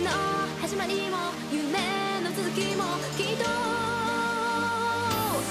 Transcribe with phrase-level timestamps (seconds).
[0.00, 0.10] の
[0.60, 1.16] 始まりも
[1.52, 1.78] 夢
[2.22, 2.84] の続きも
[3.16, 3.44] きっと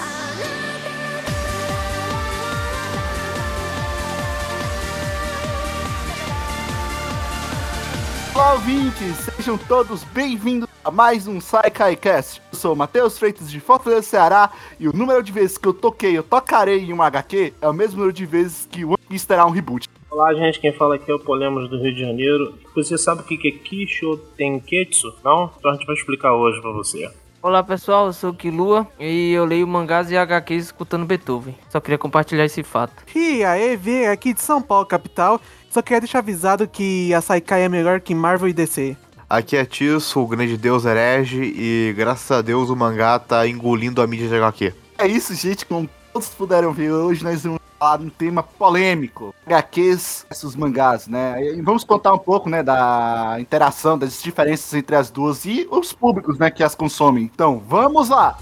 [0.00, 0.44] あな
[0.84, 0.94] た
[8.34, 9.16] Olá, ouvintes!
[9.36, 12.42] Sejam todos bem-vindos a mais um SaiKaiCast.
[12.52, 14.50] Eu sou o Matheus Freitas de Fortaleza, Ceará,
[14.80, 17.72] e o número de vezes que eu toquei eu tocarei em um HQ é o
[17.72, 19.88] mesmo número de vezes que o One Piece terá um reboot.
[20.11, 20.59] Olá, gente.
[20.59, 22.55] Quem fala aqui é o Polemos do Rio de Janeiro.
[22.75, 25.13] Você sabe o que que é Kisho Tenketsu?
[25.23, 25.51] Não?
[25.57, 27.09] Então a gente vai explicar hoje pra você.
[27.41, 31.55] Olá pessoal, eu sou o Kilua e eu leio mangás e HQs escutando Beethoven.
[31.69, 33.03] Só queria compartilhar esse fato.
[33.15, 35.39] E aí, vê aqui de São Paulo, capital.
[35.69, 38.97] Só queria deixar avisado que a Saikai é melhor que Marvel e DC.
[39.29, 44.01] Aqui é Tisso, o grande deus herege, e graças a Deus o mangá tá engolindo
[44.01, 44.73] a mídia de HQ.
[44.97, 49.33] É isso, gente, como todos puderam ver, hoje nós vamos falar um tema polêmico.
[49.45, 51.41] HQs versus mangás, né?
[51.41, 55.93] E vamos contar um pouco, né, da interação, das diferenças entre as duas e os
[55.93, 57.23] públicos, né, que as consomem.
[57.23, 58.37] Então, vamos lá!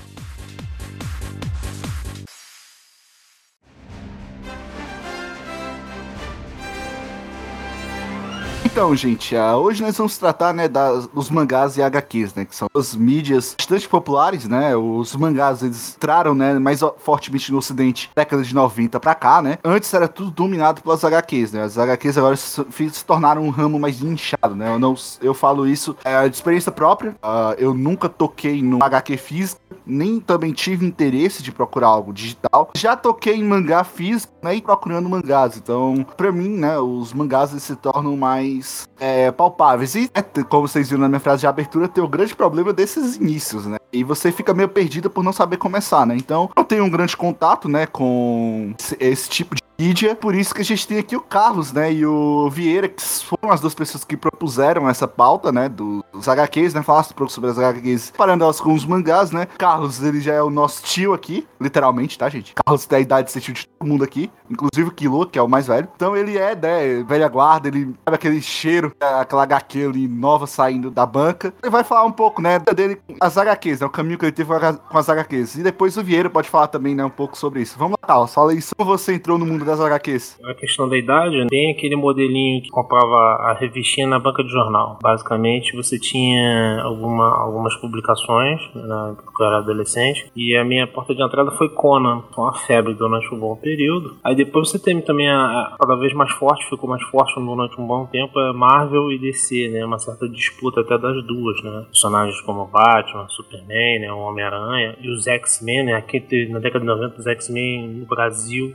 [8.78, 12.68] Então, gente, ah, hoje nós vamos tratar, né, dos mangás e HQs, né, que são
[12.76, 18.44] as mídias bastante populares, né, os mangás, eles entraram, né, mais fortemente no ocidente, década
[18.44, 22.36] de 90 pra cá, né, antes era tudo dominado pelas HQs, né, as HQs agora
[22.36, 26.36] se, se tornaram um ramo mais inchado, né, eu, não, eu falo isso é, de
[26.36, 31.88] experiência própria, ah, eu nunca toquei no HQ físico, nem também tive interesse de procurar
[31.88, 36.78] algo digital, já toquei em mangá físico, né, e procurando mangás, então, pra mim, né,
[36.78, 38.67] os mangás eles se tornam mais
[39.00, 39.96] é, palpáveis.
[39.96, 43.16] E, é, como vocês viram na minha frase de abertura, tem o grande problema desses
[43.16, 43.78] inícios, né?
[43.92, 46.16] E você fica meio perdido por não saber começar, né?
[46.16, 50.16] Então, eu tenho um grande contato, né, com esse, esse tipo de mídia.
[50.16, 53.52] Por isso que a gente tem aqui o Carlos, né, e o Vieira, que foram
[53.52, 57.50] as duas pessoas que propuseram essa pauta, né, dos HQs, né, falar um pouco sobre
[57.50, 59.48] as HQs, parando elas com os mangás, né.
[59.58, 62.54] Carlos, ele já é o nosso tio aqui, literalmente, tá, gente?
[62.54, 65.42] Carlos tem a idade de tio de todo mundo aqui, inclusive o Kilo, que é
[65.42, 65.88] o mais velho.
[65.96, 70.90] Então ele é, né, velha guarda, ele sabe aquele cheiro, aquela HQ ali nova saindo
[70.90, 71.54] da banca.
[71.62, 74.52] Ele vai falar um pouco, né, dele as HQs, né, o caminho que ele teve
[74.90, 75.56] com as HQs.
[75.56, 77.78] E depois o Vieira pode falar também, né, um pouco sobre isso.
[77.78, 80.40] Vamos lá, Carlos, fala aí, como você entrou no mundo das HQs?
[80.44, 84.98] A questão da idade, tem aquele modelinho que comprava a revistinha na banca de jornal.
[85.02, 91.14] Basicamente, você tinha alguma, algumas publicações, né, porque eu era adolescente, e a minha porta
[91.14, 92.24] de entrada foi Conan.
[92.34, 94.18] Foi uma febre durante um bom período.
[94.24, 97.80] Aí depois você tem também a, a cada vez mais forte, ficou mais forte durante
[97.80, 99.86] um bom tempo, é Marvel e DC, né?
[99.86, 101.86] Uma certa disputa até das duas, né?
[101.88, 104.12] Personagens como Batman, Superman, né?
[104.12, 105.94] O Homem-Aranha e os X-Men, né?
[105.94, 108.74] Aqui teve, na década de 90, os X-Men no Brasil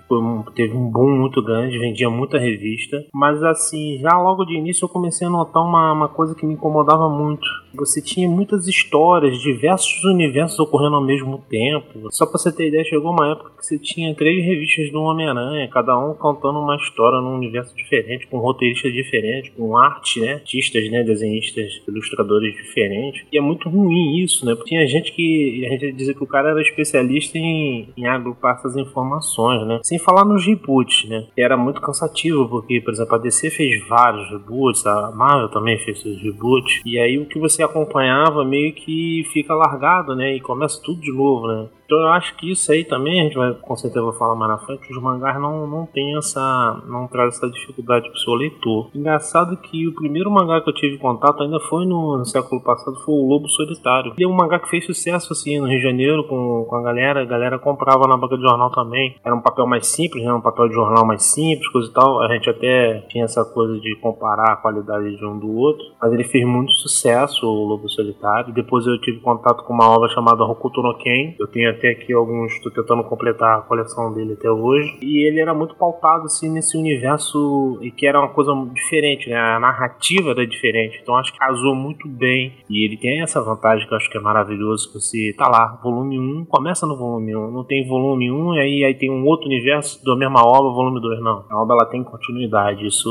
[0.55, 3.05] teve um boom muito grande, vendia muita revista.
[3.15, 6.55] Mas assim, já logo de início eu comecei a notar uma, uma coisa que me
[6.55, 7.47] incomodava muito.
[7.75, 12.09] Você tinha muitas histórias, diversos universos ocorrendo ao mesmo tempo.
[12.11, 15.69] Só pra você ter ideia, chegou uma época que você tinha três revistas do Homem-Aranha,
[15.69, 20.35] cada um contando uma história num universo diferente, com roteiristas diferentes, com arte, né?
[20.35, 21.03] Artistas, né?
[21.03, 23.25] Desenhistas, ilustradores diferentes.
[23.33, 24.55] E é muito ruim isso, né?
[24.55, 25.67] Porque tinha gente que.
[25.67, 29.81] A gente dizia que o cara era especialista em, em agrupar essas informações, né?
[29.83, 31.27] Sem falar nos reboots, né?
[31.35, 35.79] Que era muito cansativo, porque, por exemplo, a DC fez vários reboots, a Marvel também
[35.79, 36.81] fez seus reboots.
[36.85, 40.35] E aí o que você acompanhava meio que fica largado, né?
[40.35, 41.69] E começa tudo de novo, né?
[41.85, 44.51] Então eu acho que isso aí também, a gente vai com certeza vai falar mais
[44.51, 46.83] na frente, os mangás não, não tem essa.
[46.87, 48.91] não traz essa dificuldade pro seu leitor.
[48.95, 52.97] Engraçado que o primeiro mangá que eu tive contato ainda foi no, no século passado,
[53.05, 54.15] foi o Lobo Solitário.
[54.19, 56.83] E é um mangá que fez sucesso assim no Rio de Janeiro com, com a
[56.83, 59.17] galera, a galera comprava na banca de jornal também.
[59.25, 60.33] Era um papel mais simples, né?
[60.33, 62.23] Um papel de jornal mais simples, coisa e tal.
[62.23, 65.85] A gente até tinha essa coisa de comparar a qualidade de um do outro.
[66.01, 68.53] Mas ele fez muito sucesso, o Lobo Solitário.
[68.53, 71.35] Depois eu tive contato com uma obra chamada Hokuto no Ken.
[71.39, 74.97] Eu tenho até aqui alguns, tô tentando completar a coleção dele até hoje.
[75.03, 79.37] E ele era muito pautado assim nesse universo e que era uma coisa diferente, né?
[79.37, 81.01] A narrativa era diferente.
[81.03, 82.53] Então acho que casou muito bem.
[82.69, 84.89] E ele tem essa vantagem que eu acho que é maravilhoso.
[84.89, 87.51] Que você tá lá, volume 1, começa no volume 1.
[87.51, 91.01] Não tem volume 1 e aí, aí tem um outro universo da mesma obra, volume
[91.01, 91.21] 2.
[91.21, 91.45] Não.
[91.51, 92.87] A obra ela tem continuidade.
[92.87, 93.09] Isso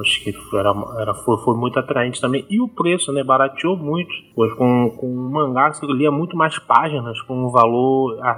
[0.00, 2.44] acho que era, era, foi, foi muito atraente também.
[2.50, 3.22] E o preço, né?
[3.22, 4.12] Barateou muito.
[4.34, 7.95] Pois com, com um mangá você lia muito mais páginas, com um valor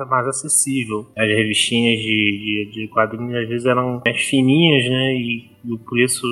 [0.09, 1.07] mais acessível.
[1.17, 5.15] As revistinhas de, de, de quadrinhos às vezes eram mais fininhas, né?
[5.15, 6.23] E, e o preço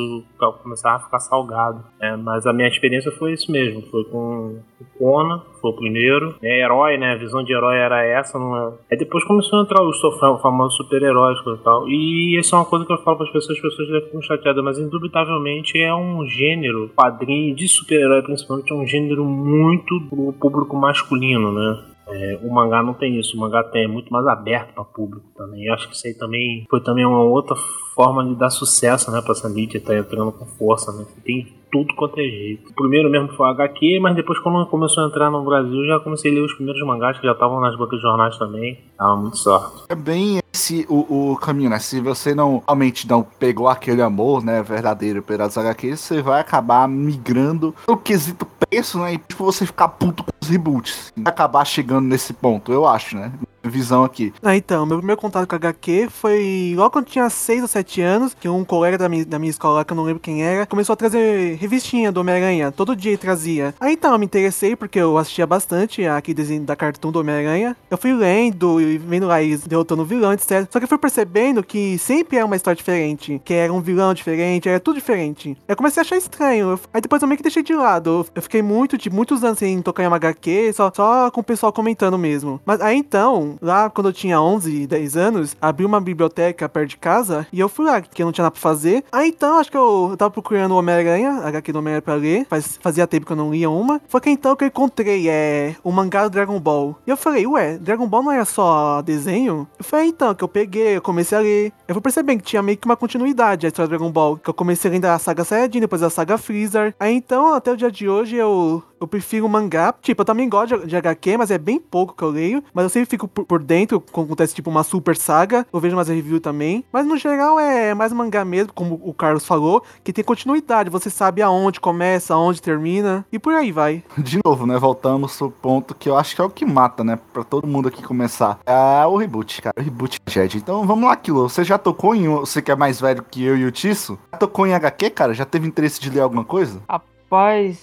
[0.63, 1.85] começava a ficar salgado.
[2.01, 2.17] né?
[2.17, 3.83] Mas a minha experiência foi isso mesmo.
[3.91, 6.35] Foi com o Conan, foi o primeiro.
[6.43, 7.13] É herói, né?
[7.13, 8.39] A visão de herói era essa.
[8.39, 8.73] Não é...
[8.91, 11.89] Aí depois começou a entrar os so- famosos super-heróis e tal.
[11.89, 14.23] E isso é uma coisa que eu falo para as pessoas, as pessoas devem ficar
[14.23, 20.33] chateadas, mas indubitavelmente é um gênero, quadrinho de super-herói principalmente, é um gênero muito pro
[20.35, 21.85] público masculino, né?
[22.09, 25.27] É, o mangá não tem isso, o mangá tem, é muito mais aberto para público
[25.37, 25.67] também.
[25.67, 27.57] Eu acho que isso aí também foi também uma outra
[27.95, 31.05] forma de dar sucesso, né, para essa mídia tá entrando com força, né?
[31.25, 32.73] Tem tudo quanto é jeito.
[32.75, 36.31] Primeiro mesmo foi o HQ, mas depois quando começou a entrar no Brasil, já comecei
[36.31, 38.79] a ler os primeiros mangás que já estavam nas bancas de jornais também.
[38.97, 39.85] Tava muito sorte.
[39.89, 41.79] É bem esse o, o caminho, né?
[41.79, 46.89] Se você não realmente não pegou aquele amor, né, verdadeiro pelas HQs, você vai acabar
[46.89, 49.15] migrando pelo quesito preço, né?
[49.15, 51.13] E tipo, você ficar puto com os reboots.
[51.17, 53.33] Vai acabar chegando nesse ponto, eu acho, né?
[53.71, 54.33] Visão aqui.
[54.43, 58.01] Ah, então, meu primeiro contato com HQ foi logo quando eu tinha 6 ou 7
[58.01, 60.67] anos, que um colega da minha, da minha escola, que eu não lembro quem era,
[60.67, 62.73] começou a trazer revistinha do Homem-Aranha.
[62.73, 63.75] Todo dia ele trazia.
[63.81, 67.77] Aí então eu me interessei, porque eu assistia bastante aquele desenho da Cartoon do Homem-Aranha.
[67.91, 70.67] Eu fui lendo e vendo lá eles derrotando o vilão, etc.
[70.71, 74.15] Só que eu fui percebendo que sempre era uma história diferente, que era um vilão
[74.15, 75.57] diferente, era tudo diferente.
[75.67, 76.79] Eu comecei a achar estranho.
[76.93, 78.27] Aí depois eu meio que deixei de lado.
[78.35, 81.45] Eu fiquei muito, de muitos anos sem tocar em uma HQ, só, só com o
[81.45, 82.61] pessoal comentando mesmo.
[82.65, 86.97] Mas aí então, lá quando eu tinha 11, 10 anos, abri uma biblioteca perto de
[86.97, 89.05] casa e eu fui lá, que eu não tinha nada pra fazer.
[89.13, 92.47] Aí então, acho que eu, eu tava procurando o Homem-Aranha, HQ do Homem-Aranha pra ler.
[92.49, 94.01] Faz, fazia tempo que eu não lia uma.
[94.09, 96.97] Foi que então que eu encontrei é, o mangá do Dragon Ball.
[97.07, 99.67] E eu falei, ué, Dragon Ball não era só desenho?
[99.79, 101.73] Eu falei, então, que eu peguei, eu comecei a ler.
[101.87, 104.37] Eu fui percebendo que tinha meio que uma continuidade a história do Dragon Ball.
[104.37, 106.95] Que eu comecei lendo a saga Saiyajin, depois a saga Freezer.
[106.99, 109.95] Aí então, até o dia de hoje, eu, eu prefiro mangá.
[110.01, 112.63] Tipo, eu também gosto de, de HQ, mas é bem pouco que eu leio.
[112.73, 115.67] Mas eu sempre fico por, por dentro quando acontece tipo uma super saga.
[115.73, 116.85] Eu vejo mais review também.
[116.93, 120.91] Mas no geral é mais mangá mesmo, como o Carlos falou, que tem continuidade.
[120.91, 123.25] Você sabe aonde começa, aonde termina.
[123.31, 124.03] E por aí vai.
[124.19, 124.79] De novo, né?
[124.79, 127.19] Voltamos pro ponto que eu acho que é o que mata, né?
[127.33, 128.59] Pra todo mundo aqui começar.
[128.67, 129.75] É o reboot, cara.
[129.79, 130.57] O reboot Jet.
[130.57, 131.49] Então vamos lá, Kilo.
[131.49, 132.29] Você já tocou em.
[132.29, 134.19] Você que é mais velho que eu e o Tisso?
[134.33, 135.35] Já tocou em HQ, cara?
[135.35, 136.83] Já teve interesse de ler alguma coisa?
[136.89, 137.16] Rapaz,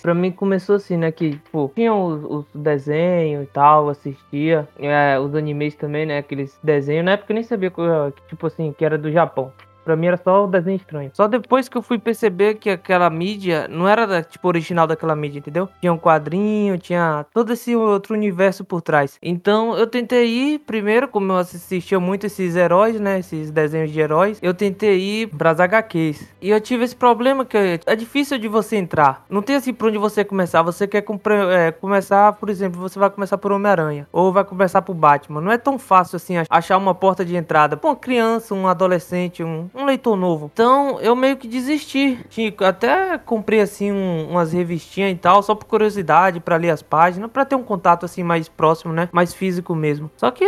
[0.01, 1.11] pra mim começou assim, né?
[1.11, 4.67] Que, tipo, tinha os, os desenhos e tal, assistia.
[4.77, 6.19] É, os animes também, né?
[6.19, 7.05] Aqueles desenhos.
[7.05, 9.51] Na época eu nem sabia que, tipo assim, que era do Japão.
[9.83, 11.11] Pra mim era só o desenho estranho.
[11.13, 15.15] Só depois que eu fui perceber que aquela mídia não era, da, tipo, original daquela
[15.15, 15.67] mídia, entendeu?
[15.81, 19.17] Tinha um quadrinho, tinha todo esse outro universo por trás.
[19.21, 23.19] Então eu tentei ir, primeiro, como eu assistia muito esses heróis, né?
[23.19, 26.27] Esses desenhos de heróis, eu tentei ir pras HQs.
[26.41, 29.25] E eu tive esse problema que é difícil de você entrar.
[29.29, 30.61] Não tem assim por onde você começar.
[30.63, 34.07] Você quer compre- é, começar, por exemplo, você vai começar por Homem-Aranha.
[34.11, 35.41] Ou vai começar por Batman.
[35.41, 37.79] Não é tão fácil assim ach- achar uma porta de entrada.
[37.83, 40.49] Uma criança, um adolescente, um, um leitor novo.
[40.53, 42.19] Então eu meio que desisti.
[42.59, 47.31] Até comprei assim um- umas revistinhas e tal, só por curiosidade, pra ler as páginas,
[47.31, 49.09] pra ter um contato assim mais próximo, né?
[49.11, 50.11] Mais físico mesmo.
[50.17, 50.45] Só que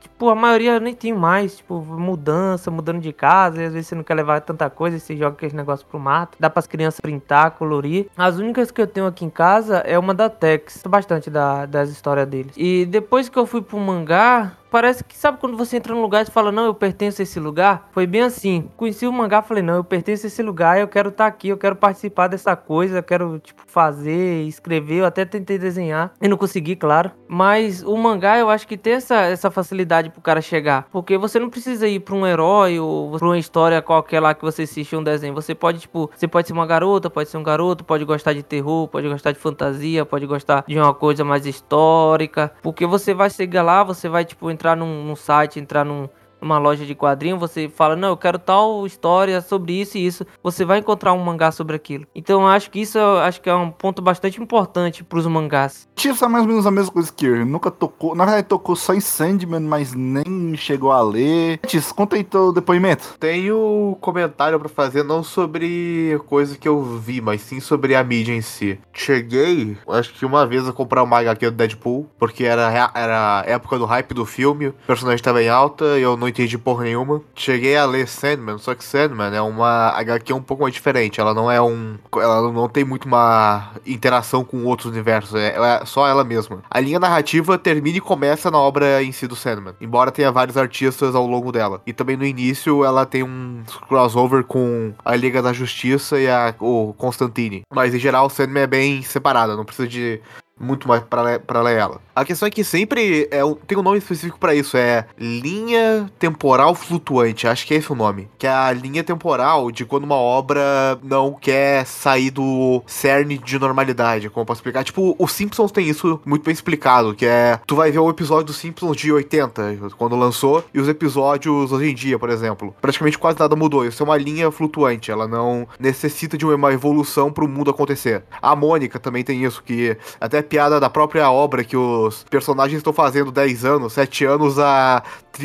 [0.00, 3.94] Tipo, a maioria nem tem mais, tipo, mudança, mudando de casa, e às vezes você
[3.94, 6.36] não quer levar tanta coisa e você joga aquele negócio pro mato.
[6.38, 8.08] Dá pras crianças printar, colorir.
[8.16, 10.74] As únicas que eu tenho aqui em casa é uma da Tex.
[10.74, 12.52] Gosto bastante da, das histórias deles.
[12.56, 16.26] E depois que eu fui pro mangá, Parece que sabe quando você entra num lugar
[16.26, 17.88] e fala, não, eu pertenço a esse lugar?
[17.90, 18.68] Foi bem assim.
[18.76, 21.56] Conheci o mangá, falei, não, eu pertenço a esse lugar, eu quero estar aqui, eu
[21.56, 24.96] quero participar dessa coisa, eu quero, tipo, fazer, escrever.
[24.96, 27.10] Eu até tentei desenhar e não consegui, claro.
[27.26, 30.86] Mas o mangá, eu acho que tem essa, essa facilidade pro cara chegar.
[30.92, 34.42] Porque você não precisa ir pra um herói ou pra uma história qualquer lá que
[34.42, 35.34] você assiste um desenho.
[35.34, 38.42] Você pode, tipo, você pode ser uma garota, pode ser um garoto, pode gostar de
[38.42, 42.52] terror, pode gostar de fantasia, pode gostar de uma coisa mais histórica.
[42.62, 46.08] Porque você vai chegar lá, você vai, tipo, entrar num, num site, entrar num,
[46.40, 50.26] numa loja de quadrinho, você fala, não, eu quero tal história sobre isso e isso.
[50.42, 52.06] Você vai encontrar um mangá sobre aquilo.
[52.14, 55.88] Então eu acho que isso eu acho que é um ponto bastante importante pros mangás.
[55.94, 57.44] Tive é mais ou menos a mesma coisa que eu.
[57.44, 58.14] Nunca tocou.
[58.14, 61.58] Na verdade, tocou só em Sandman, mas nem chegou a ler.
[61.66, 63.16] Tis, conta aí teu depoimento.
[63.18, 68.32] Tenho comentário pra fazer não sobre coisa que eu vi, mas sim sobre a mídia
[68.32, 68.78] em si.
[68.92, 73.78] Cheguei, acho que uma vez a comprar uma HQ do Deadpool, porque era, era época
[73.78, 77.22] do hype do filme, o personagem tava em alta e eu não entendi porra nenhuma.
[77.34, 81.20] Cheguei a ler Sandman, só que Sandman é uma HQ um pouco mais diferente.
[81.20, 81.96] Ela não é um.
[82.14, 86.62] Ela não tem muito uma interação com outros universos, é, ela é só ela mesma.
[86.70, 90.56] A linha narrativa termina e começa na obra em si do Sandman, embora tenha vários
[90.56, 91.80] artistas ao longo dela.
[91.86, 96.54] E também no início ela tem um crossover com a Liga da Justiça e a,
[96.60, 97.62] o Constantine.
[97.72, 100.20] Mas em geral o Sandman é bem separada, não precisa de
[100.58, 102.00] muito mais ler ela.
[102.14, 106.74] A questão é que sempre é, tem um nome específico pra isso, é linha temporal
[106.74, 108.28] flutuante, acho que é esse o nome.
[108.36, 113.58] Que é a linha temporal de quando uma obra não quer sair do cerne de
[113.58, 114.82] normalidade, como eu posso explicar.
[114.82, 118.46] Tipo, os Simpsons tem isso muito bem explicado, que é, tu vai ver o episódio
[118.46, 122.74] dos Simpsons de 80, quando lançou, e os episódios hoje em dia, por exemplo.
[122.80, 127.32] Praticamente quase nada mudou, isso é uma linha flutuante, ela não necessita de uma evolução
[127.32, 128.24] pro mundo acontecer.
[128.42, 132.92] A Mônica também tem isso, que até piada da própria obra que os personagens estão
[132.92, 135.02] fazendo 10 anos, 7 anos a,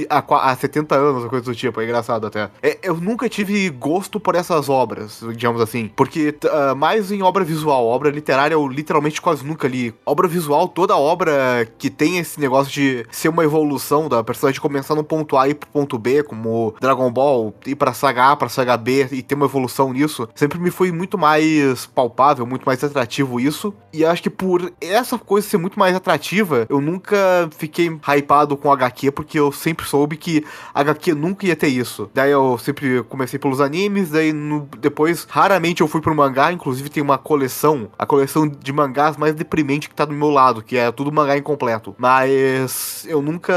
[0.09, 1.79] a, a 70 anos, coisa do tipo.
[1.81, 2.49] É engraçado até.
[2.61, 5.89] É, eu nunca tive gosto por essas obras, digamos assim.
[5.95, 9.93] Porque ah, mais em obra visual, obra literária eu literalmente quase nunca li.
[10.05, 14.95] Obra visual, toda obra que tem esse negócio de ser uma evolução da personagem começar
[14.95, 18.49] no ponto A e pro ponto B, como Dragon Ball, ir pra saga A pra
[18.49, 22.83] saga B e ter uma evolução nisso, sempre me foi muito mais palpável, muito mais
[22.83, 23.73] atrativo isso.
[23.91, 28.71] E acho que por essa coisa ser muito mais atrativa, eu nunca fiquei hypado com
[28.71, 32.09] HQ, porque eu sempre soube que HQ nunca ia ter isso.
[32.13, 36.89] Daí eu sempre comecei pelos animes, daí no- depois raramente eu fui pro mangá, inclusive
[36.89, 40.77] tem uma coleção, a coleção de mangás mais deprimente que tá do meu lado, que
[40.77, 41.95] é tudo mangá incompleto.
[41.97, 43.53] Mas eu nunca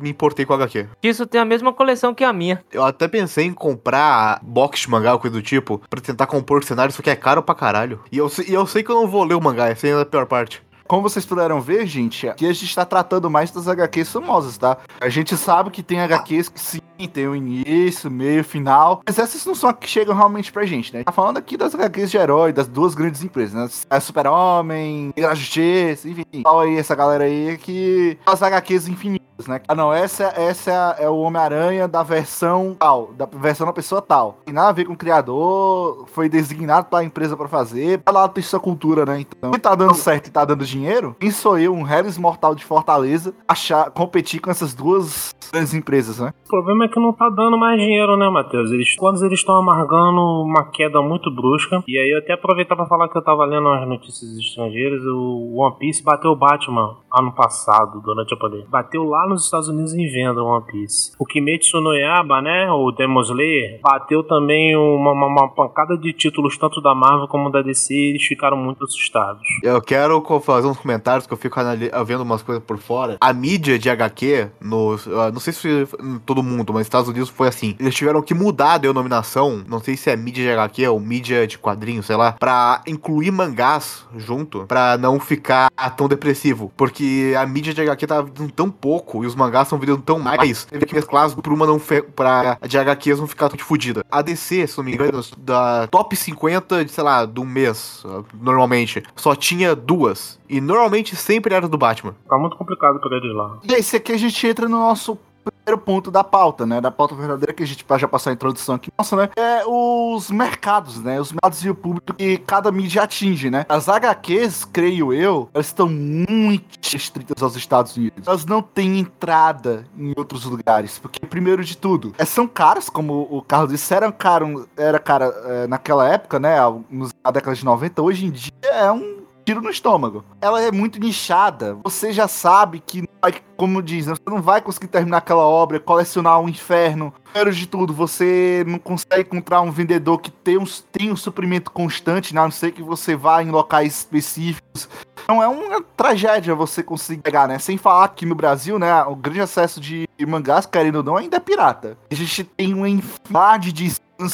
[0.00, 0.86] me importei com HQ.
[1.02, 2.62] Isso tem a mesma coleção que a minha.
[2.72, 6.62] Eu até pensei em comprar box de mangá ou coisa do tipo, pra tentar compor
[6.64, 8.00] cenário, só que é caro pra caralho.
[8.10, 10.00] E eu, sei- e eu sei que eu não vou ler o mangá, essa é
[10.00, 10.62] a pior parte.
[10.86, 14.76] Como vocês puderam ver, gente, aqui a gente tá tratando mais das HQs famosas, tá?
[15.00, 19.46] A gente sabe que tem HQs que sim, tem o início, meio, final, mas essas
[19.46, 21.02] não são as que chegam realmente pra gente, né?
[21.02, 23.68] Tá falando aqui das HQs de herói, das duas grandes empresas, né?
[23.88, 26.42] É Super-Homem, da Justiça, enfim.
[26.44, 28.18] Olha aí essa galera aí que...
[28.26, 29.60] As HQs infinitas, né?
[29.68, 33.72] Ah, não, essa, essa é, a- é o Homem-Aranha da versão tal, da versão da
[33.72, 34.38] pessoa tal.
[34.44, 38.28] Tem nada a ver com o criador, foi designado pela empresa pra fazer, pra lá
[38.28, 39.20] tem sua cultura, né?
[39.20, 42.54] Então, se tá dando certo e tá dando dinheiro, quem sou eu, um Harris Mortal
[42.54, 46.32] de Fortaleza, achar, competir com essas duas grandes empresas, né?
[46.46, 48.70] O problema é que não tá dando mais dinheiro, né, Matheus?
[48.70, 51.82] Eles, quando eles estão amargando uma queda muito brusca.
[51.86, 55.02] E aí eu até aproveitar pra falar que eu tava lendo as notícias estrangeiras.
[55.04, 58.66] O One Piece bateu o Batman ano passado, durante a pandemia.
[58.68, 61.12] Bateu lá nos Estados Unidos em venda One Piece.
[61.18, 66.12] O Kimetsu no Yaba, né, o Demon Slayer, bateu também uma, uma- uma pancada de
[66.12, 69.42] títulos, tanto da Marvel como da DC, e eles ficaram muito assustados.
[69.62, 71.58] Eu quero fazer uns comentários que eu fico
[72.06, 73.16] vendo umas coisas por fora.
[73.20, 74.96] A mídia de HQ, no,
[75.32, 75.86] não sei se
[76.26, 77.76] todo mundo, mas nos Estados Unidos foi assim.
[77.78, 81.46] Eles tiveram que mudar a denominação, não sei se é mídia de HQ ou mídia
[81.46, 86.72] de quadrinhos, sei lá, pra incluir mangás junto, pra não ficar tão depressivo.
[86.76, 90.64] Porque a mídia de HQ vendendo tão pouco e os mangás estão vendendo tão mais,
[90.64, 94.04] teve que mesclar as pra uma não fe- pra de HQs não ficar tão fodida.
[94.10, 98.02] A DC, se não me engano, da top 50, de, sei lá, do mês,
[98.40, 100.38] normalmente, só tinha duas.
[100.48, 102.14] E normalmente sempre era do Batman.
[102.28, 103.58] Tá muito complicado pra eles lá.
[103.68, 105.18] E esse aqui a gente entra no nosso
[105.64, 106.80] primeiro ponto da pauta, né?
[106.80, 108.90] Da pauta verdadeira que a gente já passou a introdução aqui.
[108.98, 109.28] Nossa, né?
[109.36, 111.20] É os mercados, né?
[111.20, 113.64] Os mercados e o público que cada mídia atinge, né?
[113.68, 118.26] As HQs, creio eu, elas estão muito restritas aos Estados Unidos.
[118.26, 120.98] Elas não têm entrada em outros lugares.
[120.98, 125.26] Porque, primeiro de tudo, é, são caras, como o Carlos disse, eram caro, era cara
[125.46, 126.56] é, naquela época, né?
[126.90, 130.24] nos- Na década de 90, hoje em dia é um tiro no estômago.
[130.40, 131.76] Ela é muito nichada.
[131.84, 133.08] Você já sabe que,
[133.56, 137.12] como diz, né, você não vai conseguir terminar aquela obra, colecionar um inferno.
[137.34, 141.68] Primeiro de tudo, você não consegue encontrar um vendedor que tem um, tem um suprimento
[141.68, 144.88] constante, né, a não ser que você vá em locais específicos.
[145.24, 147.58] Então é uma tragédia você conseguir pegar, né?
[147.58, 151.38] Sem falar que no Brasil, né, o grande acesso de mangás, querendo ou não, ainda
[151.38, 151.98] é pirata.
[152.08, 153.90] A gente tem uma infinidade de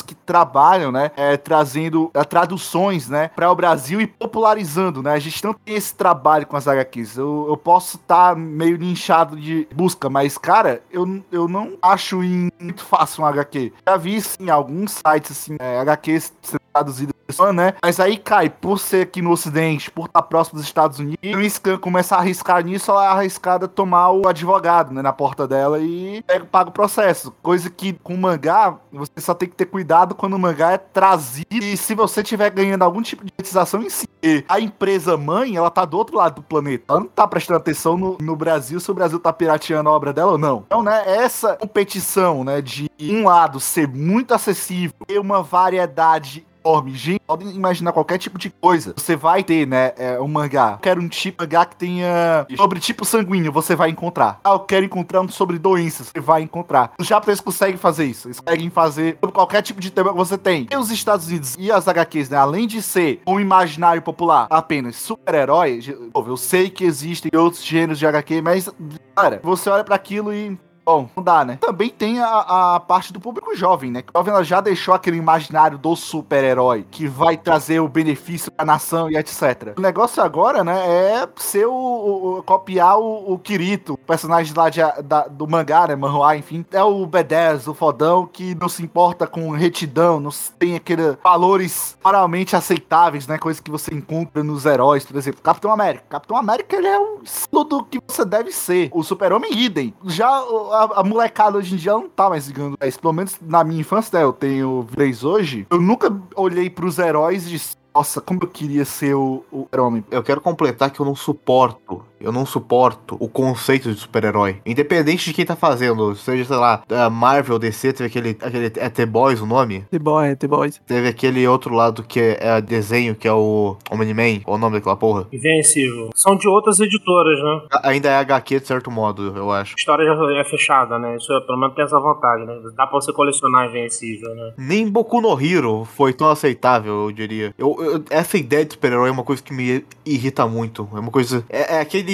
[0.07, 5.13] que trabalham, né, é, trazendo é, traduções, né, para o Brasil e popularizando, né?
[5.13, 7.17] A gente não tem esse trabalho com as HQs.
[7.17, 12.21] Eu, eu posso estar meio nichado de busca, mas, cara, eu, eu não acho
[12.61, 13.73] muito fácil um HQ.
[13.89, 16.33] Já vi, sim, alguns sites, assim, é, HQs
[16.71, 17.21] sendo traduzidas
[17.55, 17.75] né?
[17.83, 21.51] Mas aí cai, por ser aqui no Ocidente, por estar próximo dos Estados Unidos, o
[21.51, 25.79] Scan começa a arriscar nisso, ela é arriscada tomar o advogado, né, na porta dela
[25.79, 27.33] e pega, paga o processo.
[27.43, 31.47] Coisa que com mangá, você só tem que ter cuidado quando o mangá é trazido
[31.53, 34.09] e se você tiver ganhando algum tipo de monetização em si.
[34.49, 36.85] A empresa mãe, ela tá do outro lado do planeta.
[36.89, 40.13] Ela não tá prestando atenção no, no Brasil, se o Brasil tá pirateando a obra
[40.13, 40.65] dela ou não.
[40.67, 46.47] Então, né, essa competição, né, de um lado ser muito acessível, ter uma variedade
[46.95, 48.93] Gente, podem imaginar qualquer tipo de coisa.
[48.97, 50.73] Você vai ter, né, é, um mangá.
[50.73, 54.41] Eu quero um tipo de mangá que tenha sobre tipo sanguíneo, você vai encontrar.
[54.45, 56.93] Ah, eu quero encontrar um sobre doenças, você vai encontrar.
[56.99, 58.29] Os japoneses conseguem fazer isso.
[58.29, 60.67] Eles conseguem fazer sobre qualquer tipo de tema que você tem.
[60.71, 64.97] E os Estados Unidos e as HQs, né, além de ser um imaginário popular apenas
[64.97, 65.81] super-herói,
[66.15, 68.69] eu sei que existem outros gêneros de HQ, mas,
[69.15, 71.59] cara, você olha para aquilo e Bom, não dá, né?
[71.61, 74.03] Também tem a, a parte do público jovem, né?
[74.13, 78.65] O jovem ela já deixou aquele imaginário do super-herói que vai trazer o benefício pra
[78.65, 79.75] nação e etc.
[79.77, 84.69] O negócio agora, né, é ser o, o copiar o, o Kirito, o personagem lá
[84.71, 86.65] de, da, do mangá, né, manhua, enfim.
[86.73, 91.97] É o B10, o fodão, que não se importa com retidão, não tem aqueles valores
[92.03, 93.39] moralmente aceitáveis, né?
[93.39, 95.41] Coisas que você encontra nos heróis, por exemplo.
[95.43, 96.05] Capitão América.
[96.09, 98.91] Capitão América, ele é o estilo do que você deve ser.
[98.93, 99.95] O super-homem, idem.
[100.07, 100.41] Já
[100.73, 103.01] a, a, molecada hoje em dia não tá mais ligando isso.
[103.01, 104.25] Pelo menos na minha infância, né?
[104.25, 105.67] Eu tenho 3 hoje.
[105.71, 110.05] Eu nunca olhei pros heróis e disse, nossa, como eu queria ser o, o homem.
[110.11, 114.59] Eu quero completar que eu não suporto eu não suporto o conceito de super-herói.
[114.67, 119.07] Independente de quem tá fazendo, seja, sei lá, Marvel, DC, teve aquele, aquele é The
[119.07, 119.85] Boys o nome?
[119.91, 120.81] The Boy, The Boys.
[120.87, 124.77] Teve aquele outro lado que é, é desenho, que é o Omni-Man, qual o nome
[124.77, 125.27] daquela porra?
[125.33, 126.11] Invencível.
[126.15, 127.61] São de outras editoras, né?
[127.73, 129.75] A- ainda é HQ de certo modo, eu acho.
[129.75, 131.17] A história já é fechada, né?
[131.17, 132.55] Isso é, pelo menos tem essa vantagem, né?
[132.77, 134.53] Dá pra você colecionar Invencível, né?
[134.59, 137.55] Nem Boku no Hero foi tão aceitável, eu diria.
[137.59, 140.89] Eu, eu- essa ideia de super-herói é uma coisa que me irrita muito.
[140.95, 141.45] É uma coisa.
[141.49, 142.10] É, é aquele.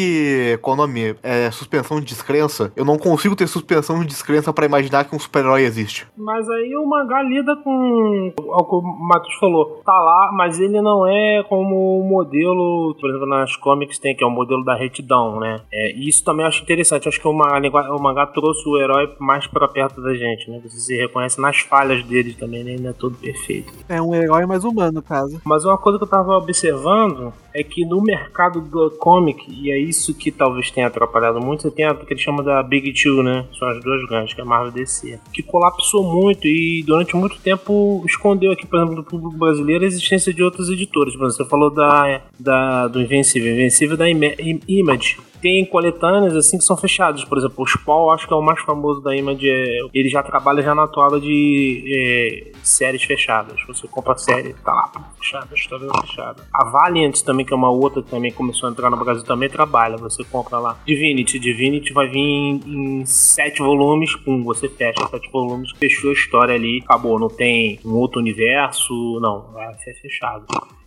[0.61, 1.17] Qual o nome?
[1.23, 2.73] É suspensão de descrença.
[2.76, 6.07] Eu não consigo ter suspensão de descrença pra imaginar que um super-herói existe.
[6.17, 8.33] Mas aí o mangá lida com.
[8.38, 9.83] O que o Matheus falou.
[9.85, 14.25] Tá lá, mas ele não é como o modelo, por exemplo, nas comics tem, que
[14.25, 15.61] é o modelo da retidão, né?
[15.73, 17.09] É, e isso também eu acho interessante.
[17.09, 20.61] Acho que o mangá, o mangá trouxe o herói mais pra perto da gente, né?
[20.62, 22.73] Você se reconhece nas falhas dele também, né?
[22.73, 23.73] Ele não é todo perfeito.
[23.88, 25.41] É um herói mais humano, no caso.
[25.45, 29.79] Mas uma coisa que eu tava observando é que no mercado do comic, e é
[29.88, 33.45] isso que talvez tenha atrapalhado muito, tem a que eles chamam da Big Two, né?
[33.59, 35.19] São as duas grandes, que é a Marvel DC.
[35.33, 39.87] Que colapsou muito e durante muito tempo escondeu aqui, por exemplo, do público brasileiro a
[39.87, 41.14] existência de outras editoras.
[41.16, 43.52] Por exemplo, você falou da, da, do Invencível.
[43.52, 45.19] Invencível da Ima- Im- Image.
[45.40, 47.23] Tem coletâneas assim que são fechadas.
[47.25, 49.49] Por exemplo, o Spawn, acho que é o mais famoso da Image.
[49.49, 53.61] É, ele já trabalha já na toada de é, séries fechadas.
[53.69, 56.43] Você compra a série, tá lá, fechada, história fechada.
[56.52, 59.49] A Valiant também, que é uma outra que também começou a entrar no Brasil, também
[59.49, 59.75] trabalha.
[59.99, 60.78] Você compra lá.
[60.87, 61.38] Divinity.
[61.38, 66.54] Divinity vai vir em, em sete volumes, pum, você fecha sete volumes, fechou a história
[66.54, 67.18] ali, acabou.
[67.18, 69.52] Não tem um outro universo, não.
[69.52, 70.47] Vai ser fechado.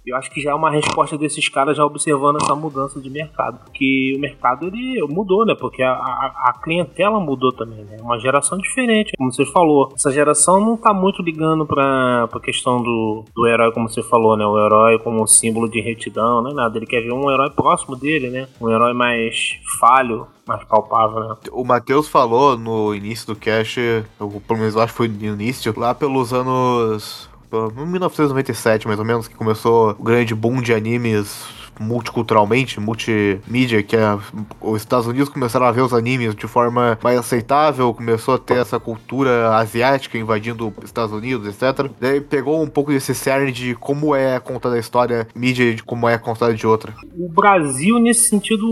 [0.10, 3.60] Eu acho que já é uma resposta desses caras já observando essa mudança de mercado.
[3.66, 5.56] Porque o mercado ele mudou, né?
[5.56, 7.98] Porque a, a, a clientela mudou também, né?
[8.02, 9.92] Uma geração diferente, como você falou.
[9.96, 14.36] Essa geração não tá muito ligando pra, pra questão do, do herói, como você falou,
[14.36, 14.46] né?
[14.46, 16.78] O herói como símbolo de retidão, não é nada.
[16.78, 18.48] Ele quer ver um herói próximo dele, né?
[18.60, 21.36] Um herói mais falho, mais palpável, né?
[21.52, 25.26] O Matheus falou no início do cast, eu, pelo menos eu acho que foi no
[25.26, 27.29] início, lá pelos anos.
[27.50, 31.46] Pelo- 1997, mais ou menos, que começou o grande boom de animes
[31.80, 34.18] multiculturalmente, multimídia, que é,
[34.62, 38.58] os Estados Unidos começaram a ver os animes de forma mais aceitável, começou a ter
[38.58, 41.90] essa cultura asiática invadindo os Estados Unidos, etc.
[42.00, 45.84] Daí pegou um pouco desse cerne de como é contada a história, mídia e de
[45.84, 46.94] como é contada de outra.
[47.18, 48.66] o Brasil, nesse sentido,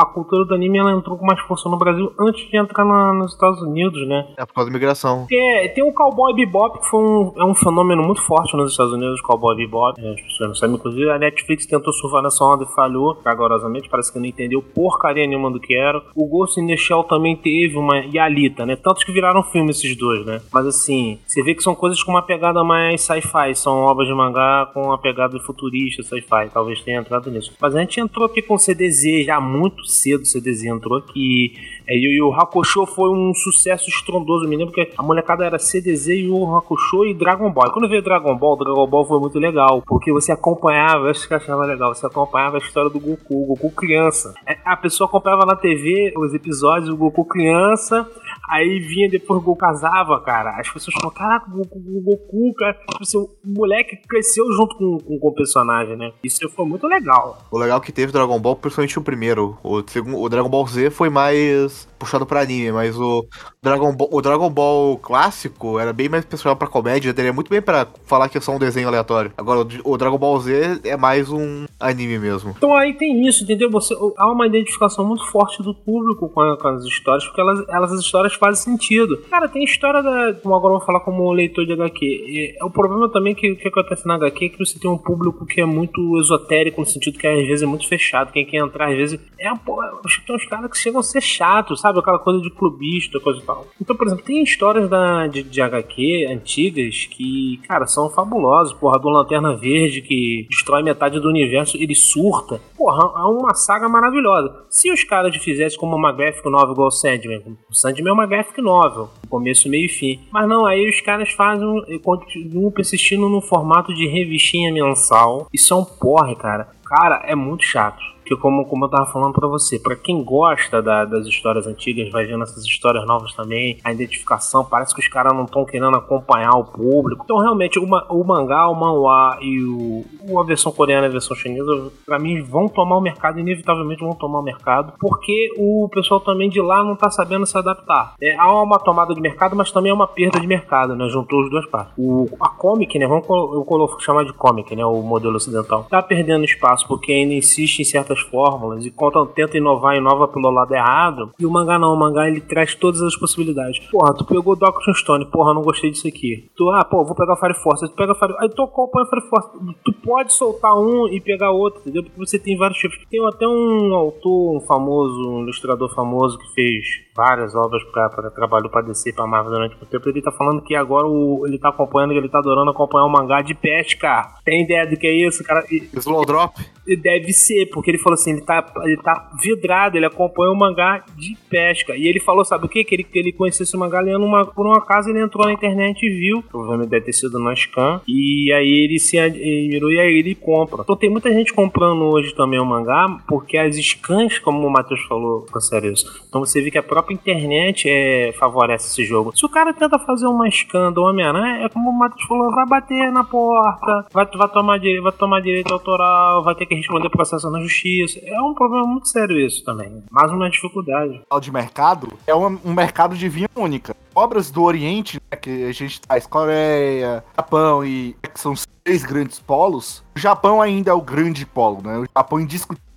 [0.00, 3.12] a cultura do anime ela entrou com mais força no Brasil antes de entrar na-
[3.12, 4.26] nos Estados Unidos, né?
[4.36, 5.20] É por causa da migração.
[5.20, 8.92] Porque tem o Cowboy Bebop, que foi um, é um fenômeno muito forte nos Estados
[8.92, 10.00] Unidos, o Cowboy Bebop.
[10.00, 13.88] É, As pessoas não sabem, inclusive a Netflix tentou surfar nessa onda e falhou, rigorosamente,
[13.88, 16.02] parece que não entendeu porcaria nenhuma do que era.
[16.14, 17.98] O Ghost in the Shell também teve uma...
[18.00, 18.76] e a Alita, né?
[18.76, 20.40] Tantos que viraram filme esses dois, né?
[20.52, 24.14] Mas assim, você vê que são coisas com uma pegada mais sci-fi, são obras de
[24.14, 27.52] mangá com uma pegada futurista, sci-fi, talvez tenha entrado nisso.
[27.60, 31.54] Mas a gente entrou aqui com o CDZ já muito cedo, o CDZ entrou aqui.
[31.86, 36.08] É, e o Hakusho foi um sucesso estrondoso, me lembro que a molecada era CDZ,
[36.08, 37.68] Yu Yu Hakusho e Dragon Ball.
[37.68, 41.32] E quando veio Dragon Ball, Dragon Ball foi muito legal, porque você acompanhava, acho que
[41.32, 44.34] eu achava legal, você acompanhava a história do Goku, o Goku criança.
[44.46, 48.08] É, A pessoa acompanhava na TV os episódios do Goku criança,
[48.48, 50.58] aí vinha depois o Goku casava, cara.
[50.58, 54.76] As pessoas falavam, caraca, o Goku, o Goku cara, tipo assim, o moleque cresceu junto
[54.76, 56.12] com, com, com o personagem, né?
[56.22, 57.38] Isso foi muito legal.
[57.50, 59.56] O legal que teve Dragon Ball, principalmente o primeiro.
[59.62, 59.82] O,
[60.24, 63.24] o Dragon Ball Z foi mais puxado pra anime, mas o
[63.68, 67.60] Dragon Ball, o Dragon Ball clássico era bem mais pessoal pra comédia, daria muito bem
[67.60, 69.32] pra falar que é só um desenho aleatório.
[69.36, 72.54] Agora, o, Dragon Ball Z é mais um anime mesmo.
[72.56, 73.70] Então aí tem isso, entendeu?
[73.70, 77.92] Você, há uma identificação muito forte do público com, com as histórias, porque elas, elas
[77.92, 79.18] as histórias fazem sentido.
[79.30, 80.34] Cara, tem história da.
[80.34, 82.56] Como agora eu vou falar como leitor de HQ.
[82.58, 85.44] É o problema também que que acontece na HQ é que você tem um público
[85.46, 88.32] que é muito esotérico, no sentido que às vezes é muito fechado.
[88.32, 89.20] Quem quer entrar, às vezes.
[89.38, 89.82] É, pô,
[90.26, 91.98] tem uns caras que chegam a ser chatos, sabe?
[91.98, 93.57] Aquela coisa de clubista, coisa e tal.
[93.80, 98.72] Então, por exemplo, tem histórias da, de, de HQ antigas que, cara, são fabulosas.
[98.74, 102.60] Porra, do Lanterna Verde que destrói metade do universo, ele surta.
[102.76, 104.66] Porra, é uma saga maravilhosa.
[104.68, 108.26] Se os caras fizessem como uma graphic novel igual o Sandman, o Sandman é uma
[108.26, 110.20] graphic novel, começo, meio e fim.
[110.32, 111.68] Mas não, aí os caras fazem,
[112.02, 115.48] continuam persistindo no formato de revistinha mensal.
[115.52, 116.68] Isso é um porre, cara.
[116.84, 118.02] Cara, é muito chato.
[118.28, 122.10] Porque como, como eu tava falando pra você, pra quem gosta da- das histórias antigas,
[122.10, 125.96] vai vendo essas histórias novas também, a identificação, parece que os caras não estão querendo
[125.96, 127.22] acompanhar o público.
[127.24, 131.12] Então realmente o, ma- o mangá, o manhwa e o, a versão coreana e a
[131.12, 135.88] versão chinesa, pra mim, vão tomar o mercado, inevitavelmente vão tomar o mercado, porque o
[135.90, 138.12] pessoal também de lá não tá sabendo se adaptar.
[138.20, 141.08] É, há uma tomada de mercado, mas também é uma perda de mercado, né?
[141.08, 141.94] Juntou as duas partes.
[141.96, 143.06] O, a comic, né?
[143.06, 144.84] Vamos eu colo- chamar de comic, né?
[144.84, 145.84] O modelo ocidental.
[145.88, 150.50] Tá perdendo espaço porque ainda insiste em certas fórmulas e conta, tenta inovar, inova pelo
[150.50, 151.30] lado errado.
[151.38, 153.78] E o mangá não, o mangá ele traz todas as possibilidades.
[153.90, 156.48] Porra, tu pegou Doctor Stone, porra, não gostei disso aqui.
[156.56, 157.88] Tu, ah, pô, vou pegar Fire Force.
[157.88, 159.48] Tu pega Fire Aí tu acompanha Fire Force.
[159.84, 162.02] Tu pode soltar um e pegar outro, entendeu?
[162.02, 162.98] Porque você tem vários tipos.
[163.10, 168.70] Tem até um autor, um famoso, um ilustrador famoso que fez várias obras pra trabalho
[168.70, 170.08] pra descer pra Marvel durante muito tempo.
[170.08, 173.42] Ele tá falando que agora o, ele tá acompanhando, ele tá adorando acompanhar o mangá
[173.42, 174.34] de pesca.
[174.44, 175.64] Tem ideia do que é isso, cara?
[175.68, 176.54] E- Slow Drop?
[177.02, 181.04] Deve ser, porque ele falou assim, ele tá, ele tá vidrado, ele acompanha o mangá
[181.16, 181.94] de pesca.
[181.96, 182.82] E ele falou, sabe o quê?
[182.84, 185.52] Que ele, que ele conheceu esse mangá lendo uma, por um acaso, ele entrou na
[185.52, 189.98] internet e viu, provavelmente deve ter sido na Scan, e aí ele se admirou e
[189.98, 190.80] aí ele compra.
[190.82, 195.02] Então tem muita gente comprando hoje também o mangá, porque as scans, como o Matheus
[195.02, 196.24] falou, com isso.
[196.28, 199.36] Então você vê que a própria internet é, favorece esse jogo.
[199.36, 202.66] Se o cara tenta fazer uma scan do Homem-Aranha, é como o Matheus falou, vai
[202.66, 207.08] bater na porta, vai, vai, tomar, dire- vai tomar direito autoral, vai ter que responder
[207.10, 208.20] processo na justiça.
[208.22, 210.02] É um problema muito sério isso também.
[210.10, 211.20] Mais uma dificuldade.
[211.28, 213.94] Fala de mercado, é um, um mercado de vinha única.
[214.14, 219.38] Obras do Oriente, né, que a gente traz Coreia, Japão e que são três grandes
[219.38, 221.98] polos, o Japão ainda é o grande polo, né?
[221.98, 222.40] O Japão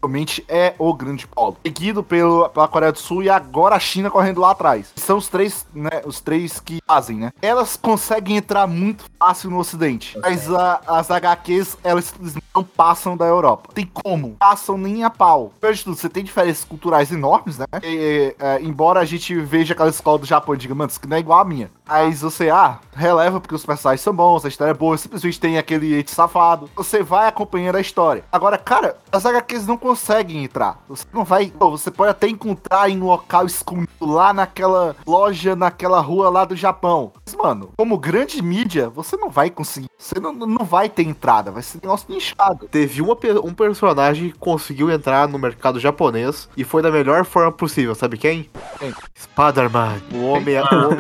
[0.06, 1.58] indiscutivelmente é o grande polo.
[1.64, 4.92] Seguido pelo, pela Coreia do Sul e agora a China correndo lá atrás.
[4.96, 6.02] São os três, né?
[6.06, 7.32] Os três que fazem, né?
[7.42, 10.18] Elas conseguem entrar muito fácil no Ocidente.
[10.20, 12.14] Mas a- as HQs, elas
[12.56, 13.70] não passam da Europa.
[13.74, 14.36] Tem como?
[14.40, 15.54] Passam nem a pau.
[15.60, 17.66] Primeiro de tudo, você tem diferenças culturais enormes, né?
[17.84, 21.08] E, é, embora a gente veja aquela escola do Japão e diga, mano, isso aqui
[21.08, 21.70] não é igual a minha.
[21.92, 25.58] Mas você, ah, releva porque os personagens são bons, a história é boa, simplesmente tem
[25.58, 26.70] aquele safado.
[26.74, 28.24] Você vai acompanhando a história.
[28.32, 30.82] Agora, cara, as HQs não conseguem entrar.
[30.88, 31.48] Você não vai.
[31.48, 36.46] pô, você pode até encontrar em um local escondido lá naquela loja, naquela rua lá
[36.46, 37.12] do Japão.
[37.26, 39.90] Mas, mano, como grande mídia, você não vai conseguir.
[39.98, 42.70] Você não, não vai ter entrada, vai ser um negócio nichado.
[42.70, 47.52] Teve uma, um personagem que conseguiu entrar no mercado japonês e foi da melhor forma
[47.52, 48.50] possível, sabe quem?
[48.80, 48.94] Quem?
[49.14, 50.92] Spider-Man, o Homem- o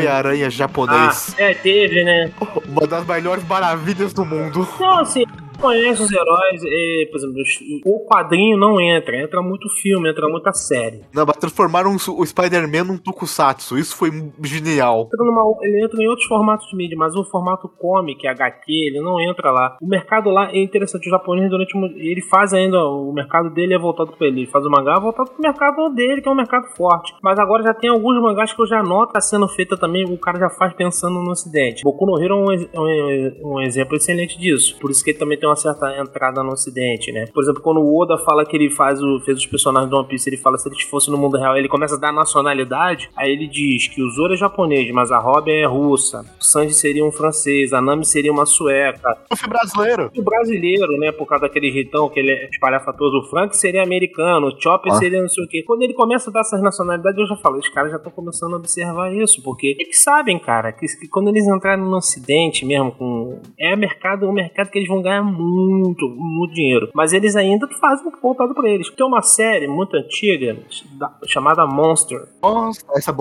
[0.83, 1.35] Homem-Aranha Ah, japonês.
[1.37, 2.31] é, teve, né?
[2.67, 4.67] Uma das melhores maravilhas do mundo.
[4.79, 5.23] Não, assim,
[5.61, 7.35] conhece os heróis, é, por exemplo,
[7.85, 11.01] o quadrinho não entra, entra muito filme, entra muita série.
[11.13, 13.77] Não, mas transformaram o Spider-Man num tokusatsu.
[13.77, 14.09] Isso foi
[14.43, 15.03] genial.
[15.13, 18.99] Entra numa- ele entra em outros formatos de mídia, mas o formato comic, HQ, ele
[19.01, 19.77] não entra lá.
[19.81, 23.79] O mercado lá é interessante, o japonês durante ele faz ainda, o mercado dele é
[23.79, 26.67] voltado para ele, ele faz o mangá voltado pro mercado dele, que é um mercado
[26.75, 27.13] forte.
[27.21, 30.17] Mas agora já tem alguns mangás que eu já noto tá sendo feita também, o
[30.17, 31.83] cara já faz pensando no ocidente.
[31.83, 34.77] Boku no Hero é um, é um, um exemplo excelente disso.
[34.79, 37.25] Por isso que ele também tem uma certa entrada no ocidente, né?
[37.33, 40.07] Por exemplo, quando o Oda fala que ele faz o, fez os personagens do One
[40.07, 43.31] Piece, ele fala se eles fossem no mundo real, ele começa a dar nacionalidade, aí
[43.31, 47.05] ele diz que o Zoro é japonês, mas a Robin é russa, o Sanji seria
[47.05, 50.11] um francês, a Nami seria uma sueca, Luffy brasileiro.
[50.15, 54.47] o brasileiro, né, por causa daquele jeitão que ele é espalhafatoso, o Frank seria americano,
[54.47, 54.95] o Chopper Ah.
[54.95, 55.63] seria não sei o quê.
[55.63, 58.53] Quando ele começa a dar essas nacionalidades, eu já falo, os caras já estão começando
[58.53, 62.91] a observar isso, porque eles sabem, cara, que, que quando eles entrarem no ocidente mesmo,
[62.91, 66.07] com é mercado, um mercado que eles vão ganhar muito, muito
[66.53, 66.89] dinheiro.
[66.93, 68.89] Mas eles ainda fazem o voltado pra eles.
[68.91, 70.57] Tem uma série muito antiga
[70.97, 72.27] da- chamada Monster.
[72.41, 73.11] Nossa, essa?
[73.11, 73.13] É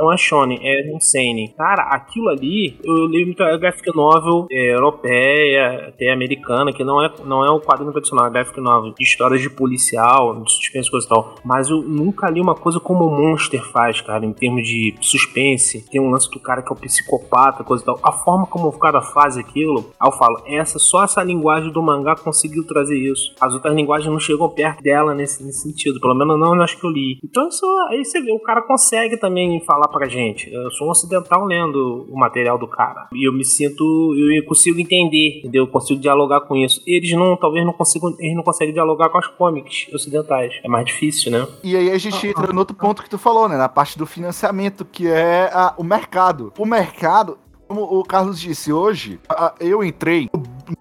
[0.00, 1.52] não é shonen, é um seinen.
[1.56, 7.10] Cara, aquilo ali, eu leio muita graphic novel é, europeia, até americana, que não é,
[7.24, 11.06] não é o quadrinho tradicional, é graphic novel, de histórias de policial, de suspense, coisa
[11.06, 11.34] e tal.
[11.44, 15.88] Mas eu nunca li uma coisa como o Monster faz, cara, em termos de suspense.
[15.90, 17.98] Tem um lance do cara que é o psicopata, coisa e tal.
[18.02, 21.82] A forma como o cara faz aquilo, aí eu falo, essa, só essa linguagem do
[21.82, 23.34] mangá conseguiu trazer isso.
[23.40, 26.84] As outras linguagens não chegam perto dela nesse, nesse sentido, pelo menos não nas que
[26.84, 27.18] eu li.
[27.22, 30.52] Então isso aí você vê, o cara consegue também falar pra gente.
[30.52, 33.08] Eu sou um ocidental lendo o material do cara.
[33.12, 35.64] E eu me sinto, eu consigo entender, entendeu?
[35.64, 36.82] Eu consigo dialogar com isso.
[36.86, 40.52] Eles não, talvez não consigam, eles não conseguem dialogar com as comics ocidentais.
[40.64, 41.46] É mais difícil, né?
[41.62, 43.56] E aí a gente entra no outro ponto que tu falou, né?
[43.56, 46.52] Na parte do financiamento, que é a- o mercado.
[46.58, 49.18] O mercado, como o Carlos disse hoje,
[49.60, 50.28] eu entrei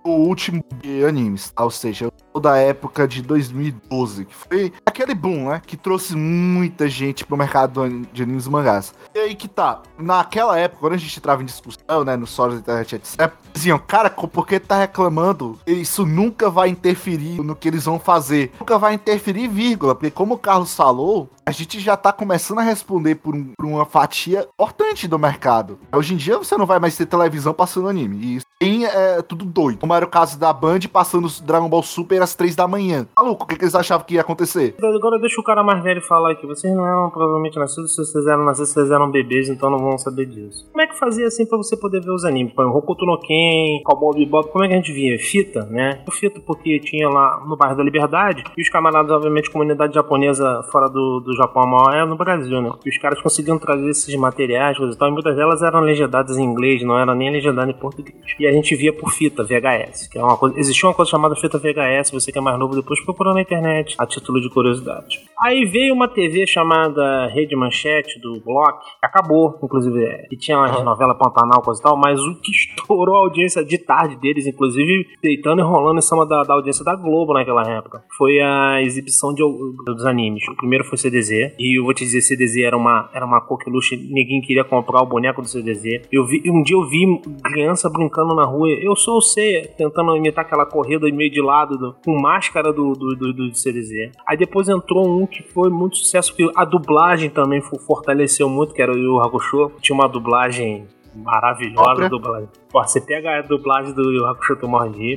[0.04, 1.64] último de animes, tá?
[1.64, 5.62] ou seja, eu sou da época de 2012, que foi aquele boom, né?
[5.66, 8.94] Que trouxe muita gente pro mercado de animes e mangás.
[9.14, 12.56] E aí que tá, naquela época, quando a gente entrava em discussão, né, nos fóruns
[12.56, 15.60] da internet, etc., diziam, cara, por que tá reclamando?
[15.66, 18.52] Isso nunca vai interferir no que eles vão fazer.
[18.60, 22.64] Nunca vai interferir, vírgula, porque como o Carlos falou, a gente já tá começando a
[22.64, 25.78] responder por, um- por uma fatia importante do mercado.
[25.94, 28.18] Hoje em dia você não vai mais ter televisão passando anime.
[28.18, 29.73] E isso tem é, tudo doido.
[29.80, 33.08] Como era o caso da Band passando Dragon Ball Super às três da manhã.
[33.16, 34.76] Maluco, o que, que eles achavam que ia acontecer?
[34.82, 36.46] Agora deixa o cara mais velho falar aqui.
[36.46, 39.98] Vocês não eram provavelmente nascidos, se vocês eram nascidos, vocês eram bebês, então não vão
[39.98, 40.68] saber disso.
[40.72, 42.54] Como é que fazia assim pra você poder ver os animes?
[42.54, 45.18] Põe Hokuto no Ken, Cowboy Bebop, como é que a gente via?
[45.20, 46.04] Fita, né?
[46.08, 50.64] O Fita porque tinha lá no bairro da Liberdade, e os camaradas, obviamente, comunidade japonesa
[50.72, 52.72] fora do, do Japão, a maior é no Brasil, né?
[52.86, 56.38] E os caras conseguiam trazer esses materiais, coisas e tal, e muitas delas eram legendadas
[56.38, 58.16] em inglês, não era nem legendadas em português.
[58.40, 59.63] E a gente via por fita, VHS,
[60.10, 60.60] que é uma coisa...
[60.60, 63.96] Existia uma coisa chamada fita VHS, você que é mais novo depois procurou na internet,
[63.98, 65.22] a título de curiosidade.
[65.44, 70.58] Aí veio uma TV chamada Rede Manchete, do Block, que acabou, inclusive, é, que tinha
[70.58, 74.48] umas novelas Pantanal, coisa e tal, mas o que estourou a audiência de tarde deles,
[74.48, 78.82] inclusive, deitando e rolando em cima da, da audiência da Globo naquela época, foi a
[78.82, 79.44] exibição de,
[79.86, 80.48] dos animes.
[80.48, 83.98] O primeiro foi CDZ, e eu vou te dizer, CDZ era uma, era uma coqueluche,
[83.98, 86.08] ninguém queria comprar o boneco do CDZ.
[86.10, 87.04] Eu vi, um dia eu vi
[87.44, 91.78] criança brincando na rua, eu sou o C, tentando imitar aquela corrida meio de lado,
[91.78, 94.12] do- com máscara do, do, do, do CDZ.
[94.26, 98.74] Aí depois entrou um que foi muito sucesso, que a dublagem também fo- fortaleceu muito,
[98.74, 99.72] que era o Yu Hakusho.
[99.82, 102.50] Tinha uma dublagem maravilhosa, dublagem.
[102.74, 104.58] Pô, você pega a dublagem do Yu Hakusho.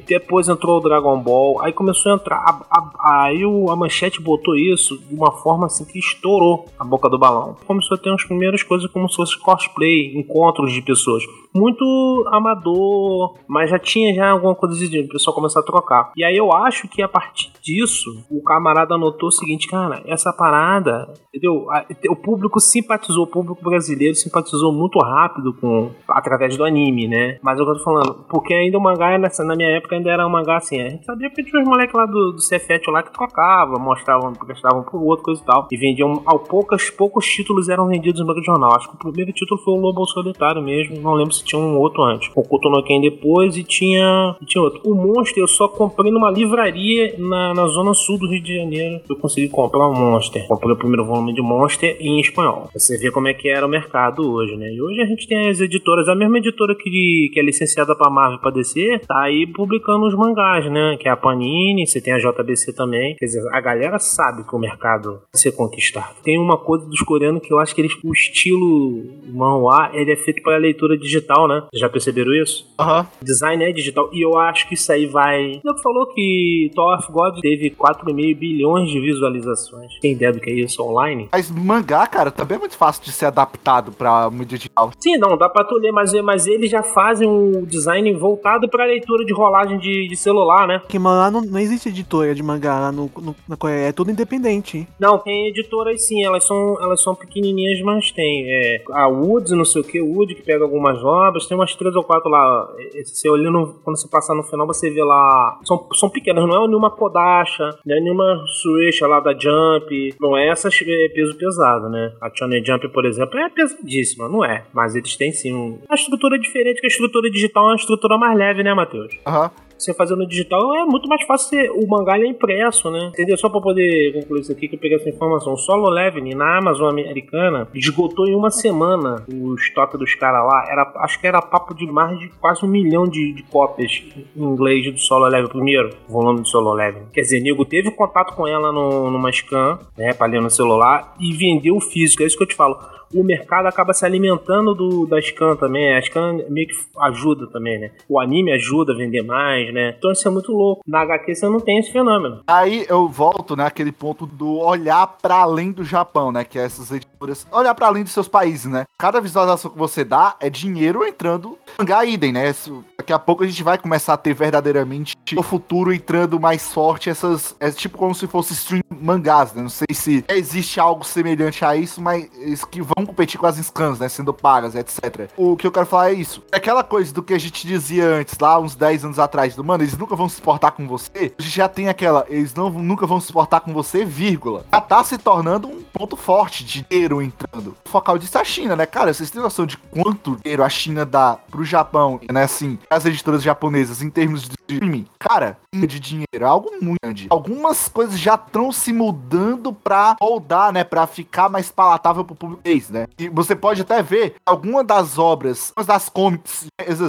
[0.07, 2.37] Depois entrou o Dragon Ball, aí começou a entrar.
[2.37, 7.09] A, a, aí a manchete botou isso de uma forma assim que estourou a boca
[7.09, 7.57] do balão.
[7.67, 11.23] Começou a ter umas primeiras coisas como se fosse cosplay, encontros de pessoas.
[11.55, 16.13] Muito amador, mas já tinha já alguma coisa de o pessoal começou a trocar.
[16.15, 20.31] E aí eu acho que a partir disso, o camarada notou o seguinte, cara, essa
[20.31, 21.67] parada, entendeu?
[22.11, 27.39] O público simpatizou, o público brasileiro simpatizou muito rápido com através do anime, né?
[27.47, 30.29] Mas eu tô falando, porque ainda o mangá nessa, na minha época ainda era um
[30.29, 33.79] mangá assim, a gente sabia que tinha os moleques lá do, do lá que trocavam,
[33.79, 35.69] mostravam, prestavam pro outro, coisa e tal.
[35.71, 38.75] E vendiam, ao poucas, poucos títulos eram vendidos no banco de jornal.
[38.75, 41.79] Acho que o primeiro título foi o Lobo Solitário mesmo, não lembro se tinha um
[41.79, 42.33] outro antes.
[42.35, 44.81] O Koto no Ken depois e tinha, e tinha outro.
[44.85, 49.01] O Monster eu só comprei numa livraria na, na zona sul do Rio de Janeiro.
[49.09, 50.49] Eu consegui comprar um Monster.
[50.49, 52.69] Comprei o primeiro volume de Monster em espanhol.
[52.75, 54.73] Você vê como é que era o mercado hoje, né?
[54.73, 58.09] E hoje a gente tem as editoras, a mesma editora que, que é licenciada pra
[58.09, 60.97] Marvel pra DC, tá aí publicando os mangás, né?
[60.99, 63.15] Que é a Panini, você tem a JBC também.
[63.17, 66.15] Quer dizer, a galera sabe que o mercado vai ser conquistado.
[66.23, 70.17] Tem uma coisa dos coreanos que eu acho que eles, o estilo manhwa, ele é
[70.17, 71.65] feito para leitura digital, né?
[71.71, 72.75] Vocês já perceberam isso?
[72.81, 73.07] Aham.
[73.21, 74.09] O design é digital.
[74.15, 75.61] E eu acho que isso aí vai.
[75.63, 79.93] Eu falou que Tower of God teve 4,5 bilhões de visualizações.
[80.01, 81.29] Tem ideia do que é isso online?
[81.31, 84.91] Mas mangá, cara, também é muito fácil de ser adaptado pra mídia digital.
[84.99, 88.85] Sim, não, dá pra tu ler, mas, mas eles já fazem um design voltado pra
[88.85, 90.83] leitura de rolagem de, de celular, né?
[90.89, 94.11] Que lá não, não existe editora de mangá lá no, no- na Coreia, é tudo
[94.11, 94.79] independente.
[94.79, 94.89] hein?
[94.99, 98.45] Não, tem editoras sim, elas são, elas são pequenininhas, mas tem.
[98.49, 101.95] É, a Woods, não sei o que, Wood, que pega algumas obras, tem umas três
[101.95, 102.69] ou quatro lá.
[102.95, 105.59] É, Você olhando, quando você passar no final, você vê lá.
[105.65, 110.37] São, são pequenas, não é nenhuma Kodacha, não é nenhuma Suecha lá da Jump, não
[110.37, 112.13] é essas é, peso pesado, né?
[112.21, 114.65] A Shonen Jump, por exemplo, é pesadíssima, não é?
[114.73, 118.17] Mas eles têm sim um, uma estrutura diferente, que a estrutura digital é uma estrutura
[118.19, 119.15] mais leve, né, Matheus?
[119.27, 119.51] Aham.
[119.79, 123.11] Você fazendo digital é muito mais fácil ser, o mangá é impresso, né?
[123.13, 123.37] Entendeu?
[123.37, 125.53] Só pra poder concluir isso aqui que eu peguei essa informação.
[125.53, 130.65] O Solo Leveling na Amazon americana esgotou em uma semana o estoque dos caras lá.
[130.71, 134.03] Era, acho que era papo de mais de quase um milhão de, de cópias
[134.35, 137.07] em inglês do Solo Leveling, primeiro volume do Solo Leveling.
[137.13, 141.15] Quer dizer, nego teve contato com ela no, numa scan, né, pra ler no celular
[141.21, 142.23] e vendeu o físico.
[142.23, 142.79] É isso que eu te falo
[143.13, 145.95] o mercado acaba se alimentando do, da Scan também.
[145.95, 147.91] A Scan meio que ajuda também, né?
[148.09, 149.95] O anime ajuda a vender mais, né?
[149.97, 150.83] Então isso é muito louco.
[150.87, 152.41] Na HQ você não tem esse fenômeno.
[152.47, 156.65] Aí eu volto, né, aquele ponto do olhar para além do Japão, né, que é
[156.65, 158.85] essas editoras, olhar para além dos seus países, né?
[158.99, 162.55] Cada visualização que você dá é dinheiro entrando mangá idem, né?
[162.99, 167.11] Daqui a pouco a gente vai começar a ter verdadeiramente no futuro entrando mais forte
[167.11, 169.63] essas, é tipo como se fosse stream mangás, né?
[169.63, 172.29] Não sei se existe algo semelhante a isso, mas
[172.65, 174.09] que vão competir com as scans, né?
[174.09, 175.31] Sendo pagas, etc.
[175.37, 176.43] O que eu quero falar é isso.
[176.51, 179.63] É aquela coisa do que a gente dizia antes, lá uns 10 anos atrás, do
[179.63, 181.35] mano, eles nunca vão se exportar com você.
[181.39, 184.65] A gente já tem aquela, eles não, nunca vão se exportar com você, vírgula.
[184.73, 187.77] Já tá se tornando um ponto forte de dinheiro entrando.
[187.85, 188.87] O focal disso é a China, né?
[188.87, 192.45] Cara, vocês têm noção de quanto dinheiro a China dá pro Japão, né?
[192.45, 195.07] Assim, as editoras japonesas em termos de streaming?
[195.19, 197.27] Cara, de dinheiro, é algo muito grande.
[197.29, 200.83] Algumas coisas já estão se mudando pra moldar, né?
[200.85, 203.07] Pra ficar mais palatável pro público né?
[203.19, 206.67] E você pode até ver algumas das obras, algumas das comics,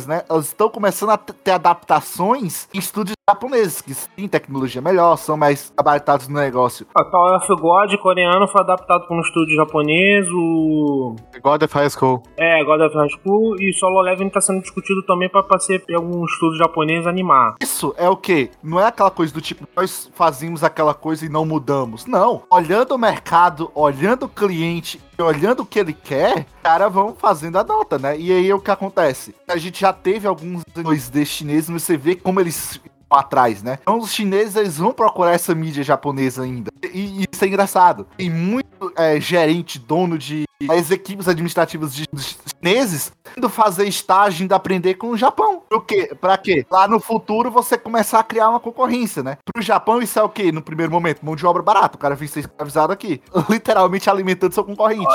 [0.07, 0.23] né?
[0.29, 5.73] Elas estão começando a ter adaptações em estúdios japoneses, que têm tecnologia melhor, são mais
[5.75, 6.87] gabaritados no negócio.
[6.95, 11.13] A Tower of God coreano foi adaptado por um estúdio japonês, o...
[11.43, 12.23] God of High School.
[12.37, 15.83] É, God of High School, e Solo Leveling tá sendo discutido também pra, pra ser
[15.93, 17.55] algum estúdio japonês animar.
[17.61, 18.49] Isso é o que?
[18.63, 22.05] Não é aquela coisa do tipo, nós fazemos aquela coisa e não mudamos.
[22.05, 22.43] Não.
[22.49, 27.63] Olhando o mercado, olhando o cliente olhando o que ele quer, cara, vão fazendo a
[27.63, 28.17] nota, né?
[28.17, 29.35] E aí o que acontece?
[29.47, 33.79] A gente já teve alguns 2D chineses, mas você vê como eles atrás, né?
[33.81, 36.69] Então os chineses eles vão procurar essa mídia japonesa ainda.
[36.93, 38.07] E, e isso é engraçado.
[38.17, 44.43] Tem muito é, gerente, dono de as equipes administrativas de, de chineses indo fazer estágio,
[44.43, 45.61] indo aprender com o Japão.
[45.69, 46.15] Por quê?
[46.19, 46.65] Pra quê?
[46.69, 49.37] Lá no futuro você começar a criar uma concorrência, né?
[49.45, 50.51] Pro Japão isso é o quê?
[50.51, 51.95] No primeiro momento, mão de obra barata.
[51.95, 53.21] O cara vem ser escravizado aqui.
[53.49, 55.05] Literalmente alimentando seu concorrente.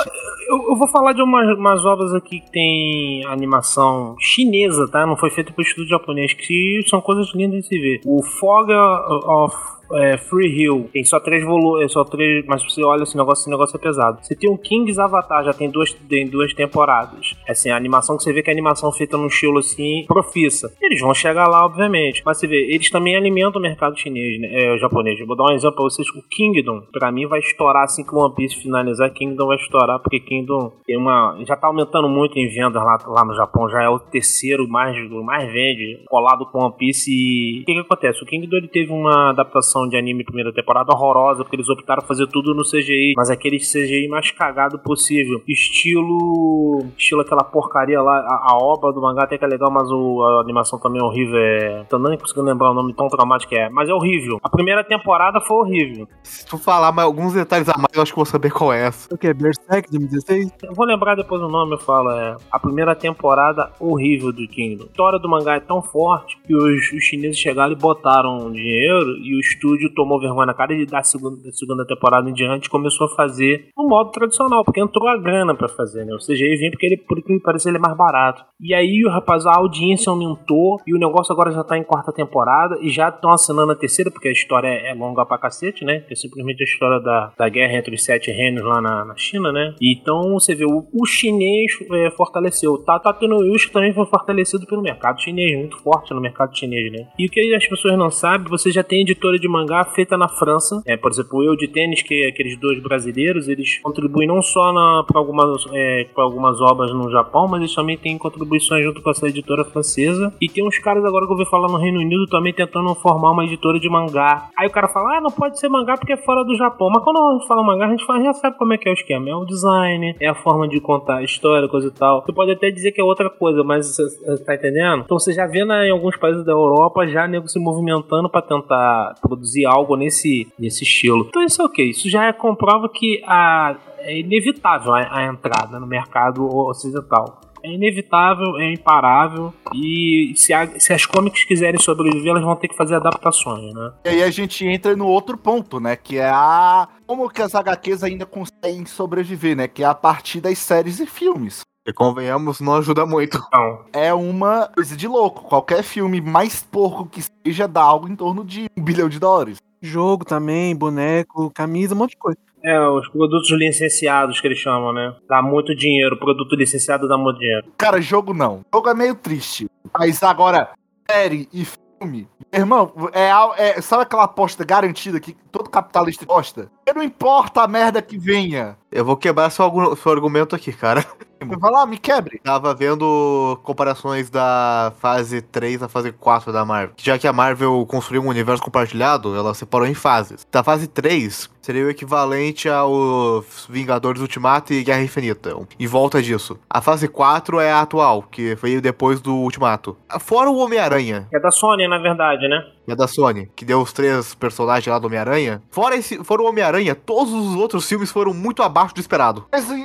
[0.49, 5.05] Eu, eu vou falar de umas, umas, obras aqui que tem animação chinesa, tá?
[5.05, 8.01] Não foi feita por estudo japonês, que são coisas lindas de se ver.
[8.05, 9.55] O Fog of
[9.91, 13.49] é, Free Hill, tem só três volumes, só três, mas você olha esse negócio, esse
[13.49, 14.19] negócio é pesado.
[14.21, 17.35] Você tem o King's Avatar, já tem duas, tem duas temporadas.
[17.47, 20.73] Assim, a animação que você vê que é animação feita num estilo assim, profissa.
[20.81, 22.21] Eles vão chegar lá, obviamente.
[22.25, 24.49] Mas você vê, eles também alimentam o mercado chinês, né?
[24.51, 25.19] É, japonês.
[25.19, 26.07] Eu vou dar um exemplo pra vocês.
[26.09, 29.11] O Kingdom, pra mim, vai estourar assim que o One Piece finalizar.
[29.11, 31.37] Kingdom vai estourar, porque Kingdom tem uma.
[31.45, 33.69] Já tá aumentando muito em vendas lá, lá no Japão.
[33.69, 37.11] Já é o terceiro mais, mais vende, colado com One Piece.
[37.11, 38.23] E o que, que acontece?
[38.23, 42.27] O Kingdom ele teve uma adaptação de anime primeira temporada horrorosa, porque eles optaram fazer
[42.27, 45.41] tudo no CGI, mas aquele CGI mais cagado possível.
[45.47, 46.85] Estilo.
[46.97, 50.23] Estilo aquela porcaria lá, a, a obra do mangá até que é legal, mas o,
[50.23, 51.37] a animação também é horrível.
[51.37, 51.83] É...
[51.89, 54.39] Tô nem conseguindo lembrar o nome tão traumático que é, mas é horrível.
[54.43, 56.07] A primeira temporada foi horrível.
[56.23, 58.87] Se tu falar mais alguns detalhes a mais, eu acho que vou saber qual é
[58.87, 59.13] essa.
[59.13, 59.33] O que?
[59.33, 60.51] Berserk 2016?
[60.63, 62.11] Eu vou lembrar depois o nome, eu falo.
[62.11, 64.83] É a primeira temporada horrível do Kingdom.
[64.83, 69.17] A história do mangá é tão forte que os, os chineses chegaram e botaram dinheiro
[69.17, 72.69] e o estúdio tomou vergonha na cara e da segunda, da segunda temporada em diante
[72.69, 76.13] começou a fazer no modo tradicional, porque entrou a grana para fazer, né?
[76.13, 78.43] O CGI vem porque ele, por que parece, ele é mais barato.
[78.59, 82.77] E aí, rapaz, a audiência aumentou e o negócio agora já tá em quarta temporada
[82.81, 86.03] e já estão assinando a terceira, porque a história é, é longa pra cacete, né?
[86.09, 89.51] É simplesmente a história da, da guerra entre os sete reinos lá na, na China,
[89.51, 89.75] né?
[89.81, 92.77] Então você vê, o, o chinês é, fortaleceu.
[92.79, 96.91] Tá, tá tendo o também foi fortalecido pelo mercado chinês, muito forte no mercado chinês,
[96.91, 97.07] né?
[97.17, 100.27] E o que as pessoas não sabem, você já tem editora de mangá feita na
[100.27, 100.81] França.
[100.85, 104.63] É, por exemplo, Eu de Tênis, que é aqueles dois brasileiros, eles contribuem não só
[105.03, 109.27] para algumas, é, algumas obras no Japão, mas eles também têm contribuições junto com essa
[109.27, 110.33] editora francesa.
[110.41, 113.31] E tem uns caras agora que eu ouvi falar no Reino Unido também tentando formar
[113.31, 114.49] uma editora de mangá.
[114.57, 116.89] Aí o cara fala, ah, não pode ser mangá porque é fora do Japão.
[116.93, 118.91] Mas quando a gente fala mangá, a gente fala, já sabe como é que é
[118.91, 119.29] o esquema.
[119.29, 122.23] É o design, é a forma de contar a história, coisa e tal.
[122.23, 125.03] Você pode até dizer que é outra coisa, mas você tá entendendo?
[125.03, 128.41] Então você já vê na, em alguns países da Europa já nego se movimentando para
[128.41, 131.25] tentar produzir algo nesse, nesse estilo.
[131.27, 131.89] Então isso é ok.
[131.89, 137.71] Isso já é, comprova que a, é inevitável a, a entrada no mercado ocidental é
[137.71, 142.75] inevitável, é imparável e se, a, se, as comics quiserem sobreviver, elas vão ter que
[142.75, 143.93] fazer adaptações, né?
[144.03, 145.95] E aí a gente entra no outro ponto, né?
[145.95, 149.67] Que é a como que as HQs ainda conseguem sobreviver, né?
[149.67, 151.61] Que é a partir das séries e filmes.
[151.85, 153.37] E convenhamos, não ajuda muito.
[153.47, 155.43] Então, É uma coisa de louco.
[155.43, 159.57] Qualquer filme mais porco que seja dá algo em torno de um bilhão de dólares.
[159.81, 162.37] Jogo também, boneco, camisa, um monte de coisa.
[162.63, 165.13] é, os produtos licenciados que eles chamam, né?
[165.27, 166.17] Dá muito dinheiro.
[166.17, 167.67] Produto licenciado dá muito dinheiro.
[167.77, 168.61] Cara, jogo não.
[168.73, 169.67] Jogo é meio triste.
[169.99, 170.69] Mas agora,
[171.11, 172.29] série e filme.
[172.53, 176.71] Irmão, é, é- sabe aquela aposta garantida que todo capitalista gosta?
[176.95, 178.77] Não importa a merda que venha.
[178.93, 181.03] Eu vou quebrar seu, seu argumento aqui, cara.
[181.59, 182.39] Vai lá, me quebre.
[182.43, 186.95] Tava vendo comparações da fase 3 à fase 4 da Marvel.
[186.97, 190.47] Já que a Marvel construiu um universo compartilhado, ela separou em fases.
[190.51, 195.55] Da fase 3 seria o equivalente aos Vingadores Ultimato e Guerra Infinita.
[195.79, 196.59] Em volta disso.
[196.69, 199.97] A fase 4 é a atual, que veio depois do Ultimato.
[200.19, 202.63] Fora o Homem-Aranha, É da Sony, na verdade, né?
[202.85, 205.61] Que é da Sony, que deu os três personagens lá do Homem-Aranha.
[205.69, 209.45] Fora, esse, fora o Homem-Aranha, todos os outros filmes foram muito abaixo do esperado.
[209.51, 209.75] Mas, é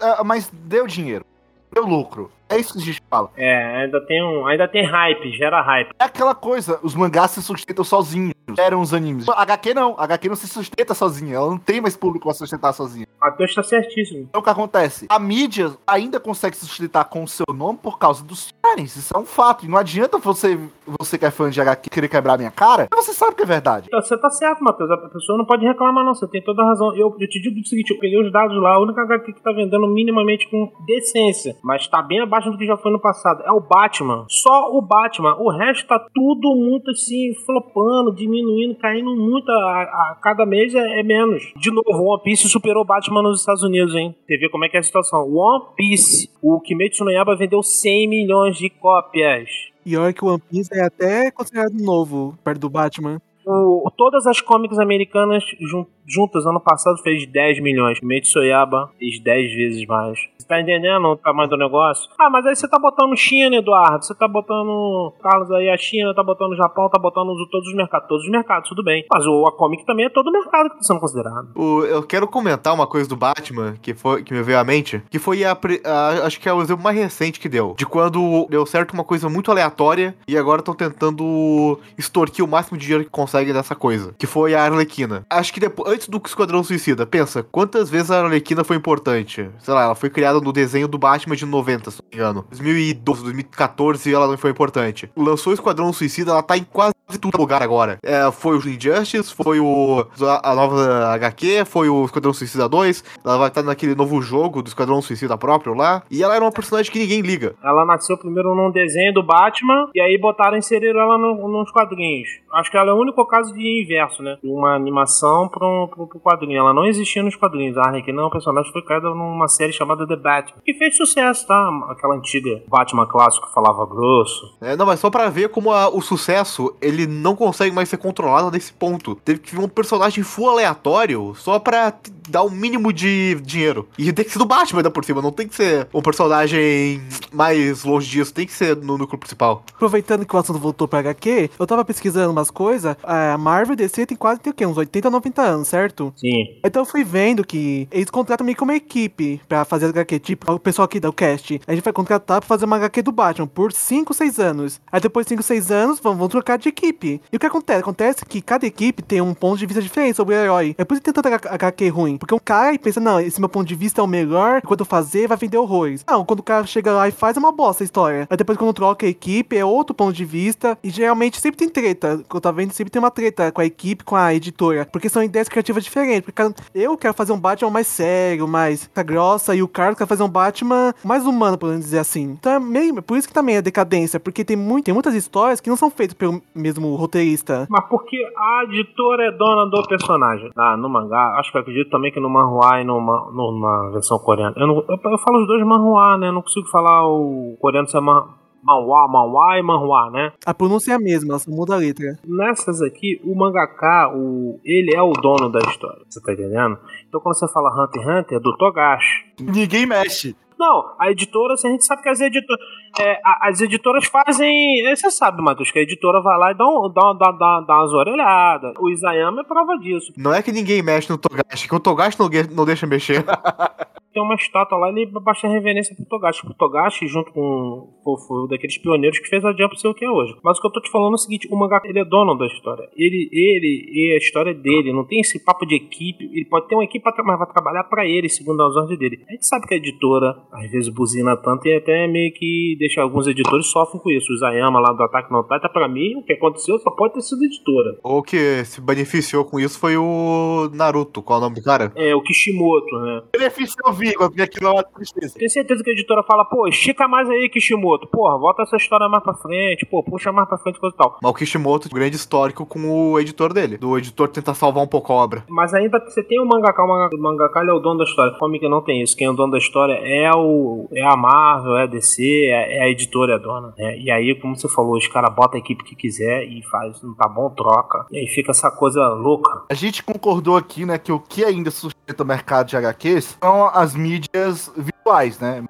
[0.00, 1.24] é, mas deu dinheiro.
[1.72, 2.30] Deu lucro.
[2.52, 3.30] É isso que a gente fala.
[3.36, 4.46] É, ainda tem um.
[4.46, 5.90] Ainda tem hype, gera hype.
[5.98, 8.32] É aquela coisa, os mangás se sustentam sozinhos.
[8.58, 9.26] Eram os animes.
[9.28, 9.94] HQ não.
[9.98, 11.36] HQ não se sustenta sozinha.
[11.36, 13.06] Ela não tem mais público pra sustentar sozinha.
[13.20, 14.26] Matheus tá certíssimo.
[14.28, 15.06] Então o que acontece?
[15.08, 18.96] A mídia ainda consegue se sustentar com o seu nome por causa dos parents.
[18.96, 19.64] Isso é um fato.
[19.64, 20.58] E não adianta você,
[20.98, 22.88] você que é fã de HQ, querer quebrar minha cara.
[22.94, 23.86] Você sabe que é verdade.
[23.86, 24.90] Então, Você tá certo, Matheus.
[24.90, 26.14] A pessoa não pode reclamar, não.
[26.14, 26.94] Você tem toda a razão.
[26.96, 28.74] Eu, eu te digo o seguinte: eu peguei os dados lá.
[28.74, 32.66] A única HQ que tá vendendo minimamente com decência, mas tá bem abaixo do que
[32.66, 34.24] já foi no passado, é o Batman.
[34.28, 35.36] Só o Batman.
[35.38, 39.50] O resto tá tudo muito assim, flopando, diminuindo, caindo muito.
[39.50, 41.52] A, a cada mês é, é menos.
[41.56, 44.14] De novo, One Piece superou Batman nos Estados Unidos, hein?
[44.26, 45.20] Você vê como é que é a situação.
[45.32, 46.30] One Piece.
[46.42, 49.48] O Kimetsu no Yaiba vendeu 100 milhões de cópias.
[49.84, 53.20] E olha que o One Piece é até considerado novo, perto do Batman.
[53.46, 57.98] O- todas as comics americanas jun- juntas ano passado fez 10 milhões.
[57.98, 60.18] Kimetsu Yaiba fez 10 vezes mais.
[60.38, 62.10] Você tá entendendo o tamanho do negócio?
[62.18, 64.04] Ah, mas aí você tá botando China, Eduardo.
[64.04, 67.68] Você tá botando Carlos aí a China, tá botando o Japão, tá botando os- todos
[67.68, 68.08] os mercados.
[68.08, 69.04] Todos os mercados, tudo bem.
[69.12, 71.48] Mas o, a comic também é todo o mercado que tá sendo considerado.
[71.54, 75.00] O- eu quero comentar uma coisa do Batman que, foi, que me veio à mente,
[75.10, 77.74] que foi a, a- acho que é o exemplo mais recente que deu.
[77.78, 82.76] De quando deu certo uma coisa muito aleatória e agora estão tentando extorquir o máximo
[82.76, 84.14] de dinheiro que conseguem dessa coisa.
[84.18, 85.24] Que foi a Arlequina.
[85.30, 89.48] Acho que depois, antes do Esquadrão Suicida, pensa, quantas vezes a Arlequina foi importante?
[89.58, 92.44] Sei lá, ela foi criada no desenho do Batman de 90, se não me engano.
[92.50, 95.10] 2012, 2014 ela não foi importante.
[95.16, 97.98] Lançou o Esquadrão Suicida, ela tá em quase todo lugar agora.
[98.02, 103.04] É, foi o Injustice, foi o a, a nova HQ, foi o Esquadrão Suicida 2,
[103.24, 106.52] ela vai estar naquele novo jogo do Esquadrão Suicida próprio lá, e ela era uma
[106.52, 107.54] personagem que ninguém liga.
[107.62, 112.28] Ela nasceu primeiro num desenho do Batman e aí botaram, inseriram ela no, nos quadrinhos.
[112.52, 114.36] Acho que ela é o caso de inverso, né?
[114.42, 116.58] Uma animação para um pro, quadrinho.
[116.58, 117.76] Ela não existia nos quadrinhos.
[117.76, 120.60] A Harley Quinn não, o personagem foi criada numa série chamada The Batman.
[120.64, 121.68] Que fez sucesso, tá?
[121.88, 124.56] Aquela antiga Batman clássico que falava grosso.
[124.60, 127.96] É, não, mas só pra ver como a- o sucesso, ele não consegue mais ser
[127.98, 129.14] controlado nesse ponto.
[129.16, 131.92] Teve que vir um personagem full aleatório só pra
[132.28, 133.88] dar o mínimo de dinheiro.
[133.98, 137.02] E tem que ser do Batman ainda por cima, não tem que ser um personagem
[137.32, 139.64] mais longe disso, tem que ser no núcleo principal.
[139.74, 142.96] Aproveitando que o assunto voltou pra HQ, eu tava pesquisando umas coisas.
[143.02, 144.66] A Marvel e DC tem quase tem o quê?
[144.66, 146.12] Uns 80, 90 anos, certo?
[146.16, 146.60] Sim.
[146.64, 150.18] Então eu fui vendo que eles contratam meio que uma equipe pra fazer HQ.
[150.20, 151.60] Tipo, o pessoal aqui do cast.
[151.66, 154.80] A gente vai contratar pra fazer uma HQ do Batman por 5, 6 anos.
[154.90, 157.20] Aí depois de 5, 6 anos, vão, vão trocar de equipe.
[157.32, 157.80] E o que acontece?
[157.80, 160.74] Acontece que cada equipe tem um ponto de vista diferente sobre o herói.
[160.78, 162.18] É por isso que tem tanta HQ ruim.
[162.22, 164.62] Porque um cara pensa, não, esse meu ponto de vista é o melhor.
[164.62, 166.04] Quando eu fazer, vai vender horrores.
[166.08, 168.28] Não, quando o cara chega lá e faz, é uma bosta a história.
[168.30, 170.78] Aí depois quando troca a equipe, é outro ponto de vista.
[170.84, 172.22] E geralmente sempre tem treta.
[172.28, 174.86] Quando tava vendo, sempre tem uma treta com a equipe, com a editora.
[174.92, 176.20] Porque são ideias criativas diferentes.
[176.20, 176.42] Porque
[176.72, 179.56] eu quero fazer um Batman mais sério, mais tá grossa.
[179.56, 182.36] E o Carlos quer fazer um Batman mais humano, por dizer assim.
[182.38, 183.02] Então é meio.
[183.02, 184.20] Por isso que também é decadência.
[184.20, 187.66] Porque tem, muito, tem muitas histórias que não são feitas pelo mesmo roteirista.
[187.68, 190.52] Mas porque a editora é dona do personagem.
[190.56, 194.18] Ah, no mangá, acho que eu acredito também que no manhua e numa, numa versão
[194.18, 194.54] coreana.
[194.56, 196.28] Eu, não, eu, eu falo os dois manhua, né?
[196.28, 198.26] Eu não consigo falar o coreano se é man,
[198.62, 200.32] manhua, manhua e manhua, né?
[200.46, 202.18] A pronúncia é a mesma, só muda a letra.
[202.26, 206.02] Nessas aqui, o mangaka, o, ele é o dono da história.
[206.08, 206.78] Você tá entendendo?
[207.08, 209.24] Então quando você fala Hunter x Hunter, é do Togashi.
[209.40, 210.36] Ninguém mexe.
[210.62, 212.64] Não, a editora, a gente sabe que as editoras.
[213.00, 214.86] é, as editoras fazem.
[214.86, 217.60] é, Você sabe, Matheus, que a editora vai lá e dá, um, dá, dá, dá,
[217.66, 218.72] dá umas orelhadas.
[218.78, 220.12] O Isayama é prova disso.
[220.16, 223.24] Não é que ninguém mexe no Togashi, que o Togashi não, não deixa mexer.
[224.12, 226.46] tem uma estátua lá, ele baixa reverência pro Togashi.
[226.46, 229.94] O Togashi, junto com foi, foi um daqueles pioneiros que fez a Jump ser o
[229.94, 230.36] que é hoje.
[230.42, 232.36] Mas o que eu tô te falando é o seguinte, o mangá, ele é dono
[232.36, 232.88] da história.
[232.96, 236.24] Ele, ele, e a história é dele, não tem esse papo de equipe.
[236.32, 239.24] Ele pode ter uma equipe, mas vai trabalhar para ele, segundo as ordens dele.
[239.28, 243.00] A gente sabe que a editora, às vezes, buzina tanto e até meio que deixa
[243.02, 244.32] alguns editores sofrem com isso.
[244.32, 247.22] O Isayama lá do Ataque no Titan, pra mim, o que aconteceu só pode ter
[247.22, 247.98] sido editora.
[248.02, 251.92] Ou que se beneficiou com isso foi o Naruto, qual é o nome do cara?
[251.94, 253.22] É, o Kishimoto, né?
[253.32, 255.34] Benefício Vigo, porque aquilo é uma tristeza.
[255.38, 258.06] Tenho certeza que a editora fala, pô, estica mais aí, Kishimoto.
[258.08, 261.18] Porra, volta essa história mais pra frente, pô, puxa mais pra frente, coisa e tal.
[261.22, 263.78] Mas o Kishimoto, grande histórico com o editor dele.
[263.78, 265.44] Do editor tentar salvar um pouco a obra.
[265.48, 268.36] Mas ainda você tem o mangaka, o mangaka, o mangaka é o dono da história.
[268.38, 269.16] Como que não tem isso?
[269.16, 272.78] Quem é o dono da história é o é a Marvel, é a DC, é,
[272.78, 273.74] é a editora, é a dona.
[273.78, 273.98] né?
[273.98, 277.14] E aí, como você falou, os caras botam a equipe que quiser e faz, não
[277.14, 278.06] tá bom, troca.
[278.10, 279.62] E aí fica essa coisa louca.
[279.70, 283.66] A gente concordou aqui, né, que o que ainda sustenta o mercado de HQs são
[283.68, 285.64] as mídias visuais, né?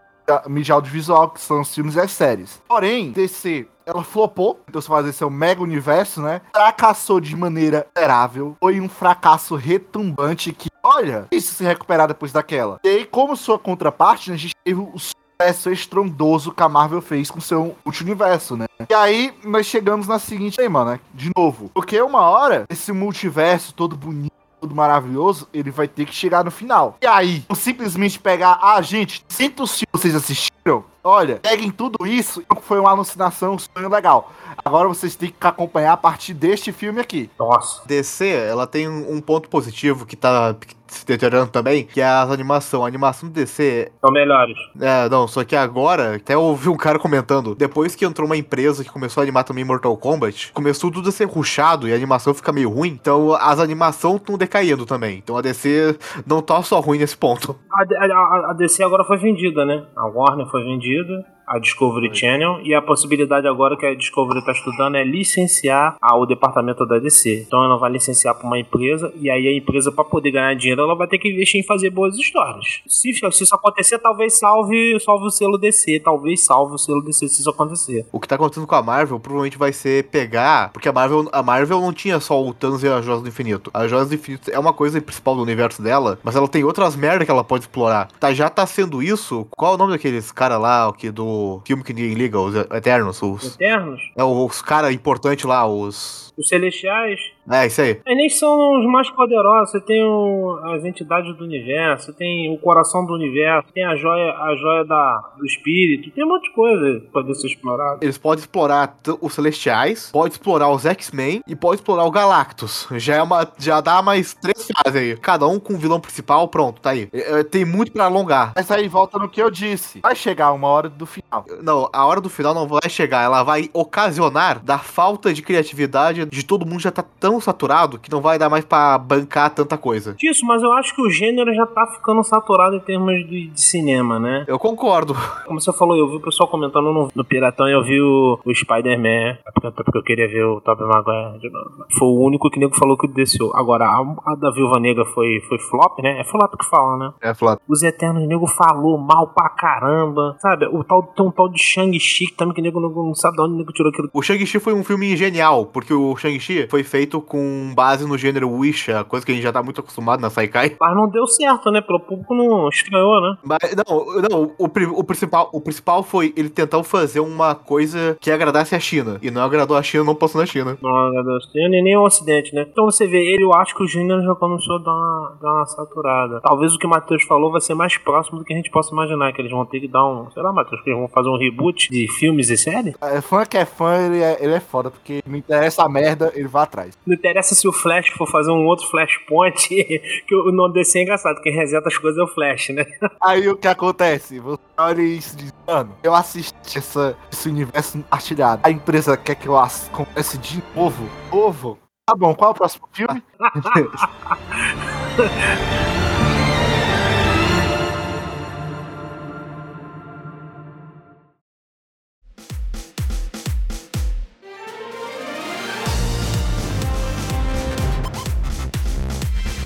[0.49, 2.63] Mídia audiovisual, que são os filmes e as séries.
[2.69, 6.41] Porém, DC, ela flopou, então se fazer seu mega universo, né?
[6.53, 8.57] Fracassou de maneira miserável.
[8.61, 12.79] Foi um fracasso retumbante que, olha, isso se recuperar depois daquela.
[12.85, 17.03] E aí, como sua contraparte, né, a gente teve o sucesso estrondoso que a Marvel
[17.03, 18.67] fez com seu multiverso, né?
[18.89, 21.01] E aí, nós chegamos na seguinte mano, né?
[21.13, 21.71] De novo.
[21.75, 24.32] Porque uma hora, esse multiverso todo bonito,
[24.63, 26.97] tudo maravilhoso, ele vai ter que chegar no final.
[27.03, 30.85] E aí, não simplesmente pegar, ah, gente, sinto se vocês assistiram.
[31.05, 34.33] Olha, peguem tudo isso, foi uma alucinação, um sonho legal.
[34.65, 37.29] Agora vocês têm que acompanhar a partir deste filme aqui.
[37.37, 37.83] Nossa.
[37.87, 40.55] DC, ela tem um um ponto positivo que tá
[40.95, 42.85] se deteriorando também, que é a animação.
[42.85, 44.57] A animação do DC São melhores.
[44.81, 48.83] É, não, só que agora, até ouvi um cara comentando, depois que entrou uma empresa
[48.85, 52.35] que começou a animar também Mortal Kombat, começou tudo a ser ruchado e a animação
[52.35, 55.19] fica meio ruim, então as animações estão decaindo também.
[55.19, 57.57] Então a DC não tá só ruim nesse ponto.
[57.73, 59.85] A, a- a DC agora foi vendida, né?
[59.97, 64.53] A Warner foi vendida, a Discovery Channel, e a possibilidade agora que a Discovery está
[64.53, 67.45] estudando é licenciar a- o departamento da DC.
[67.47, 70.83] Então ela vai licenciar para uma empresa, e aí a empresa, para poder ganhar dinheiro,
[70.83, 72.81] ela vai ter que investir em fazer boas histórias.
[72.87, 77.29] Se, se isso acontecer, talvez salve, salve o selo DC, talvez salve o selo DC
[77.29, 78.07] se isso acontecer.
[78.13, 81.43] O que tá acontecendo com a Marvel provavelmente vai ser pegar, porque a Marvel, a
[81.43, 83.71] Marvel não tinha só o Thanos e a Joias do Infinito.
[83.75, 86.97] A Joias do Infinito é uma coisa principal do universo dela, mas ela tem outras
[86.97, 88.09] merdas que ela pode explorar.
[88.19, 89.47] Tá, já tá sendo isso.
[89.51, 92.55] Qual é o nome daqueles cara lá, o que do filme que ninguém liga, os
[92.55, 97.21] Eternos, os Eternos, é os cara importante lá, os os Celestiais,
[97.51, 98.01] É, isso aí.
[98.07, 99.73] Eles nem são os mais poderosos.
[99.73, 103.97] Você tem o- as entidades do universo, você tem o coração do universo, tem a
[103.97, 107.99] joia, a joia da, do espírito, tem um monte de coisa pra poder ser explorado.
[108.01, 112.87] Eles podem explorar os Celestiais, pode explorar os X-Men e pode explorar o Galactus.
[112.93, 115.17] Já é uma, já dá mais três fases aí.
[115.17, 117.09] Cada um com o vilão principal, pronto, tá aí.
[117.13, 118.53] É, é, tem muito pra alongar.
[118.55, 119.99] Mas aí volta no que eu disse.
[120.01, 121.45] Vai chegar uma hora do final.
[121.61, 126.22] Não, a hora do final não vai chegar, ela vai ocasionar da falta de criatividade
[126.27, 129.77] de todo mundo já tá tão saturado que não vai dar mais pra bancar tanta
[129.79, 130.15] coisa.
[130.15, 133.61] Disso, mas eu acho que o gênero já tá ficando saturado em termos de, de
[133.61, 134.45] cinema, né?
[134.47, 135.15] Eu concordo.
[135.47, 138.39] Como você falou, eu vi o pessoal comentando no, no Piratão e eu vi o,
[138.45, 141.85] o Spider-Man, até porque- até porque eu queria ver o Tobey Maguire de novo.
[141.99, 143.51] Foi o único que nego falou que desceu.
[143.55, 144.01] Agora, a,
[144.33, 146.21] a da Viúva Negra foi, foi flop, né?
[146.21, 147.13] É flop que fala, né?
[147.21, 147.61] É, Flávio.
[147.69, 150.37] Os Eternos, nego falou mal pra caramba.
[150.41, 150.67] Sabe?
[150.67, 153.43] O tal, tem um tal de Shang-Chi que também que nego não, não sabe de
[153.43, 154.09] onde o nego tirou aquilo.
[154.13, 158.51] O Shang-Chi foi um filme genial, porque o Shang-Chi foi feito com base no gênero
[158.51, 160.77] Wisha, coisa que a gente já tá muito acostumado na Saikai.
[160.81, 161.81] Mas não deu certo, né?
[161.81, 163.37] Pelo público não estranhou, né?
[163.43, 168.31] Mas, não, não o, o principal, o principal foi ele tentar fazer uma coisa que
[168.31, 169.19] agradasse a China.
[169.23, 170.77] E não agradou a China, não passou na China.
[170.81, 171.51] Não, meu Deus.
[171.53, 172.67] Tem nem nem o Ocidente, né?
[172.71, 175.53] Então você vê, ele, eu acho que o gênero já começou a dar uma, dar
[175.53, 176.41] uma saturada.
[176.41, 178.93] Talvez o que o Matheus falou vai ser mais próximo do que a gente possa
[178.93, 179.33] imaginar.
[179.33, 180.31] Que eles vão ter que dar um.
[180.31, 182.95] Sei lá, Matheus, que eles vão fazer um reboot de filmes e séries?
[183.01, 186.02] É, fã que é fã, ele é, ele é foda, porque não interessa a merda,
[186.35, 186.97] ele vai atrás.
[187.07, 191.03] Não interessa se o Flash for fazer um outro Flashpoint, que o nome desse é
[191.03, 192.85] engraçado, quem reseta as coisas é o Flash, né?
[193.23, 194.39] Aí o que acontece?
[194.39, 198.63] Você olha isso e diz, mano, eu assisti essa, esse universo partilhado.
[198.65, 199.55] A empresa quer que eu
[199.93, 201.09] comece de novo.
[201.31, 201.79] Novo.
[202.07, 203.23] Tá bom, qual é o próximo filme?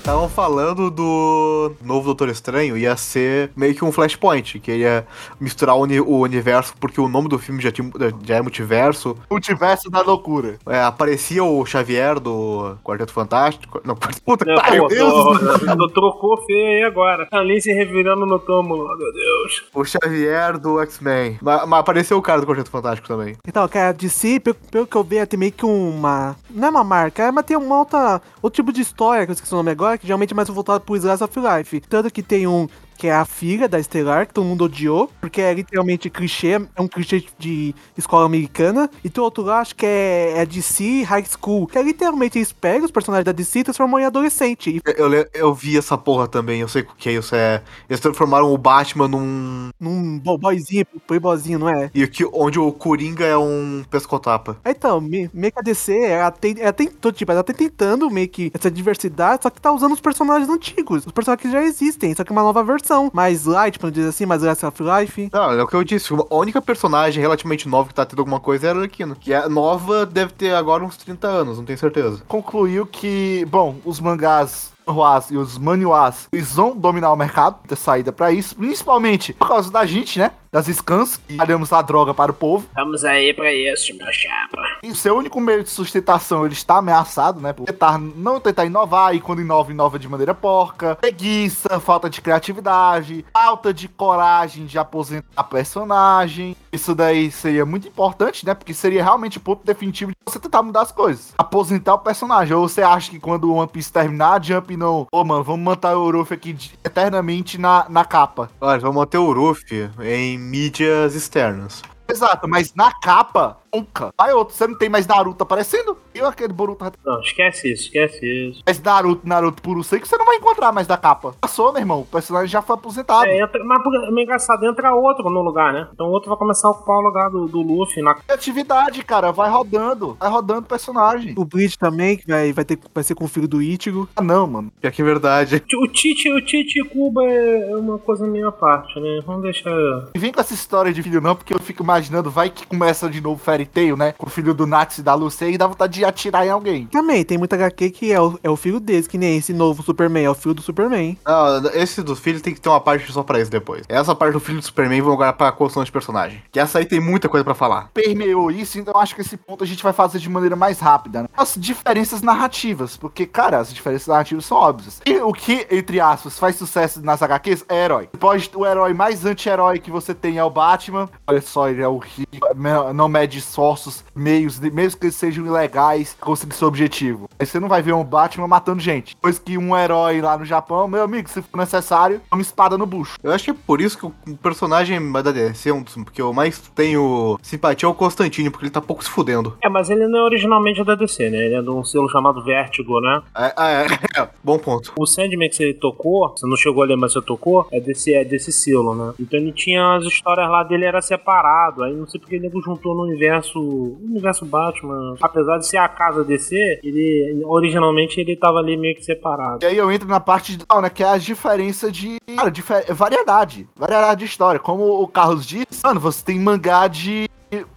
[0.07, 5.05] Estavam falando do novo Doutor Estranho, ia ser meio que um flashpoint, que ia
[5.37, 7.91] misturar o, uni- o universo, porque o nome do filme já, tinha,
[8.23, 9.17] já é multiverso.
[9.29, 10.59] Multiverso da loucura.
[10.65, 13.81] É, aparecia o Xavier do Quarteto Fantástico.
[13.83, 15.11] Não, puta que pariu, Deus!
[15.59, 17.27] tô- tô- trocou feio aí agora.
[17.29, 19.63] A Lin se revirando no túmulo, meu Deus.
[19.75, 21.37] O Xavier do X-Men.
[21.41, 23.35] Mas, mas apareceu o cara do Quarteto Fantástico também.
[23.45, 26.33] Então, cara, de si, pelo, pelo que eu vi, tem meio que uma.
[26.49, 28.21] Não é uma marca, mas tem uma outra.
[28.41, 30.83] Outro tipo de história, que eu esqueci o nome agora, que geralmente é mais voltado
[30.83, 31.81] pro Slice of Life.
[31.81, 32.67] Tanto que tem um.
[32.97, 36.81] Que é a filha da Estelar, que todo mundo odiou, porque é literalmente clichê, é
[36.81, 38.89] um clichê de escola americana.
[39.03, 42.51] E tem outro lá, acho que é, é DC High School, que é literalmente eles
[42.51, 44.81] pegam os personagens da DC e transformam em adolescente.
[44.97, 47.35] Eu, eu, eu vi essa porra também, eu sei o que é isso.
[47.35, 49.69] É, eles transformaram o Batman num.
[49.79, 51.91] num bo- boyzinho, playboyzinho, não é?
[51.93, 54.57] E que, onde o Coringa é um pescotapa.
[54.65, 58.27] Então, me- meio que a DC, ela, tem, ela tentou, tipo, ela tá tentando meio
[58.29, 62.13] que essa diversidade, só que tá usando os personagens antigos, os personagens que já existem,
[62.15, 65.29] só que uma nova versão, mais light, pra não dizer assim, mais Last of Life.
[65.31, 66.13] Não, é o que eu disse.
[66.13, 69.15] A única personagem relativamente nova que tá tendo alguma coisa é a Arlequina.
[69.15, 72.21] Que é nova, deve ter agora uns 30 anos, não tenho certeza.
[72.27, 77.75] Concluiu que, bom, os mangás manhwas e os manuás, eles vão dominar o mercado, ter
[77.75, 80.31] saída pra isso, principalmente por causa da gente, né?
[80.51, 82.65] Das scans, que alhamos a droga para o povo.
[82.67, 84.61] Estamos aí pra isso, meu chapa.
[84.83, 87.53] E seu único meio de sustentação, ele está ameaçado, né?
[87.53, 90.95] Por tentar, não tentar inovar, e quando inova, inova de maneira porca.
[90.95, 96.55] Preguiça, falta de criatividade, falta de coragem de aposentar a personagem.
[96.71, 98.53] Isso daí seria muito importante, né?
[98.53, 101.33] Porque seria realmente o ponto definitivo de você tentar mudar as coisas.
[101.37, 102.55] Aposentar o personagem.
[102.55, 105.07] Ou você acha que quando o One Piece terminar, Jump não...
[105.11, 108.49] Pô, mano, vamos manter o Orochi aqui eternamente na, na capa.
[108.59, 111.81] Olha, vamos manter o Ruffy em mídias externas.
[112.07, 114.13] Exato, mas na capa, nunca.
[114.17, 115.97] Aí outro, você não tem mais Naruto aparecendo?
[116.13, 118.61] E aquele Boruto Não, esquece isso, esquece isso.
[118.65, 121.35] Mas Naruto, Naruto puro seco, você não vai encontrar mais da capa.
[121.39, 122.01] Passou, meu irmão.
[122.01, 123.25] O personagem já foi aposentado.
[123.25, 125.87] É, entra, mas é meio engraçado, entra outro no lugar, né?
[125.93, 129.31] Então o outro vai começar a ocupar o lugar do, do Luffy na Criatividade, cara.
[129.31, 130.17] Vai rodando.
[130.19, 131.33] Vai rodando o personagem.
[131.37, 134.07] O Bleach também, que vai, vai, ter, vai ser com o filho do Ichigo.
[134.15, 134.71] Ah, não, mano.
[134.81, 135.63] Pior que é verdade.
[135.75, 139.21] O Tite, o Tite e Cuba é uma coisa minha parte, né?
[139.25, 139.71] Vamos deixar.
[140.15, 143.09] E vem com essa história de filho, não, porque eu fico imaginando, vai que começa
[143.09, 144.13] de novo Fairy Tail, né?
[144.17, 146.85] Com o filho do Natsu e da Lucy e dá vontade de atirar em alguém.
[146.87, 149.81] Também, tem muita HQ que é o, é o filho deles, que nem esse novo
[149.81, 151.17] Superman, é o filho do Superman.
[151.25, 153.83] Não, esse do filho tem que ter uma parte só pra isso depois.
[153.89, 156.43] Essa parte do filho do Superman vamos agora pra construção de personagem.
[156.51, 157.89] Que essa aí tem muita coisa pra falar.
[157.93, 160.79] Permeou isso, então eu acho que esse ponto a gente vai fazer de maneira mais
[160.79, 161.29] rápida, né?
[161.35, 165.01] As diferenças narrativas, porque, cara, as diferenças narrativas são óbvias.
[165.05, 168.09] E o que, entre aspas, faz sucesso nas HQs é herói.
[168.19, 171.09] Pode, o herói mais anti-herói que você tem é o Batman.
[171.25, 172.47] Olha só, ele é o rico,
[172.93, 177.29] não mede esforços, meios, mesmo que eles sejam ilegais, conseguir seu objetivo.
[177.39, 179.15] Aí você não vai ver um Batman matando gente.
[179.15, 182.85] Depois que um herói lá no Japão, meu amigo, se for necessário, uma espada no
[182.85, 183.17] bucho.
[183.23, 186.33] Eu acho que é por isso que o personagem da DC, um dos que eu
[186.33, 189.57] mais tenho simpatia é o Constantine, porque ele tá pouco se fudendo.
[189.63, 191.45] É, mas ele não é originalmente da DC, né?
[191.45, 193.21] Ele é de um selo chamado Vertigo, né?
[193.35, 193.85] É, é,
[194.21, 194.93] é, bom ponto.
[194.97, 198.13] O Sandman que você tocou, você não chegou a ler, mas você tocou, é desse,
[198.13, 199.13] é desse selo, né?
[199.19, 201.83] Então ele tinha as histórias lá dele, era separado.
[201.83, 203.36] Aí não sei porque ele juntou no universo.
[203.55, 205.15] No universo Batman.
[205.21, 209.59] Apesar de ser a casa DC, ele originalmente ele tava ali meio que separado.
[209.63, 212.49] E aí eu entro na parte de, não, né, que é a diferença de, cara,
[212.49, 214.59] difer- variedade, variedade de história.
[214.59, 217.27] Como o Carlos disse, mano, você tem mangá de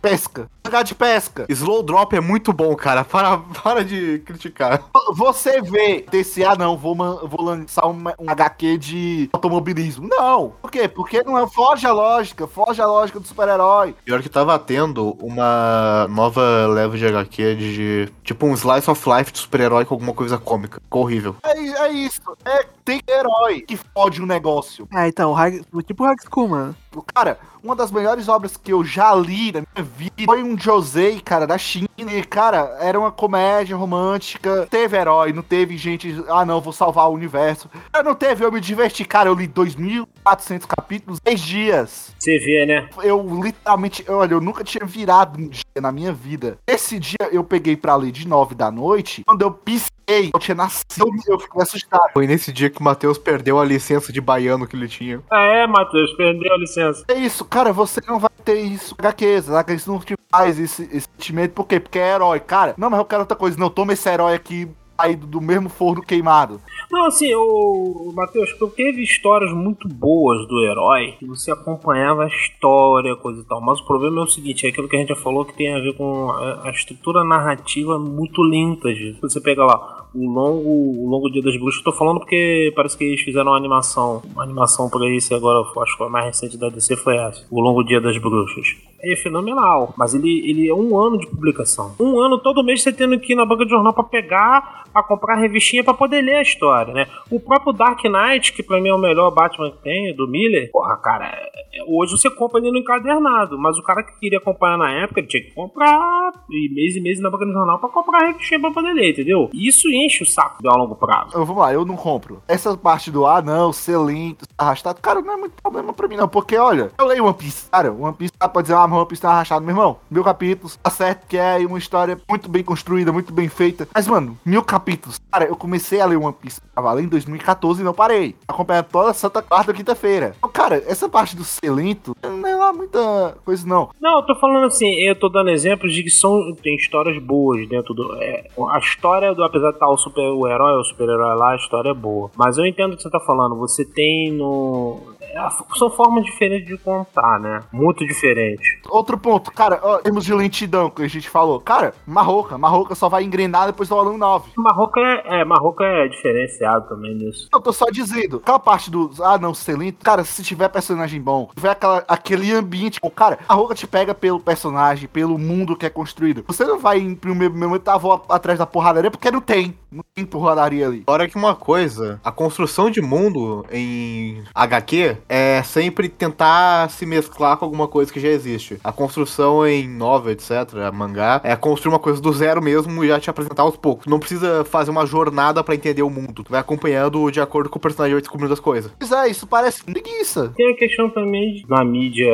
[0.02, 1.46] pesca, mangá de pesca.
[1.48, 3.04] Slow Drop é muito bom, cara.
[3.04, 4.82] Para, para de criticar.
[5.14, 10.08] Você vê desse, ah não, vou, man- vou lançar um, um HQ de automobilismo.
[10.08, 10.52] Não.
[10.62, 10.86] Por quê?
[10.88, 13.94] Porque não é, foge a lógica, foge a lógica do super-herói.
[14.04, 19.32] Pior que tava tendo uma nova leva de HQ de tipo um slice of life
[19.32, 20.80] de super-herói com alguma coisa cômica.
[20.80, 21.36] Ficou horrível.
[21.42, 24.86] É, é isso, é, tem herói que fode um negócio.
[24.92, 26.76] Ah, então, o High- o tipo High School, mano.
[27.14, 31.20] Cara, uma das melhores obras que eu já li na minha vida foi um Josei,
[31.20, 31.88] cara, da China.
[31.98, 34.66] E, cara, era uma comédia romântica.
[34.70, 36.22] Teve herói, não teve gente.
[36.28, 37.68] Ah, não, vou salvar o universo.
[37.92, 39.04] Cara, não teve, eu me diverti.
[39.04, 42.14] Cara, eu li 2.400 capítulos, 10 dias.
[42.18, 42.88] Você vê, né?
[43.02, 46.58] Eu literalmente, olha, eu nunca tinha virado um na minha vida.
[46.66, 49.22] Esse dia eu peguei pra ler de 9 da noite.
[49.26, 52.12] Quando eu pisquei, eu tinha nascido, eu fiquei assustado.
[52.12, 55.22] Foi nesse dia que o Matheus perdeu a licença de baiano que ele tinha.
[55.30, 57.04] Ah, é, Matheus, perdeu a licença.
[57.08, 61.08] É isso, cara, você não vai ter isso HQs, HQs não te faz esse, esse
[61.16, 61.78] sentimento, por quê?
[61.78, 62.74] Porque é herói, cara.
[62.76, 64.68] Não, mas eu quero outra coisa, não, toma esse herói aqui
[65.00, 66.60] saído do mesmo forno queimado.
[66.90, 73.16] Não, assim, o, Matheus, teve histórias muito boas do herói, que você acompanhava a história,
[73.16, 73.60] coisa e tal.
[73.60, 75.74] Mas o problema é o seguinte, é aquilo que a gente já falou que tem
[75.74, 79.20] a ver com a, estrutura narrativa muito lenta, gente.
[79.20, 81.78] Você pega lá o longo, o longo Dia das Bruxas.
[81.78, 84.22] Eu tô falando porque parece que eles fizeram uma animação.
[84.32, 87.46] Uma animação pra esse agora, acho que a mais recente da DC foi essa.
[87.50, 88.76] O longo Dia das Bruxas.
[89.02, 91.94] É fenomenal, mas ele, ele é um ano de publicação.
[91.98, 95.02] Um ano, todo mês você tendo que ir na banca de jornal pra pegar, pra
[95.02, 97.06] comprar revistinha pra poder ler a história, né?
[97.30, 100.70] O próprio Dark Knight, que pra mim é o melhor Batman que tem, do Miller,
[100.70, 104.38] porra, cara, é- é- hoje você compra ele no encadernado, mas o cara que queria
[104.38, 107.78] acompanhar na época, ele tinha que comprar e mês e mês na banca de jornal
[107.78, 109.48] pra comprar revistinha pra poder ler, entendeu?
[109.54, 111.30] E Isso enche o saco a longo prazo.
[111.36, 112.42] Eu, vamos lá, eu não compro.
[112.48, 116.16] Essa parte do, ah, não, ser lento, arrastado, cara, não é muito problema pra mim,
[116.16, 116.28] não.
[116.28, 119.08] Porque, olha, eu leio One Piece, cara, One Piece tá, pode dizer, ah, mas One
[119.08, 119.98] Piece tá arrastado, meu irmão.
[120.10, 123.88] Mil capítulos, tá certo que é uma história muito bem construída, muito bem feita.
[123.94, 125.20] Mas, mano, mil capítulos.
[125.30, 128.34] Cara, eu comecei a ler One Piece tava lá em 2014 e não parei.
[128.48, 130.34] Acompanhando toda santa quarta quinta-feira.
[130.38, 133.90] Então, cara, essa parte do ser lento, não é lá muita coisa, não.
[134.00, 137.68] Não, eu tô falando assim, eu tô dando exemplos de que são, tem histórias boas
[137.68, 138.16] dentro do.
[138.20, 141.56] é, a história do, apesar de estar o super o herói, o super-herói lá, a
[141.56, 142.30] história é boa.
[142.36, 143.56] Mas eu entendo o que você tá falando.
[143.56, 145.00] Você tem no.
[145.34, 147.62] É, são formas diferentes de contar, né?
[147.72, 148.66] Muito diferentes.
[148.88, 151.60] Outro ponto, cara, ó, temos de lentidão que a gente falou.
[151.60, 154.50] Cara, Marroca, Marroca só vai engrenar depois do volume 9.
[154.56, 157.48] Marroca é, é, Marroca é diferenciado também nisso.
[157.52, 161.20] Eu tô só dizendo, aquela parte do, ah, não, ser lento, cara, se tiver personagem
[161.20, 165.76] bom, tiver aquela, aquele ambiente, tipo, cara, a Roca te pega pelo personagem, pelo mundo
[165.76, 166.44] que é construído.
[166.46, 169.76] Você não vai em primeiro momento tá, vou atrás da porradaria, porque não tem.
[169.90, 171.02] Não tem porradaria ali.
[171.04, 177.56] Fora que uma coisa, a construção de mundo em HQ é sempre tentar se mesclar
[177.56, 178.78] com alguma coisa que já existe.
[178.82, 180.50] A construção em novel, etc.,
[180.92, 184.06] mangá, é construir uma coisa do zero mesmo e já te apresentar aos poucos.
[184.06, 186.42] Não precisa fazer uma jornada pra entender o mundo.
[186.42, 188.92] Tu vai acompanhando de acordo com o personagem vai descobrindo as coisas.
[188.98, 190.52] Pois é, isso parece preguiça.
[190.56, 192.26] Tem a questão também de, na mídia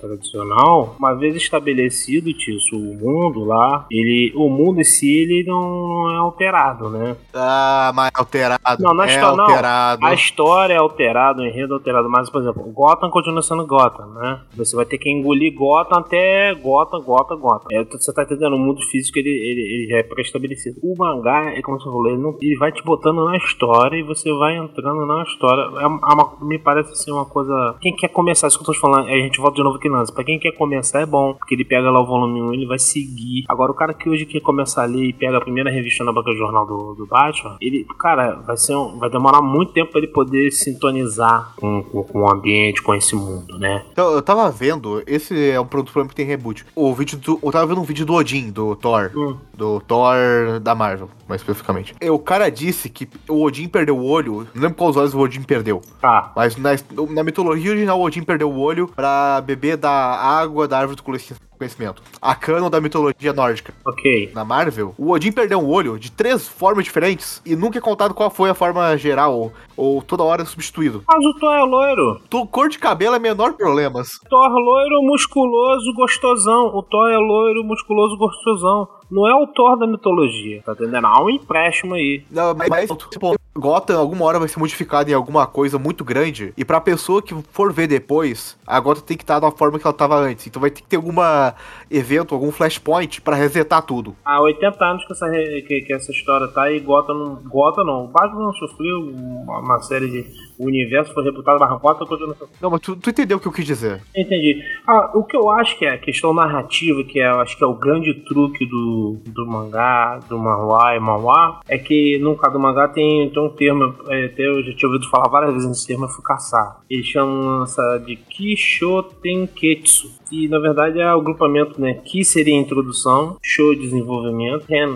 [0.00, 5.88] tradicional, uma vez estabelecido isso, o mundo lá, ele, o mundo em si ele não,
[5.88, 7.16] não é alterado, né?
[7.32, 8.60] Ah, mas é alterado.
[8.82, 9.44] Não, na é história- não.
[9.44, 10.06] alterado.
[10.06, 14.06] A história é alterada, o enredo é alterado, mas, por exemplo, Gotham continua sendo Gotham,
[14.14, 14.40] né?
[14.56, 17.68] Você vai ter que engolir Gotham até Gotham, Gotham, Gotham.
[17.70, 18.56] É, você tá entendendo?
[18.56, 20.80] O mundo físico ele, ele, ele já é pré-estabelecido.
[20.82, 24.02] O mangá, é como você falou, ele, não- ele vai te botando na história e
[24.02, 25.62] você vai entrando na história.
[25.80, 27.76] É é uma- me parece assim uma coisa.
[27.80, 29.88] Quem quer começar, isso que eu tô te falando, a gente volta de novo aqui
[29.88, 30.12] lance.
[30.12, 32.78] Pra quem quer começar é bom, porque ele pega lá o volume 1 ele vai
[32.78, 33.44] seguir.
[33.48, 36.32] Agora, o cara que hoje quer começar ali e pega a primeira revista na banca
[36.32, 40.00] de jornal do, do Batman, ele, cara, vai ser um- vai demorar muito tempo pra
[40.00, 43.84] ele poder sintonizar com, com, com o ambiente, com esse mundo, né?
[43.92, 46.64] Então, eu tava vendo, esse é um produto mim que tem reboot.
[46.74, 47.38] O vídeo do.
[47.42, 49.10] Eu tava vendo um vídeo do Odin, do Thor.
[49.14, 49.36] Hum.
[49.52, 51.94] Do Thor da Marvel, mais especificamente.
[52.00, 54.48] E o cara disse que o Odin perdeu o olho.
[54.54, 55.80] Não lembro quais olhos o Odin perdeu.
[56.00, 56.32] Tá.
[56.34, 56.70] Mas na,
[57.10, 61.02] na mitologia original, o Odin perdeu o olho pra beber da água da árvore do
[61.02, 62.02] conhecimento.
[62.20, 63.72] A canon da mitologia nórdica.
[63.84, 64.32] Ok.
[64.34, 68.12] Na Marvel, o Odin perdeu um olho de três formas diferentes e nunca é contado
[68.12, 71.02] qual foi a forma geral ou, ou toda hora é substituído.
[71.06, 72.03] Mas o Thor é loiro.
[72.28, 74.18] Tu, cor de cabelo é menor problemas.
[74.28, 76.66] Thor loiro, musculoso, gostosão.
[76.74, 78.88] O Thor é loiro, musculoso, gostosão.
[79.10, 81.06] Não é o Thor da mitologia, tá entendendo?
[81.06, 82.24] Há um empréstimo aí.
[82.30, 86.52] Não, mas, mas, tipo, Gotham alguma hora vai ser modificada em alguma coisa muito grande.
[86.56, 89.86] E pra pessoa que for ver depois, a Gotham tem que estar da forma que
[89.86, 90.46] ela tava antes.
[90.46, 91.54] Então vai ter que ter alguma
[91.88, 94.16] evento, algum flashpoint pra resetar tudo.
[94.24, 97.34] Há 80 anos que essa, que, que essa história tá e Gotham não.
[97.44, 98.04] Gotham não.
[98.06, 100.26] O Batman não sofreu uma, uma série de.
[100.58, 102.52] O universo foi reputado, mas Gotham continua sofrendo.
[102.60, 104.00] Não, mas tu, tu entendeu o que eu quis dizer.
[104.14, 104.62] Entendi.
[104.86, 107.64] Ah, o que eu acho que é a questão narrativa, que é, eu acho que
[107.64, 112.54] é o grande truque do, do mangá, do manhwa e manhwa, é que no caso
[112.54, 115.68] do mangá tem, tem um termo, é, até eu já tinha ouvido falar várias vezes
[115.68, 116.80] nesse termo, é fukassá.
[116.88, 120.23] Eles chamam essa de Kishotenketsu.
[120.30, 121.94] E na verdade é o agrupamento, né?
[121.94, 124.94] Ki seria introdução, Sho desenvolvimento, Ren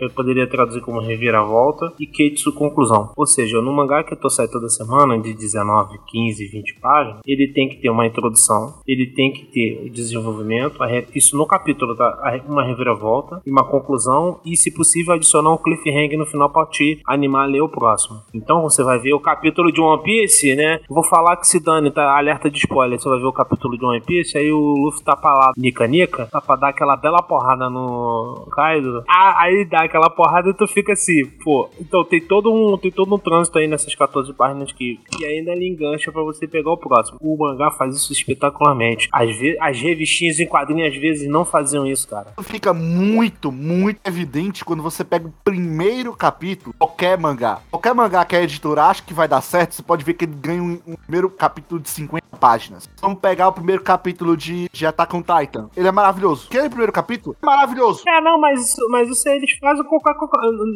[0.00, 3.12] eu poderia traduzir como reviravolta e Ketsu conclusão.
[3.16, 7.20] Ou seja, no mangá que eu tô saindo toda semana, de 19, 15, 20 páginas,
[7.26, 11.46] ele tem que ter uma introdução, ele tem que ter o desenvolvimento, re- isso no
[11.46, 12.40] capítulo, tá?
[12.48, 17.00] Uma reviravolta e uma conclusão, e se possível adicionar um cliffhanger no final pra te
[17.06, 18.20] animar a ler o próximo.
[18.34, 20.80] Então você vai ver o capítulo de One Piece, né?
[20.88, 22.16] Vou falar que se dane, tá?
[22.16, 22.98] Alerta de spoiler.
[22.98, 25.86] Você vai ver o capítulo de One Piece, aí o Luffy tá pra lá, Nika
[25.86, 29.04] Nika, tá pra dar aquela bela porrada no Kaido.
[29.08, 31.68] Aí dá aquela porrada e tu fica assim, pô.
[31.80, 35.52] Então tem todo um, tem todo um trânsito aí nessas 14 páginas que, que ainda
[35.52, 37.18] ele engancha pra você pegar o próximo.
[37.20, 39.08] O mangá faz isso espetacularmente.
[39.12, 42.34] Vezes, as revistinhas em quadrinhos às vezes não faziam isso, cara.
[42.42, 47.60] Fica muito, muito evidente quando você pega o primeiro capítulo, qualquer mangá.
[47.70, 50.34] Qualquer mangá que a editora acha que vai dar certo, você pode ver que ele
[50.34, 52.88] ganha um, um primeiro capítulo de 50 páginas.
[53.00, 55.70] Vamos pegar o primeiro capítulo de de, de Attack on Titan.
[55.76, 56.46] Ele é maravilhoso.
[56.48, 58.02] Aquele primeiro capítulo é maravilhoso.
[58.06, 59.98] É, não, mas, isso- mas isso aí eles fazem com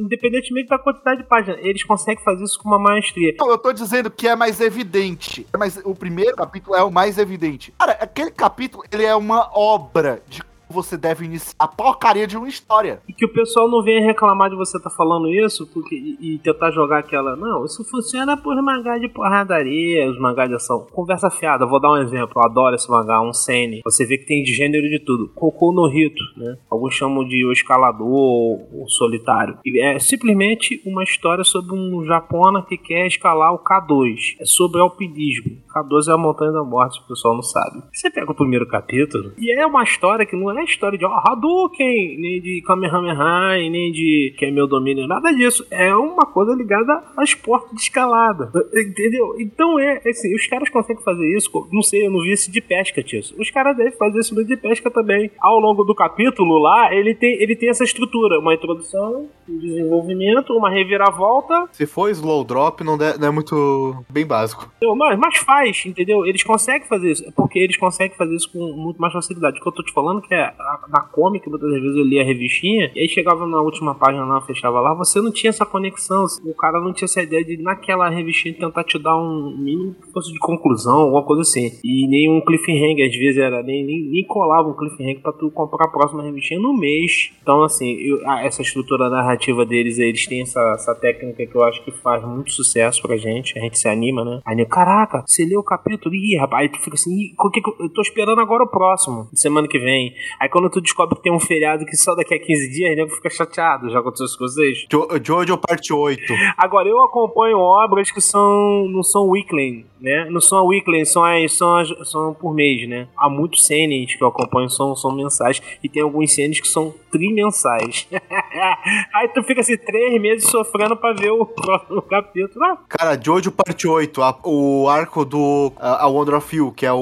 [0.03, 1.59] independentemente da quantidade de páginas.
[1.62, 3.35] Eles conseguem fazer isso com uma maestria.
[3.39, 5.47] Não, eu tô dizendo que é mais evidente.
[5.59, 7.72] Mas o primeiro capítulo é o mais evidente.
[7.79, 12.49] Cara, aquele capítulo, ele é uma obra de você deve iniciar a porcaria de uma
[12.49, 13.01] história.
[13.09, 16.39] E que o pessoal não venha reclamar de você estar falando isso porque, e, e
[16.39, 17.37] tentar jogar aquela.
[17.37, 20.87] Não, isso funciona por mangá de porradaria, os mangás de ação.
[20.93, 22.33] Conversa fiada, vou dar um exemplo.
[22.37, 23.81] Eu adoro esse mangá, um Sene.
[23.85, 25.29] Você vê que tem de gênero de tudo.
[25.35, 26.57] Cocô no Rito, né?
[26.71, 29.59] Alguns chamam de o escalador ou o solitário.
[29.77, 34.37] É simplesmente uma história sobre um japona que quer escalar o K2.
[34.41, 35.59] É sobre alpinismo.
[35.75, 37.83] K2 é a montanha da morte, o pessoal não sabe.
[37.93, 41.09] Você pega o primeiro capítulo e é uma história que não é história de oh,
[41.09, 45.67] Hadouken, nem de Kamehameha, nem de que é meu domínio, nada disso.
[45.71, 48.51] É uma coisa ligada a esporte de escalada.
[48.75, 49.35] Entendeu?
[49.39, 51.51] Então é assim, os caras conseguem fazer isso.
[51.73, 53.21] Não sei, eu não vi esse de pesca, tio.
[53.39, 55.31] Os caras devem fazer isso de pesca também.
[55.41, 60.53] Ao longo do capítulo lá, ele tem, ele tem essa estrutura: uma introdução, um desenvolvimento,
[60.53, 64.71] uma reviravolta Se for slow drop, não, de- não é muito bem básico.
[64.97, 66.27] Mas, mas faz, entendeu?
[66.27, 67.25] Eles conseguem fazer isso.
[67.27, 69.59] É Porque eles conseguem fazer isso com muito mais facilidade.
[69.59, 72.22] O que eu tô te falando que é a- na comic, muitas vezes eu lia
[72.22, 75.64] a revistinha, e aí chegava na última página lá, fechava lá, você não tinha essa
[75.66, 76.24] conexão.
[76.44, 80.32] O cara não tinha essa ideia de naquela revistinha tentar te dar um mínimo fosse
[80.32, 81.70] de conclusão, alguma coisa assim.
[81.84, 85.51] E nem um cliffhanger, às vezes era, nem, nem, nem colava um cliffhanger pra tu
[85.51, 87.30] comprar a próxima revistinha no mês.
[87.42, 91.84] Então, assim, eu- essa estrutura narrativa deles, eles têm essa, essa técnica que eu acho
[91.84, 93.59] que faz muito sucesso pra gente.
[93.59, 94.40] A gente se anima, né?
[94.44, 96.14] Aí, nego, caraca, você leu o capítulo?
[96.14, 97.34] Ih, rapaz, aí tu fica assim, Ih,
[97.80, 100.12] eu tô esperando agora o próximo, semana que vem.
[100.41, 103.11] Aí quando tu descobre que tem um feriado que só daqui a 15 dias, nego
[103.14, 103.91] fica chateado.
[103.91, 104.87] Já aconteceu isso com vocês?
[104.91, 106.22] Jo Jojo parte 8.
[106.57, 110.26] Agora, eu acompanho obras que são não são weekly, né?
[110.30, 113.09] Não são weekly, são, as, são, as- são por mês, né?
[113.16, 116.95] Há muitos cenes que eu acompanho são, são mensais e tem alguns cenes que são
[117.11, 118.07] trimensais.
[119.14, 122.64] Aí tu fica assim, três meses sofrendo pra ver o próximo capítulo.
[122.64, 126.84] Ah, Cara, Jojo parte 8, a- o arco do a, a Wonder of You, que
[126.87, 126.97] é o,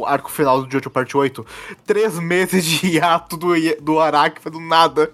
[0.00, 1.44] o arco final do Jojo parte 8.
[1.86, 3.48] Três meses de hiato do,
[3.80, 5.10] do Araki, foi do nada.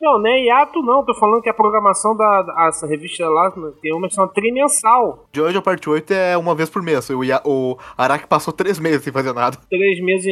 [0.00, 3.50] não, nem hiato não, tô falando que a programação da, da- essa revista lá
[3.82, 5.26] tem uma que chama trimensal.
[5.34, 7.08] Jojo parte 8 é uma vez por mês.
[7.10, 9.56] O, o Araki passou três meses sem fazer nada.
[9.68, 10.26] Três meses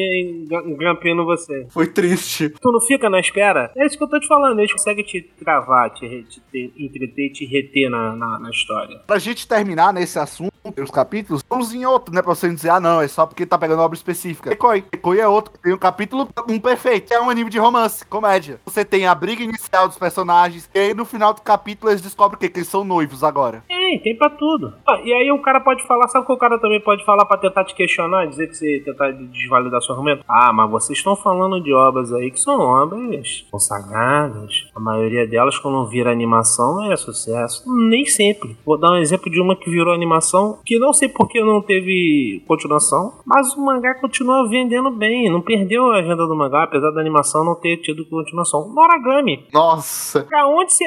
[0.67, 1.67] engrampando você.
[1.71, 2.49] Foi triste.
[2.51, 3.71] Tu não fica na espera?
[3.77, 4.59] É isso que eu tô te falando.
[4.59, 8.99] Eles conseguem te travar, te, te, te entreter, te reter na, na, na história.
[9.07, 12.23] Pra gente terminar nesse assunto, os capítulos, vamos em outro, né?
[12.23, 14.53] Pra você não dizer, ah, não, é só porque tá pegando obra específica.
[14.53, 14.85] Ekoi.
[14.93, 15.53] Ekoi é outro.
[15.63, 17.13] Tem um capítulo, um perfeito.
[17.13, 18.61] É um anime de romance, comédia.
[18.65, 22.37] Você tem a briga inicial dos personagens, e aí no final do capítulo eles descobrem
[22.37, 22.49] o quê?
[22.49, 23.63] Que eles são noivos agora.
[23.69, 24.73] Tem, tem pra tudo.
[24.87, 27.25] Ah, E aí o cara pode falar, sabe o que o cara também pode falar
[27.25, 30.25] pra tentar te questionar, dizer que você tentar desvalidar seu argumento?
[30.29, 34.67] Ah, mas vocês estão falando de obras aí que são obras consagradas.
[34.75, 37.63] A maioria delas, quando vira animação, é sucesso.
[37.67, 38.57] Nem sempre.
[38.65, 41.61] Vou dar um exemplo de uma que virou animação, que não sei por que não
[41.63, 45.31] teve continuação, mas o mangá continua vendendo bem.
[45.31, 48.69] Não perdeu a agenda do mangá, apesar da animação não ter tido continuação.
[48.75, 49.45] Noragami.
[49.53, 50.23] Nossa.
[50.25, 50.85] Pra onde você.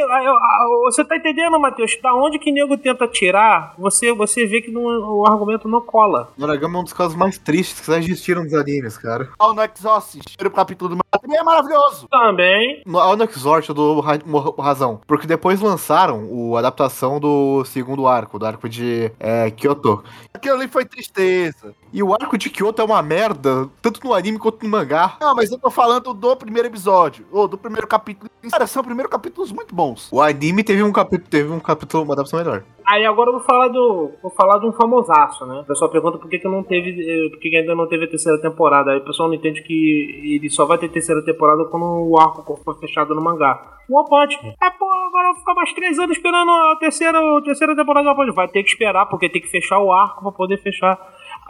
[0.85, 1.97] Você tá entendendo, Matheus?
[2.01, 6.29] Da onde que nego tenta tirar, você, você vê que não- o argumento não cola.
[6.37, 9.29] Noragami é um dos casos mais tristes que já existiram nos animes, cara.
[9.37, 12.07] All no Exorcist, primeiro capítulo do também é maravilhoso.
[12.09, 12.81] Também.
[12.85, 15.01] No Ao no Exort, eu dou ra- mo- razão.
[15.07, 20.03] Porque depois lançaram o, a adaptação do segundo arco, do arco de é, Kyoto.
[20.33, 21.73] Aquilo ali foi tristeza.
[21.91, 25.17] E o arco de Kyoto é uma merda, tanto no anime quanto no mangá.
[25.19, 28.29] Não, mas eu tô falando do primeiro episódio, ou do primeiro capítulo.
[28.51, 30.07] Cara, são primeiros capítulos muito bons.
[30.11, 32.63] O anime teve um capítulo, teve um capítulo, uma adaptação melhor.
[32.91, 34.11] Aí agora eu vou falar do.
[34.19, 35.59] Vou falar de um famosaço, né?
[35.59, 36.89] O pessoal pergunta por que, que não teve.
[36.89, 38.91] eh, Por que, que ainda não teve a terceira temporada.
[38.91, 42.41] Aí o pessoal não entende que ele só vai ter terceira temporada quando o arco
[42.65, 43.77] for fechado no mangá.
[43.87, 44.43] O One Punch.
[44.43, 44.49] Man.
[44.49, 48.05] É, pô, agora eu vou ficar mais três anos esperando a terceira, a terceira temporada
[48.05, 48.35] do One Punch.
[48.35, 50.97] Vai ter que esperar, porque tem que fechar o arco pra poder fechar.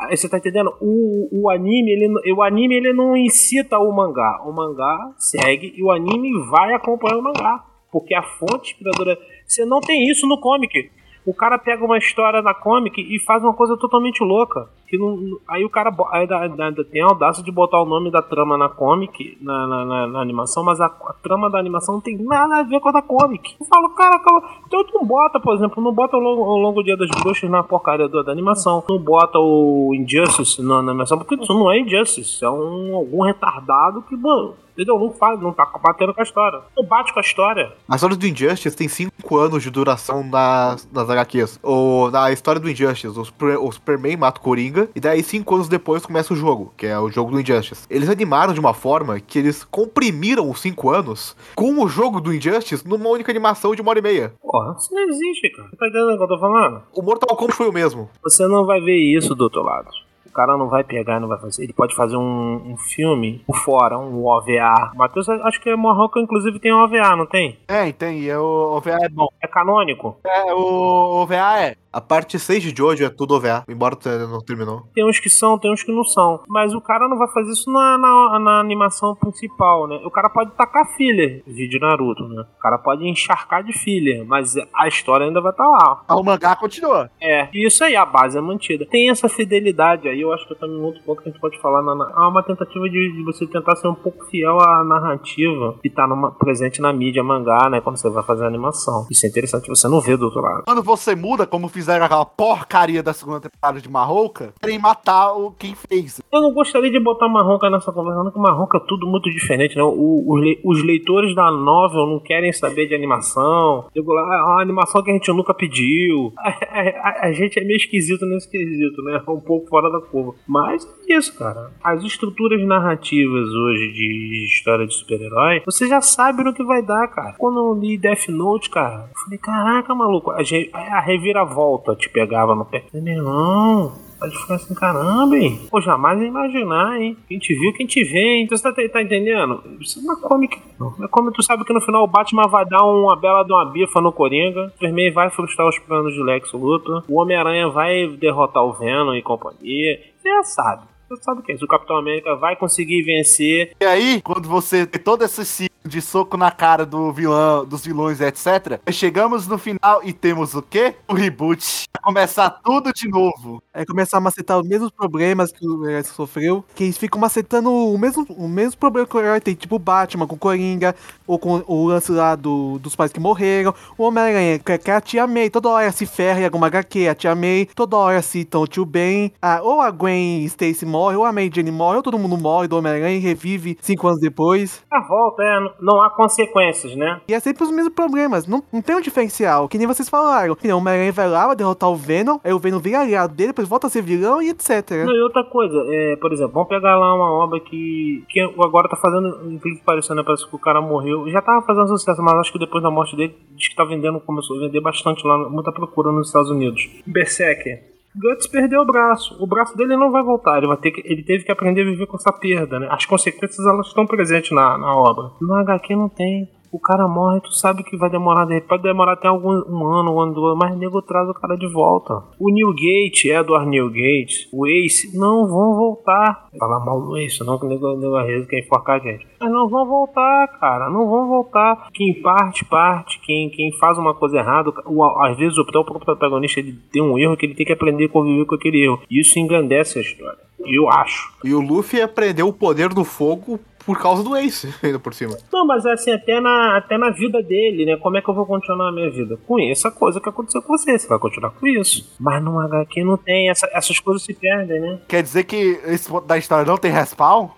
[0.10, 0.74] Você tá entendendo?
[0.82, 4.42] O, o anime, ele, o anime, ele não incita o mangá.
[4.46, 7.64] O mangá segue e o anime vai acompanhar o mangá.
[7.92, 9.18] Porque a fonte inspiradora.
[9.48, 10.92] Você não tem isso no comic.
[11.26, 14.68] O cara pega uma história da comic e faz uma coisa totalmente louca.
[14.88, 18.10] Que não, aí o cara aí dá- dá- tem a audácia de botar o nome
[18.10, 21.96] da trama na comic, na, na, na- na animação, mas a, a trama da animação
[21.96, 23.56] não tem nada a ver com a da comic.
[23.60, 26.58] Eu falo, cara, cara então tu não bota, por exemplo, não bota o longo, o
[26.58, 30.90] longo dia das bruxas na porcaria da, da animação, não bota o Injustice na, na
[30.92, 34.98] animação, porque isso não é Injustice, é um, algum retardado que, mano, Entendeu?
[34.98, 36.62] Não faz, não tá batendo com a história.
[36.78, 37.74] Não bate com a história.
[37.86, 41.60] A história do Injustice tem 5 anos de duração nas, nas HQs.
[41.62, 45.54] Ou na história do Injustice, o, Super, o Superman mata o Coringa, e daí 5
[45.54, 47.86] anos depois começa o jogo, que é o jogo do Injustice.
[47.90, 52.34] Eles animaram de uma forma que eles comprimiram os 5 anos com o jogo do
[52.34, 54.34] Injustice numa única animação de uma hora e meia.
[54.42, 55.70] Porra, isso não existe, cara.
[55.78, 56.84] Tá entendendo o que eu tô falando?
[56.94, 58.10] O Mortal Kombat foi o mesmo.
[58.24, 59.90] Você não vai ver isso do outro lado.
[60.30, 61.64] O cara não vai pegar e não vai fazer.
[61.64, 64.92] Ele pode fazer um, um filme por fora, um OVA.
[64.96, 67.58] Matheus, acho que Marroca, inclusive, tem um OVA, não tem?
[67.68, 68.20] Tem, tem.
[68.20, 69.28] E o OVA é bom.
[69.42, 70.18] É canônico?
[70.26, 71.76] É, o OVA é.
[71.92, 73.98] A parte 6 de Jojo é tudo OVA, embora
[74.30, 74.84] não terminou.
[74.94, 76.40] Tem uns que são, tem uns que não são.
[76.48, 80.00] Mas o cara não vai fazer isso na, na, na animação principal, né?
[80.06, 82.46] O cara pode tacar filler, vídeo Naruto, né?
[82.58, 86.04] O cara pode encharcar de filler, mas a história ainda vai estar lá.
[86.08, 87.10] Ah, O mangá continua.
[87.20, 88.86] É, e isso aí, a base é mantida.
[88.86, 91.60] Tem essa fidelidade aí, eu acho que também um outro ponto que a gente pode
[91.62, 91.82] falar.
[91.84, 95.76] Na, na- há uma tentativa de, de você tentar ser um pouco fiel à narrativa
[95.82, 97.82] que tá numa- presente na mídia mangá, né?
[97.82, 99.08] Quando você vai fazer a animação.
[99.10, 100.64] Isso é interessante, você não vê do outro lado.
[100.66, 105.52] Quando você muda, como fizeram aquela porcaria da segunda temporada de Marrouca, querem matar o
[105.52, 106.22] quem fez.
[106.32, 109.76] Eu não gostaria de botar Marronca nessa conversa, não, que Marronca é tudo muito diferente,
[109.76, 109.84] né?
[109.84, 113.86] O- os, le- os leitores da novel não querem saber de animação.
[113.94, 116.32] Digo lá, "Ah, uma animação que a gente nunca pediu.
[116.40, 119.22] A, a- a- a gente é meio esquisito nesse quesito, né?
[119.30, 120.36] Um pouco fora da curva.
[120.48, 121.72] Mas é isso, cara.
[121.84, 127.08] As estruturas narrativas hoje de história de super-herói, você já sabe no que vai dar,
[127.08, 127.36] cara.
[127.38, 132.10] Quando eu li Death Note, cara, eu falei, caraca, maluco, a, gente- a reviravolta te
[132.10, 132.84] pegava no pé.
[132.94, 135.62] Meu irmão, Pode ficar assim, caramba, hein?
[135.70, 137.18] Pô, jamais ia imaginar, hein?
[137.28, 138.44] Quem te viu, quem te vê, hein?
[138.44, 139.64] Então você tá, tá entendendo?
[139.80, 140.94] Isso é comic, não.
[140.98, 143.54] Não é comic, tu sabe que no final o Batman vai dar uma bela de
[143.54, 147.70] uma bifa no Coringa, o Superman vai frustrar os planos de Lex Luthor, o Homem-Aranha
[147.70, 150.00] vai derrotar o Venom e companhia.
[150.18, 150.84] Você já sabe.
[151.10, 151.66] Você sabe o que é isso.
[151.66, 153.72] O Capitão América vai conseguir vencer.
[153.82, 158.22] E aí, quando você tem todo esse de soco na cara do vilão, dos vilões,
[158.22, 160.96] etc., chegamos no final e temos o quê?
[161.08, 161.86] O reboot.
[162.02, 163.62] Começar tudo de novo.
[163.74, 167.72] É começar a macetar os mesmos problemas que o herói sofreu, que eles ficam macetando
[167.72, 170.96] o mesmo, o mesmo problema que o herói tem, tipo o Batman com o Coringa,
[171.28, 175.02] ou com o lance lá do, dos pais que morreram, o Homem-Aranha, que, que a
[175.02, 178.62] tia May, toda hora se ferra em alguma HQ, a tia May, toda hora citam
[178.62, 182.04] o tio Ben, ah, ou a Gwen Stacy morre, ou a Mary Jane morre, ou
[182.04, 184.84] todo mundo morre do Homem-Aranha e revive cinco anos depois.
[184.92, 187.22] A volta é, não há consequências, né?
[187.28, 190.56] E é sempre os mesmos problemas, não, não tem um diferencial, que nem vocês falaram.
[190.56, 193.34] Que nem o Homem-Aranha vai lá, vai derrotar o Venom, aí o Venom vira aliado
[193.34, 195.06] dele, depois volta a ser vilão e etc.
[195.06, 198.90] Não, e outra coisa, é, por exemplo, vamos pegar lá uma obra que, que agora
[198.90, 202.36] tá fazendo, inclusive parecendo, né, parece que o cara morreu, já tava fazendo sucesso, mas
[202.36, 205.50] acho que depois da morte dele, diz que tá vendendo, começou a vender bastante lá,
[205.50, 206.90] muita procura nos Estados Unidos.
[207.06, 207.99] Berserker.
[208.16, 209.36] Guts perdeu o braço.
[209.42, 210.58] O braço dele não vai voltar.
[210.58, 212.88] Ele vai ter que, ele teve que aprender a viver com essa perda, né?
[212.90, 215.32] As consequências elas estão presentes na, na obra.
[215.42, 216.50] No HQ não tem.
[216.72, 219.88] O cara morre, tu sabe que vai demorar, de repente, pode demorar até algum um
[219.88, 222.24] ano, um ano, dois, mas o nego traz o cara de volta.
[222.40, 226.48] O Newgate, Edward Newgate, o Ace, não vão voltar.
[226.58, 229.28] Falar mal do Ace, não que o nego, nego arresa quer enforcar a gente.
[229.40, 231.88] Mas não vão voltar, cara, não vão voltar.
[231.94, 233.20] Quem parte, parte.
[233.22, 237.18] Quem, quem faz uma coisa errada, o, às vezes o próprio protagonista ele tem um
[237.18, 239.02] erro que ele tem que aprender a conviver com aquele erro.
[239.10, 240.50] Isso engrandece a história.
[240.66, 241.34] Eu acho.
[241.44, 243.60] E o Luffy aprendeu o poder do fogo
[243.90, 245.36] por causa do Ace, ainda por cima.
[245.52, 247.98] Não, mas assim, até na, até na vida dele, né?
[247.98, 249.36] Como é que eu vou continuar a minha vida?
[249.48, 252.16] Com essa coisa que aconteceu com você, você vai continuar com isso.
[252.20, 255.00] Mas no HQ não tem, essa- essas coisas se perdem, né?
[255.08, 257.50] Quer dizer que esse ponto da história não tem respawn?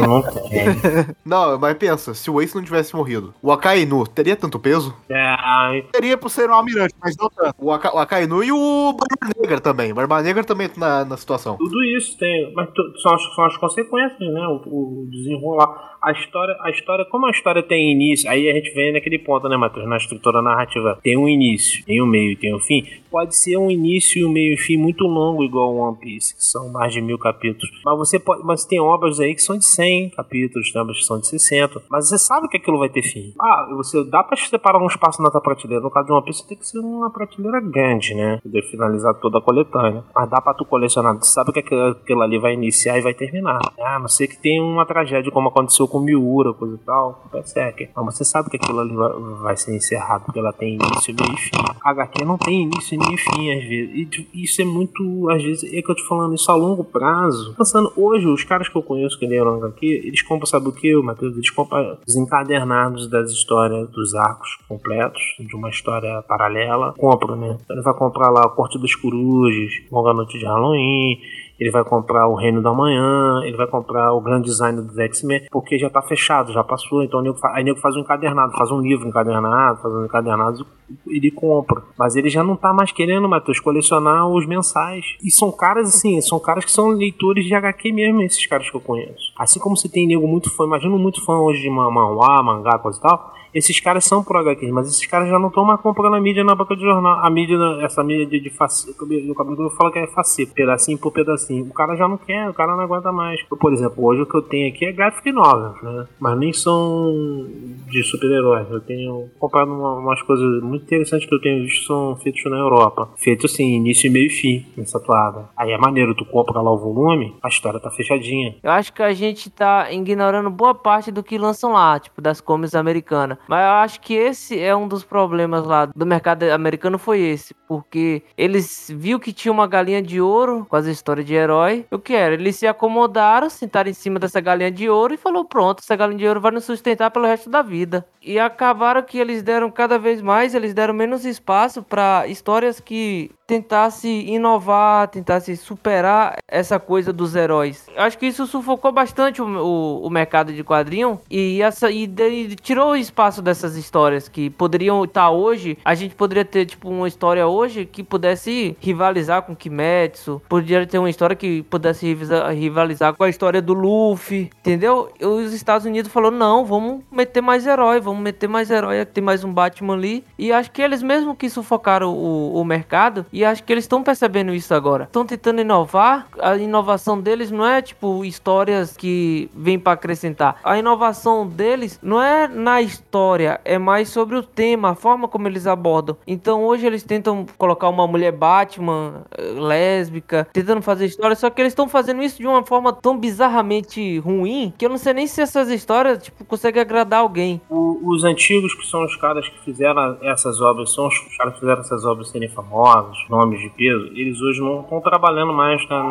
[0.00, 1.14] Não tem.
[1.24, 4.94] Não, mas pensa, se o Ace não tivesse morrido, o Akainu teria tanto peso?
[5.08, 7.54] É, ai, Seria por ser um almirante, mas não tanto.
[7.58, 9.92] O, Aka, o Akainu e o Barba Negra também.
[9.94, 11.56] Barba Negra também tá na, na situação.
[11.56, 12.52] tudo isso tem.
[12.54, 14.40] Mas tu- são, as, são as consequências, né?
[14.66, 15.90] O, o desenrolar.
[16.02, 19.46] A história, a história, como a história tem início, aí a gente vem naquele ponto,
[19.50, 19.86] né, Matheus?
[19.86, 20.98] Na estrutura narrativa.
[21.02, 22.86] Tem um início, tem um meio, tem um fim.
[23.10, 26.70] Pode ser um início, um meio e fim muito longo, igual One Piece, que são
[26.72, 27.68] mais de mil capítulos.
[27.84, 28.42] Mas você pode.
[28.44, 31.82] Mas tem obras aí que são de 100 capítulos, tem obras que são de 60.
[31.90, 33.34] Mas você sabe que aquilo vai ter fim.
[33.40, 35.82] Ah, você dá pra separar um espaço na tua prateleira.
[35.82, 38.38] No caso de One Piece, tem que ser uma prateleira grande, né?
[38.42, 40.04] Poder finalizar toda a coletânea.
[40.14, 41.18] Mas dá pra tu colecionar.
[41.18, 43.60] Tu sabe que aquilo, aquilo ali vai iniciar e vai terminar.
[43.78, 47.28] Ah, não ser que tenha uma tragédia, como aconteceu com Miura, coisa e tal, com
[47.28, 47.90] Berserker.
[47.96, 51.34] Mas você sabe que aquilo ali vai, vai ser encerrado, porque ela tem início, meio
[51.34, 51.50] e fim.
[51.84, 53.94] HQ não tem início, e fim, às vezes.
[53.94, 56.84] E tipo, isso é muito, às vezes, é que eu tô falando isso a longo
[56.84, 57.54] prazo.
[57.56, 61.34] Pensando, hoje, os caras que eu conheço que HQ, eles compram, sabe o que, Matheus?
[61.34, 66.94] Eles compram os encadernados das histórias, dos arcos completos, de uma história paralela.
[66.98, 67.58] Compram, né?
[67.62, 71.18] Então ele vai comprar lá a Corte das Corujas, Longa Noite de Halloween,
[71.60, 75.42] ele vai comprar o Reino da Manhã, ele vai comprar o grande design dos X-Men,
[75.52, 77.02] porque já tá fechado, já passou.
[77.02, 80.04] Então o nego aí o nego faz um encadernado, faz um livro encadernado, faz um
[80.06, 80.66] encadernado
[81.06, 81.82] ele compra.
[81.98, 85.04] Mas ele já não tá mais querendo, Matheus, colecionar os mensais.
[85.22, 88.76] E são caras assim, são caras que são leitores de HQ mesmo, esses caras que
[88.76, 89.32] eu conheço.
[89.38, 92.78] Assim como você tem nego muito fã, imagina muito fã hoje de ma- manhwa, mangá,
[92.78, 93.32] coisa e tal.
[93.54, 96.44] Esses caras são pro HQ, mas esses caras já não estão mais comprando a mídia
[96.44, 97.18] na banca de jornal.
[97.24, 101.12] A mídia, essa mídia de, de face, o cabelo fala que é face, pedacinho por
[101.12, 101.64] pedacinho.
[101.66, 103.40] O cara já não quer, o cara não aguenta mais.
[103.50, 106.06] Eu, por exemplo, hoje o que eu tenho aqui é graphic novel, né?
[106.18, 107.46] Mas nem são
[107.88, 108.70] de super-heróis.
[108.70, 112.58] Eu tenho comprado uma- umas coisas muito interessantes que eu tenho visto são feitos na
[112.58, 113.08] Europa.
[113.16, 115.48] Feitos assim, início, meio e fim, nessa toada.
[115.56, 118.54] Aí é maneiro, tu compra lá o volume, a história tá fechadinha.
[118.62, 122.40] Eu acho que a gente tá ignorando boa parte do que lançam lá, tipo, das
[122.40, 123.38] comics americanas.
[123.48, 127.54] Mas eu acho que esse é um dos problemas lá do mercado americano foi esse.
[127.66, 131.86] Porque eles viu que tinha uma galinha de ouro com as histórias de herói.
[131.90, 132.34] O que era?
[132.34, 136.18] Eles se acomodaram, sentaram em cima dessa galinha de ouro e falou: pronto, essa galinha
[136.18, 138.06] de ouro vai nos sustentar pelo resto da vida.
[138.22, 143.30] E acabaram que eles deram cada vez mais, eles deram menos espaço para histórias que
[143.50, 147.84] tentasse inovar, tentasse superar essa coisa dos heróis.
[147.96, 152.54] Acho que isso sufocou bastante o, o, o mercado de quadrinho e, essa, e, e
[152.54, 155.76] tirou o espaço dessas histórias que poderiam estar hoje.
[155.84, 160.98] A gente poderia ter, tipo, uma história hoje que pudesse rivalizar com Kimetsu, poderia ter
[161.00, 162.16] uma história que pudesse
[162.54, 165.10] rivalizar com a história do Luffy, entendeu?
[165.18, 169.24] E os Estados Unidos falou não, vamos meter mais herói, vamos meter mais herói, tem
[169.24, 170.24] mais um Batman ali.
[170.38, 174.02] E acho que eles mesmo que sufocaram o, o mercado, e acho que eles estão
[174.02, 175.04] percebendo isso agora.
[175.04, 180.56] Estão tentando inovar, a inovação deles não é tipo histórias que vêm para acrescentar.
[180.64, 185.46] A inovação deles não é na história, é mais sobre o tema, a forma como
[185.48, 186.16] eles abordam.
[186.26, 191.60] Então hoje eles tentam colocar uma mulher Batman eh, lésbica, tentando fazer história, só que
[191.60, 195.26] eles estão fazendo isso de uma forma tão bizarramente ruim que eu não sei nem
[195.26, 197.60] se essas histórias tipo conseguem agradar alguém.
[197.68, 201.60] O- os antigos, que são os caras que fizeram essas obras, são os caras que
[201.60, 206.02] fizeram essas obras serem famosas, nomes de peso, eles hoje não estão trabalhando mais na,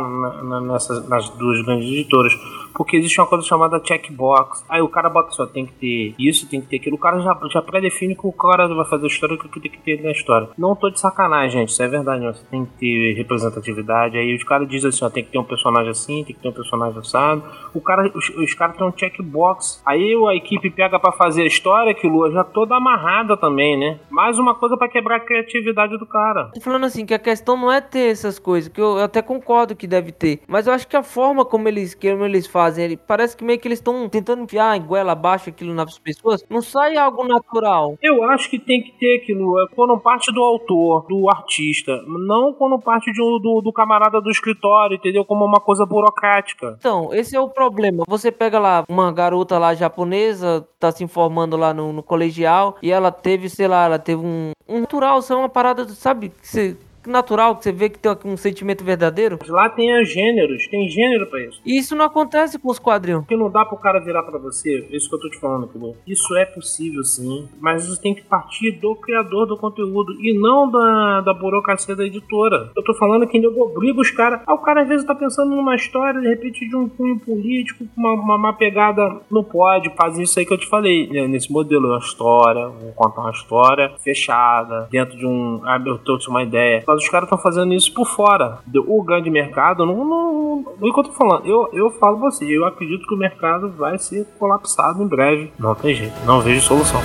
[0.44, 2.34] na- nessas, nas duas grandes editoras.
[2.74, 4.64] Porque existe uma coisa chamada checkbox.
[4.70, 6.96] Aí o cara bota só, tem que ter isso, tem que ter aquilo.
[6.96, 9.72] O cara já, já pré-define que o cara vai fazer a história o que tem
[9.72, 10.48] que ter na história.
[10.58, 11.70] Não tô de sacanagem, gente.
[11.70, 12.24] Isso é verdade.
[12.26, 14.18] Você tem que ter representatividade.
[14.18, 16.50] Aí os caras dizem assim, ó, tem que ter um personagem assim, tem que ter
[16.50, 17.44] um personagem assado.
[17.74, 19.82] O cara, os, os caras têm um checkbox.
[19.86, 24.00] Aí a equipe pega pra fazer a história, que Lua já toda amarrada também, né?
[24.10, 26.50] Mais uma coisa pra quebrar a criatividade do cara.
[26.54, 29.20] Tô falando assim, que a questão não é ter essas coisas, que eu, eu até
[29.20, 30.42] concordo que deve ter.
[30.48, 33.58] Mas eu acho que a forma como eles, como eles fazem, ele, parece que meio
[33.58, 36.44] que eles estão tentando enfiar em goela abaixo aquilo nas pessoas.
[36.48, 37.98] Não sai algo natural.
[38.00, 42.54] Eu acho que tem que ter aquilo, é quando parte do autor, do artista, não
[42.54, 45.26] quando parte de um- do, do camarada do escritório, entendeu?
[45.26, 46.76] Como uma coisa burocrática.
[46.78, 48.04] Então, esse é o problema.
[48.08, 52.92] Você pega lá uma garota lá japonesa, tá se informando lá no, no colegial, e
[52.92, 56.48] ela teve, sei lá, ela teve um, um natural, isso é uma parada, sabe, que
[56.48, 56.78] você-
[57.10, 59.40] natural, que você vê que tem um sentimento verdadeiro.
[59.48, 61.62] Lá tem os gêneros, tem gênero pra isso.
[61.66, 63.26] E isso não acontece com os quadrinhos.
[63.28, 65.66] Que não dá pro cara virar pra você, é isso que eu tô te falando,
[65.66, 65.96] entendeu?
[66.08, 70.70] Isso é possível sim, mas isso tem que partir do criador do conteúdo e não
[70.70, 72.72] da, da burocracia da editora.
[72.76, 74.42] Eu tô falando que nego obriga os caras.
[74.46, 77.86] Ah, o cara às vezes tá pensando numa história, de repente, de um cunho político,
[77.96, 79.22] com uma, uma, uma pegada.
[79.30, 81.28] Não pode, faz isso aí que eu te falei, né?
[81.28, 81.88] nesse modelo.
[81.88, 85.62] Uma história, vou contar uma história fechada, dentro de um.
[85.64, 86.84] Ah, eu trouxe uma ideia.
[86.86, 88.60] Mas os caras estão fazendo isso por fora.
[88.88, 90.66] O grande mercado, não, não, não.
[90.80, 91.46] O que eu tô falando?
[91.46, 95.52] Eu, eu falo pra você, eu acredito que o mercado vai ser colapsado em breve.
[95.58, 97.02] Não tem jeito, não vejo solução.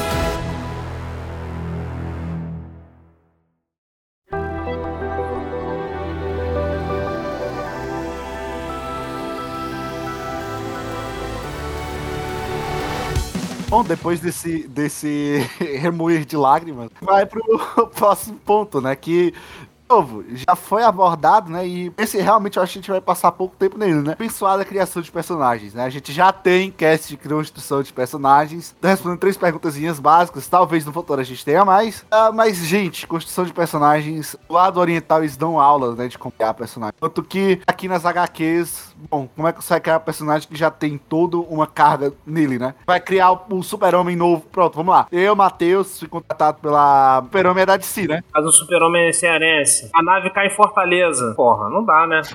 [13.75, 17.43] Bom, depois desse, desse remoer de lágrimas, vai pro
[17.93, 18.95] próximo ponto, né?
[18.95, 21.67] Que, de novo, já foi abordado, né?
[21.67, 24.13] E esse realmente eu acho que a gente vai passar pouco tempo nele, né?
[24.13, 25.85] Abençoada a criação de personagens, né?
[25.85, 28.75] A gente já tem cast de construção de personagens.
[28.81, 30.49] Tô respondendo três perguntazinhas básicas.
[30.49, 32.05] Talvez no futuro a gente tenha mais.
[32.11, 36.09] Ah, mas, gente, construção de personagens, do lado oriental eles dão aula, né?
[36.09, 36.95] De criar personagem.
[37.01, 40.57] Tanto que aqui nas HQs, bom, como é que você vai criar um personagem que
[40.57, 42.75] já tem toda uma carga nele, né?
[42.87, 44.45] Vai criar o super-homem novo.
[44.51, 45.07] Pronto, vamos lá.
[45.13, 48.25] Eu, Matheus, fui contratado pela super-homem é da DC, né?
[48.33, 49.74] Mas o super-homem é cearense.
[49.95, 51.35] A nave cai em Fortaleza.
[51.37, 52.23] Porra, não dá, né?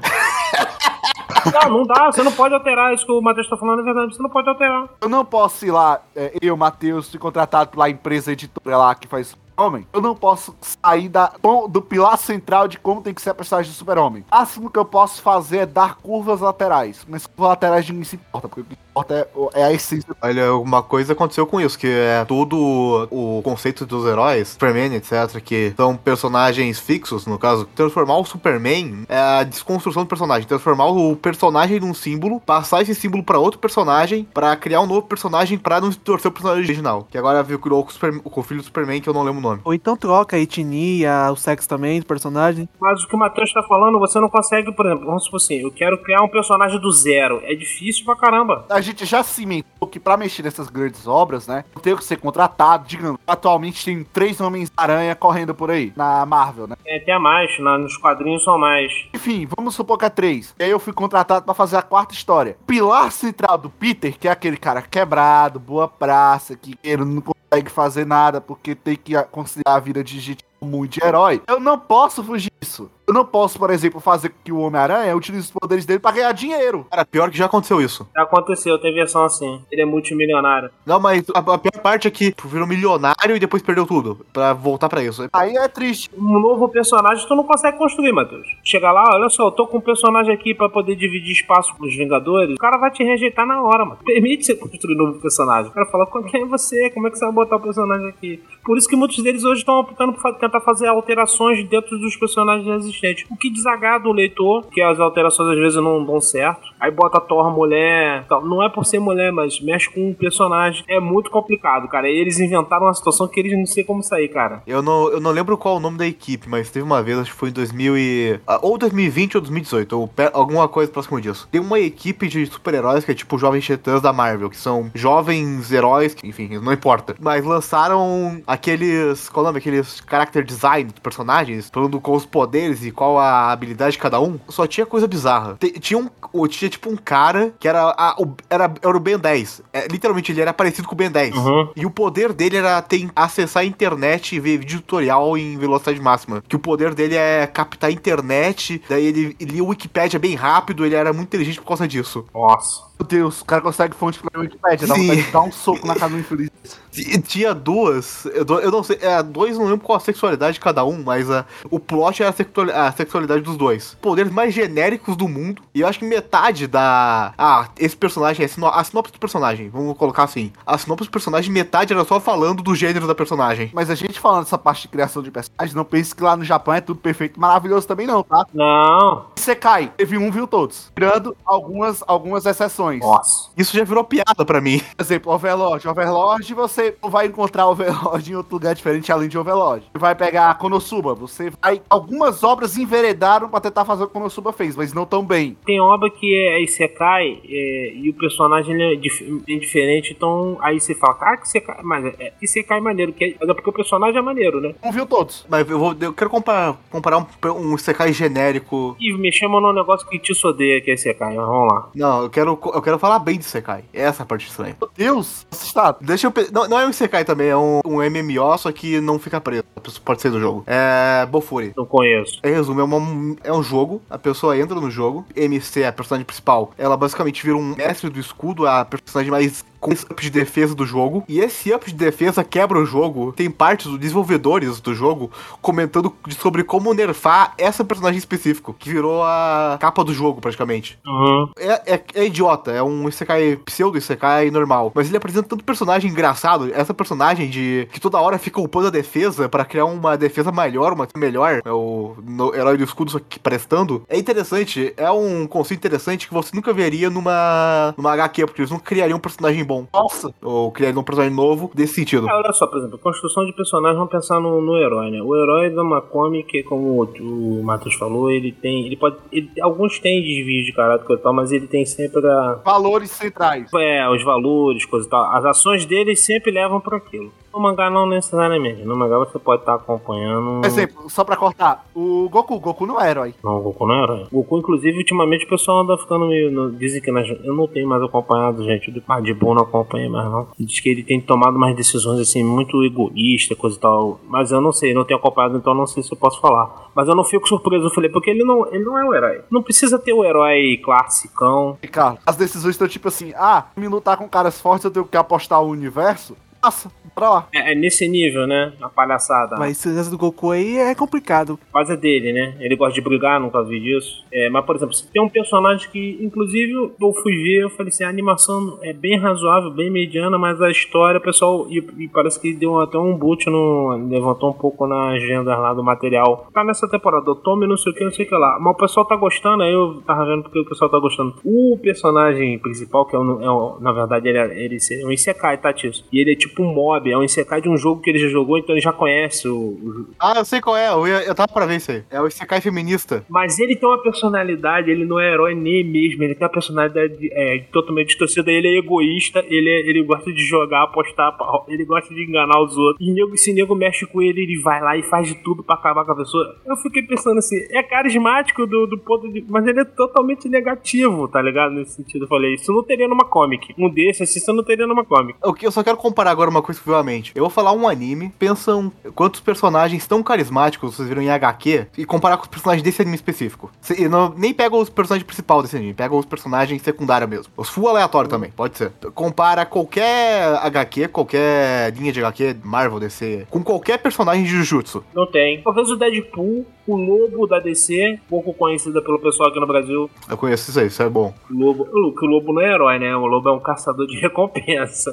[1.54, 4.14] Não, não dá, você não pode alterar isso que o Matheus tá falando, é verdade,
[4.14, 4.90] você não pode alterar.
[5.00, 9.08] Eu não posso ir lá, é, eu, Matheus, fui contratado pela empresa editora lá que
[9.08, 11.34] faz Super-Homem, eu não posso sair da,
[11.70, 14.24] do pilar central de como tem que ser a personagem do Super-Homem.
[14.32, 17.06] O máximo que eu posso fazer é dar curvas laterais.
[17.08, 19.16] Mas curvas laterais ninguém se importa, porque o que importa
[19.54, 20.16] é, é a essência.
[20.22, 25.40] Olha, alguma coisa aconteceu com isso, que é todo o conceito dos heróis, Superman, etc.,
[25.44, 30.88] que são personagens fixos, no caso, transformar o Superman é a desconstrução do personagem, transformar
[30.88, 35.58] o personagem num símbolo, passar esse símbolo pra outro personagem, pra criar um novo personagem
[35.58, 37.08] pra não torcer o personagem original.
[37.10, 39.40] Que agora virou com o, Super- com o filho do Superman, que eu não lembro
[39.40, 39.62] o nome.
[39.64, 42.68] Ou então troca a etnia, o sexo também do personagem.
[42.80, 45.56] Mas o que o Matheus tá falando, você não consegue, por exemplo, vamos supor assim,
[45.62, 47.40] eu quero criar um personagem do zero.
[47.44, 48.66] É difícil pra caramba.
[48.70, 52.18] A gente já cimentou que pra mexer nessas grandes obras, né, eu tenho que ser
[52.18, 53.20] contratado, digamos.
[53.26, 56.76] Atualmente tem três Homens-Aranha correndo por aí, na Marvel, né?
[56.86, 58.92] É até mais, na- nos quadrinhos são mais.
[59.14, 60.54] Enfim, vamos supor que é três.
[60.60, 62.58] E aí eu fui contratado pra fazer a quarta história.
[62.68, 67.72] Pilar central do Peter, que é aquele cara quebrado, boa praça, que ele não consegue
[67.72, 71.42] fazer nada porque tem que considerar a vida de gente comum e de herói.
[71.48, 72.92] Eu não posso fugir disso.
[73.10, 76.12] Eu não posso, por exemplo, fazer com que o Homem-Aranha utilize os poderes dele pra
[76.12, 76.86] ganhar dinheiro.
[76.92, 78.08] Cara, pior que já aconteceu isso.
[78.16, 79.64] Já aconteceu, tem versão assim.
[79.72, 80.70] Ele é multimilionário.
[80.86, 84.24] Não, mas a, a pior parte é que virou milionário e depois perdeu tudo.
[84.32, 85.28] Pra voltar pra isso.
[85.34, 86.08] Aí é triste.
[86.16, 88.48] Um novo personagem tu não consegue construir, Matheus.
[88.64, 91.86] Chega lá, olha só, eu tô com um personagem aqui pra poder dividir espaço com
[91.88, 92.54] os Vingadores.
[92.54, 93.98] O cara vai te rejeitar na hora, mano.
[94.06, 95.72] Permite você construir um novo personagem.
[95.72, 96.92] O cara fala, quem é você?
[96.92, 98.44] Como é que você vai botar o personagem aqui?
[98.64, 102.16] Por isso que muitos deles hoje estão optando por fa- tentar fazer alterações dentro dos
[102.16, 102.99] personagens existentes.
[103.30, 106.70] O que desagrada o leitor, que as alterações às vezes não dão certo.
[106.80, 108.26] Aí bota Thor mulher.
[108.28, 108.46] tal.
[108.46, 110.84] Não é por ser mulher, mas mexe com um personagem.
[110.88, 112.10] É muito complicado, cara.
[112.10, 114.62] E eles inventaram uma situação que eles não sei como sair, cara.
[114.66, 117.32] Eu não, eu não lembro qual o nome da equipe, mas teve uma vez, acho
[117.32, 118.40] que foi em 2000 e...
[118.48, 121.48] ah, Ou 2020 ou 2018, ou alguma coisa próximo disso.
[121.52, 125.72] Tem uma equipe de super-heróis que é tipo Jovens Titãs da Marvel, que são jovens
[125.72, 127.16] heróis, que, enfim, não importa.
[127.20, 129.30] Mas lançaram aqueles...
[129.30, 129.60] Qual o nome?
[129.60, 134.20] Aqueles character design dos personagens, falando com os poderes e qual a habilidade de cada
[134.20, 134.40] um.
[134.48, 135.56] Só tinha coisa bizarra.
[135.60, 136.10] Te- tinha um...
[136.48, 139.62] Tinha tipo um cara que era, a- o, era, era o Ben 10.
[139.74, 141.36] É, literalmente, ele era parecido com o Ben 10.
[141.36, 141.72] Uhum.
[141.76, 146.00] E o poder dele era tem, acessar a internet e ver vídeo tutorial em velocidade
[146.00, 146.44] máxima.
[146.48, 150.36] Que o poder dele é captar a internet, daí ele, ele lia o Wikipedia bem
[150.36, 152.26] rápido, ele era muito inteligente por causa disso.
[152.34, 152.88] Nossa.
[153.00, 154.86] Meu Deus, o cara consegue fonte pela Wikipedia.
[154.88, 155.02] Dá Sim.
[155.08, 156.50] vontade de dar um soco na cara do infeliz.
[157.24, 161.04] Tinha duas, eu, não sei, é, dois não lembro qual a sexualidade de cada um,
[161.04, 163.96] mas a, o plot era a, sexual- a sexualidade dos dois.
[164.02, 167.34] Poderes mais genéricos do mundo, e eu acho que metade da.
[167.38, 170.52] Ah, esse personagem é a sinopse do personagem, vamos colocar assim.
[170.66, 173.72] A sinopse do personagem, metade era só falando do gênero da personagem.
[173.74, 176.44] Mas a gente falando dessa parte de criação de personagens, não pense que lá no
[176.44, 178.46] Japão é tudo perfeito e maravilhoso também não, tá?
[178.54, 179.26] Não.
[179.36, 180.92] Você cai, teve um, viu todos.
[180.96, 183.02] Tirando algumas, algumas exceções.
[183.02, 183.50] Nossa.
[183.56, 184.80] Isso já virou piada pra mim.
[184.96, 185.88] Por exemplo, Overlord.
[185.88, 189.86] Overlord, você não vai encontrar Overlord em outro lugar diferente além de Overlord.
[189.92, 191.14] Você vai pegar Konosuba.
[191.16, 191.82] Você vai...
[191.90, 195.58] Algumas obras enveredaram pra tentar fazer o que Konosuba fez, mas não tão bem.
[195.66, 200.80] Tem obra que é Isekai é, e o personagem é dif- bem diferente, então aí
[200.80, 203.74] você fala, ah, que Isekai, mas é, Isekai é maneiro, que é, é porque o
[203.74, 204.74] personagem é maneiro, né?
[204.84, 205.46] Não viu todos.
[205.50, 207.26] Mas eu, vou, eu quero comparar, comparar um,
[207.56, 208.96] um Isekai genérico.
[209.00, 211.90] E me chama num negócio que te odeia, que é Isekai, mas vamos lá.
[211.96, 213.84] Não, eu quero, eu quero falar bem de Isekai.
[213.94, 214.76] Essa é a parte estranha.
[214.80, 215.98] Meu Deus, assustado.
[216.02, 216.34] Deixa eu.
[216.52, 219.64] Não, não é um Isekai também, é um, um MMO, só que não fica preso.
[219.76, 220.64] A pessoa pode sair do jogo.
[220.68, 221.26] É.
[221.30, 221.74] Bofuri.
[221.76, 222.40] Não conheço.
[222.44, 226.26] Em resumo, é, uma- é um jogo, a pessoa entra no jogo, MC, a personagem
[226.26, 230.30] principal, ela basicamente vira um mestre do escudo, a personagem mais com esse up de
[230.30, 231.24] defesa do jogo.
[231.28, 233.32] E esse up de defesa quebra o jogo.
[233.34, 235.32] Tem partes dos desenvolvedores do jogo
[235.62, 240.98] comentando sobre como nerfar essa personagem específico, que virou a capa do jogo, praticamente.
[241.06, 241.50] Uhum.
[241.58, 244.92] É, é- é idiota, é um Isekai pseudo Isekai normal.
[244.94, 246.70] Mas ele apresenta tanto personagem engraçado.
[246.74, 250.94] Essa personagem de que toda hora fica upando a defesa pra criar uma defesa melhor,
[250.94, 251.62] uma melhor.
[251.66, 254.04] É o no- herói do escudo só que prestando.
[254.10, 258.72] É interessante, é um conceito interessante que você nunca veria numa, numa HQ, porque eles
[258.72, 259.86] não criariam um personagem bom.
[259.94, 260.34] Nossa.
[260.44, 262.28] Ou criariam um personagem novo desse sentido.
[262.28, 265.22] Ah, olha só, por exemplo, construção de personagem, vamos pensar no, no herói, né?
[265.22, 268.86] O herói da uma comic, como o, o Matheus falou, ele tem.
[268.86, 269.18] Ele pode.
[269.32, 273.70] ele- alguns têm desvios de caráter e tal, mas ele tem sempre a, Valores centrais.
[273.76, 275.24] é, os valores, coisa e tal.
[275.36, 277.32] As ações dele sempre levam para aquilo.
[277.54, 278.84] No mangá não necessariamente.
[278.84, 280.62] No mangá você pode estar acompanhando.
[280.62, 282.60] Por exemplo, só pra cortar, o Goku.
[282.60, 283.34] Goku não é herói.
[283.44, 284.24] Não, o Goku não é herói.
[284.32, 286.70] O Goku, inclusive, ultimamente o pessoal anda ficando meio.
[286.72, 288.92] dizem que nas, eu não tenho mais acompanhado, gente.
[288.92, 290.48] De bom não acompanhei mais, não.
[290.60, 294.20] Diz que ele tem tomado umas decisões assim, muito egoísta, coisa e tal.
[294.28, 296.90] Mas eu não sei, não tenho acompanhado, então não sei se eu posso falar.
[296.96, 299.42] Mas eu não fico surpreso, eu falei, porque ele não, ele não é o herói.
[299.52, 301.78] Não precisa ter o herói classicão.
[301.82, 305.06] E, cara, as decisões estão tipo assim: ah, me lutar com caras fortes, eu tenho
[305.06, 306.36] que apostar o universo.
[306.62, 307.48] Nossa, pra lá.
[307.54, 308.74] É, é nesse nível, né?
[308.82, 309.56] A palhaçada.
[309.58, 311.58] Mas esse lance do Goku aí é complicado.
[311.74, 312.56] Mas é dele, né?
[312.60, 314.26] Ele gosta de brigar, nunca vi disso.
[314.32, 318.04] É, mas, por exemplo, tem um personagem que, inclusive, eu fui ver, eu falei assim,
[318.04, 322.40] a animação é bem razoável, bem mediana, mas a história, o pessoal, e, e parece
[322.40, 324.08] que deu até um boot no.
[324.10, 326.48] levantou um pouco na agenda lá do material.
[326.54, 328.58] Tá nessa temporada, o Tommy não sei o que, não sei o que lá.
[328.60, 331.36] Mas o pessoal tá gostando, aí eu tava vendo porque o pessoal tá gostando.
[331.46, 335.12] O personagem principal, que é, o, é o- na verdade, ele é, ele é um
[335.12, 336.04] Isekai, tá, Tisso?
[336.12, 338.28] E ele é tipo um mob, é um Isekai de um jogo que ele já
[338.28, 340.90] jogou, então ele já conhece o- Ah, eu sei qual é.
[340.90, 342.04] Eu, eu tava pra ver isso aí.
[342.10, 343.24] É o Isekai feminista.
[343.30, 347.30] Mas ele tem uma personalidade, ele não é herói nem mesmo, ele tem uma personalidade
[347.32, 351.36] é, totalmente distorcida, ele é egoísta, ele, é- ele gosta de jogar, apostar,
[351.68, 353.06] ele gosta de enganar os outros.
[353.08, 355.76] E nego, se nego mexe com ele, ele vai lá e faz de tudo pra
[355.76, 356.56] acabar com a pessoa.
[356.66, 359.44] Eu fiquei pensando assim, é carismático do, do ponto de.
[359.50, 361.72] Mas ele é totalmente negativo, tá ligado?
[361.74, 363.74] Nesse sentido, eu falei, isso não teria numa comic.
[363.78, 365.38] Um desses, assim, você não teria numa comic.
[365.44, 367.34] O que eu só quero comparar agora uma coisa vivamente.
[367.36, 372.06] Eu vou falar um anime, pensam quantos personagens tão carismáticos vocês viram em HQ e
[372.06, 373.70] comparar com os personagens desse anime específico.
[374.10, 377.54] Não, nem pega os personagens principais desse anime, pega os personagens secundários mesmo.
[377.58, 378.92] Os full aleatório também, pode ser.
[379.14, 385.04] Compara qualquer HQ, qualquer linha de HQ, Marvel, DC, com qualquer personagem de Jujutsu.
[385.14, 385.62] Não tem.
[385.62, 390.38] Talvez o Deadpool, o Lobo da DC, pouco conhecida pelo pessoal aqui no Brasil, Eu
[390.38, 391.34] conheço isso aí, isso é bom.
[391.50, 393.16] Lobo, que o Lobo não é herói, né?
[393.16, 395.12] O Lobo é um caçador de recompensa.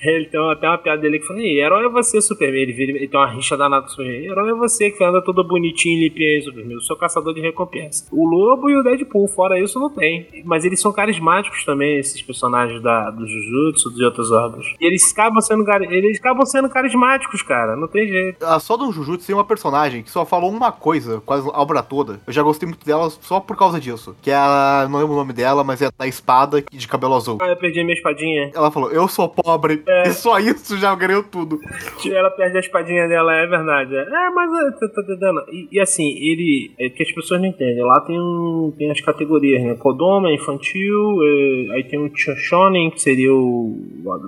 [0.00, 2.62] Ele tem até uma piada dele que fala: "Ei, herói é você, Superman.
[2.62, 4.24] Ele, vira- ele tem uma rixa danada com o Superman.
[4.24, 6.74] Herói é você que anda todo bonitinho, limpinho aí, Superman.
[6.74, 8.06] Eu sou caçador de recompensa.
[8.12, 10.28] O Lobo e o Deadpool, fora isso, não tem.
[10.44, 14.66] Mas eles são carismáticos também, esses personagens da, do Jujutsu, de outras obras.
[14.80, 17.74] E eles acabam sendo, eles acabam sendo carismáticos, cara.
[17.74, 18.44] Não tem jeito.
[18.44, 21.82] Ah, só do Jujutsu tem uma personagem que só falou uma coisa, quase a obra
[21.82, 22.20] toda.
[22.26, 24.14] Eu já gostei muito dela só por causa disso.
[24.22, 24.86] Que é a.
[24.90, 27.38] Não lembro o nome dela, mas é da espada de cabelo azul.
[27.40, 28.50] Ah, eu perdi a minha espadinha.
[28.54, 31.58] Ela falou, eu sou pobre, e só isso já ganhou tudo.
[32.06, 33.94] Ela perde a espadinha dela, é verdade.
[33.94, 35.44] É, É, mas é, tá, tá entendendo?
[35.70, 36.72] E, assim, ele.
[36.78, 37.84] É que as pessoas não entendem.
[37.84, 39.74] Lá tem, um, tem as categorias, né?
[39.74, 43.76] Kodoma, infantil, é, aí tem o Shonen, que seria o,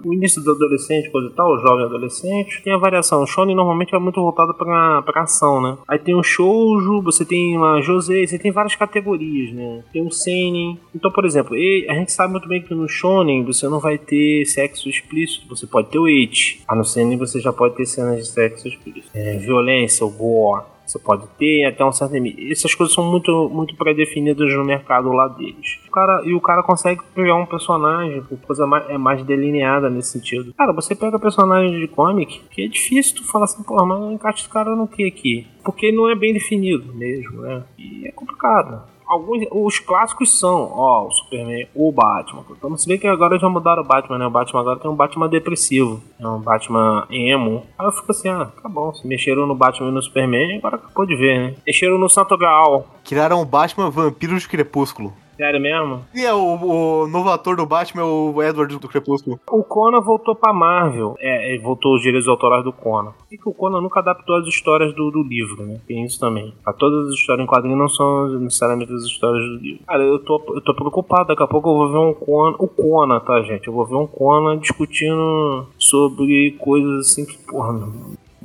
[0.04, 2.62] o início do adolescente, coisa e tal, o jovem adolescente.
[2.62, 3.22] Tem a variação.
[3.22, 5.78] O Shonen normalmente é muito voltado pra, pra ação, né?
[5.86, 9.82] Aí tem o Shoujo, você tem uma Josei, você tem várias categorias, né?
[9.92, 10.78] Tem o Seinen.
[10.94, 14.44] Então, por exemplo, a gente sabe muito bem que no Shonen você não vai ter
[14.46, 16.62] sexo explícito, você pode ter o It.
[16.66, 19.10] Ah, no Seinen você já pode ter cenas de sexo explícito.
[19.14, 20.64] É, violência, gore.
[20.88, 22.50] Você pode ter até um certo limite.
[22.50, 25.78] Essas coisas são muito, muito pré-definidas no mercado lá deles.
[25.86, 29.90] O cara, e o cara consegue criar um personagem com coisa mais, é mais delineada
[29.90, 30.54] nesse sentido.
[30.54, 34.38] Cara, você pega personagem de comic, que é difícil tu falar assim, porra, mas encaixa
[34.38, 35.46] esse cara no que aqui?
[35.62, 37.62] Porque não é bem definido mesmo, né?
[37.78, 38.82] E é complicado.
[39.08, 42.44] Alguns, os clássicos são, ó, o Superman, o Batman.
[42.50, 44.26] Então, se bem que agora já mudaram o Batman, né?
[44.26, 47.62] O Batman agora tem um Batman depressivo, é um Batman emo.
[47.78, 50.76] Aí eu fico assim, ah, tá bom, se mexeram no Batman e no Superman, agora
[50.76, 51.54] acabou de ver, né?
[51.66, 52.86] Mexeram no Santo Graal.
[53.02, 55.12] Criaram o Batman Vampiro de Crepúsculo.
[55.38, 56.04] Sério mesmo?
[56.12, 59.38] E é, o, o novo ator do Batman o Edward do Crepúsculo.
[59.48, 61.14] O Conan voltou pra Marvel.
[61.20, 63.12] É, voltou os direitos autorais do Conan.
[63.30, 65.80] E que o Conan nunca adaptou as histórias do, do livro, né?
[65.86, 66.52] Tem isso também.
[66.66, 69.84] A todas as histórias em quadrinho não são necessariamente as histórias do livro.
[69.86, 71.28] Cara, eu tô, eu tô preocupado.
[71.28, 72.56] Daqui a pouco eu vou ver um Conan.
[72.58, 73.68] O Conan, tá, gente?
[73.68, 77.88] Eu vou ver um Conan discutindo sobre coisas assim que, porra,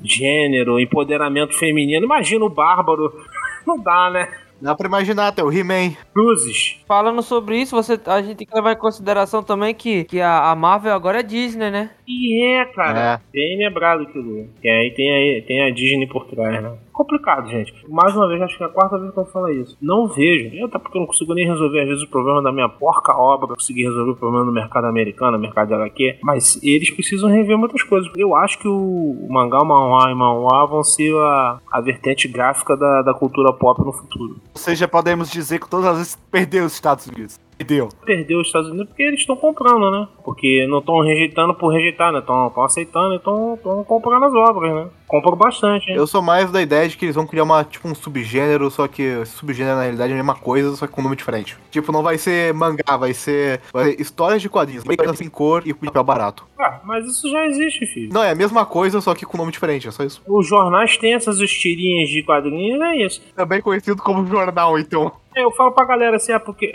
[0.03, 2.05] gênero, empoderamento feminino.
[2.05, 3.11] Imagina o Bárbaro.
[3.65, 4.29] Não dá, né?
[4.63, 5.91] Dá pra imaginar até o He-Man.
[6.13, 6.79] Cruzes.
[6.87, 10.51] Falando sobre isso, você, a gente tem que levar em consideração também que, que a,
[10.51, 11.89] a Marvel agora é Disney, né?
[12.07, 13.21] E é, cara.
[13.33, 14.47] Bem lembrado aquilo.
[14.63, 16.77] E aí tem, aí tem a Disney por trás, né?
[16.93, 17.73] Complicado, gente.
[17.89, 19.75] Mais uma vez, acho que é a quarta vez que eu falo isso.
[19.81, 20.63] Não vejo.
[20.63, 23.49] Até porque eu não consigo nem resolver, às vezes, o problema da minha porca obra.
[23.51, 26.19] Eu consegui resolver o problema do mercado americano, mercado de HQ.
[26.21, 28.11] Mas eles precisam rever muitas coisas.
[28.15, 32.77] Eu acho que o mangá, o manhwa e manhwa vão ser a, a vertente gráfica
[32.77, 34.35] da, da cultura pop no futuro.
[34.53, 37.39] Ou seja, podemos dizer que todas as vezes perdeu os Estados Unidos.
[37.63, 37.89] Perdeu.
[38.05, 40.07] Perdeu os Estados Unidos porque eles estão comprando, né?
[40.23, 42.19] Porque não estão rejeitando por rejeitar, né?
[42.19, 43.57] Estão aceitando e estão
[43.87, 44.87] comprando as obras, né?
[45.07, 45.95] Compram bastante, hein?
[45.95, 48.87] Eu sou mais da ideia de que eles vão criar uma, tipo, um subgênero, só
[48.87, 51.55] que esse subgênero na realidade é a mesma coisa, só que com nome diferente.
[51.69, 55.61] Tipo, não vai ser mangá, vai ser, vai ser histórias de quadrinhos, bem em cor
[55.65, 56.45] e papel barato.
[56.57, 58.11] Ah, mas isso já existe, filho.
[58.11, 60.21] Não, é a mesma coisa, só que com nome diferente, é só isso.
[60.27, 63.21] Os jornais têm essas tirinhas de quadrinhos, é isso.
[63.35, 65.11] Também conhecido como jornal, então.
[65.35, 66.71] É, Eu falo pra galera assim, é porque,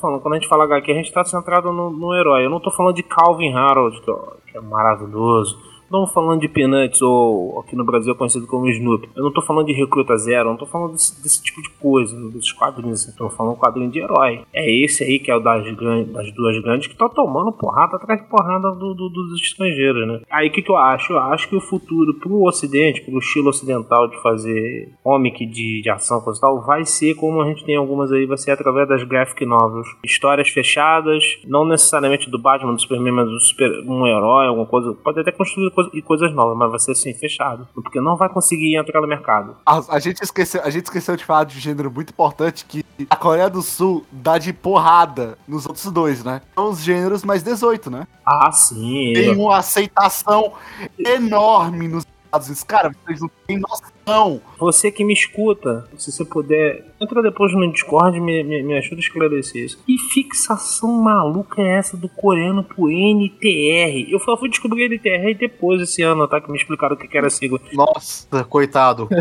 [0.00, 2.44] falando, quando a gente fala HQ, a gente tá centrado no, no herói.
[2.44, 5.58] Eu não tô falando de Calvin Harold, que, ó, que é maravilhoso.
[5.90, 9.08] Estamos falando de Peanuts, ou aqui no Brasil é conhecido como Snoopy.
[9.16, 11.68] Eu não tô falando de Recruta Zero, eu não tô falando desse, desse tipo de
[11.70, 13.08] coisa, desses quadrinhos.
[13.08, 14.42] Eu tô falando um quadrinho de herói.
[14.52, 18.22] É esse aí que é o das, das duas grandes que tá tomando porrada atrás
[18.22, 20.20] de porrada do- do- dos estrangeiros, né?
[20.30, 21.12] Aí o que, que eu acho?
[21.12, 25.90] Eu acho que o futuro pro ocidente, pro estilo ocidental de fazer comic de, de
[25.90, 28.88] ação, coisa e tal, vai ser como a gente tem algumas aí, vai ser através
[28.88, 29.88] das graphic novels.
[30.04, 34.94] Histórias fechadas, não necessariamente do Batman, do Superman, mas do super, um herói, alguma coisa.
[35.02, 37.66] Pode até construir e coisas novas, mas vai ser assim, fechado.
[37.74, 39.56] Porque não vai conseguir entrar no mercado.
[39.64, 42.84] A, a gente esqueceu, a gente esqueceu de falar de um gênero muito importante que
[43.08, 46.42] a Coreia do Sul dá de porrada nos outros dois, né?
[46.54, 48.06] São os gêneros mais 18, né?
[48.26, 49.12] Ah, sim.
[49.14, 50.52] Tem uma aceitação
[50.98, 52.64] enorme nos Unidos.
[52.64, 54.40] Cara, vocês não têm noção.
[54.58, 58.76] Você que me escuta, se você puder, entra depois no Discord e me, me, me
[58.76, 59.82] ajuda a esclarecer isso.
[59.86, 64.10] Que fixação maluca é essa do coreano pro NTR?
[64.10, 66.40] Eu fui descobrir NTR depois esse ano, tá?
[66.40, 67.60] Que me explicaram o que era a sigla.
[67.72, 69.08] Nossa, coitado.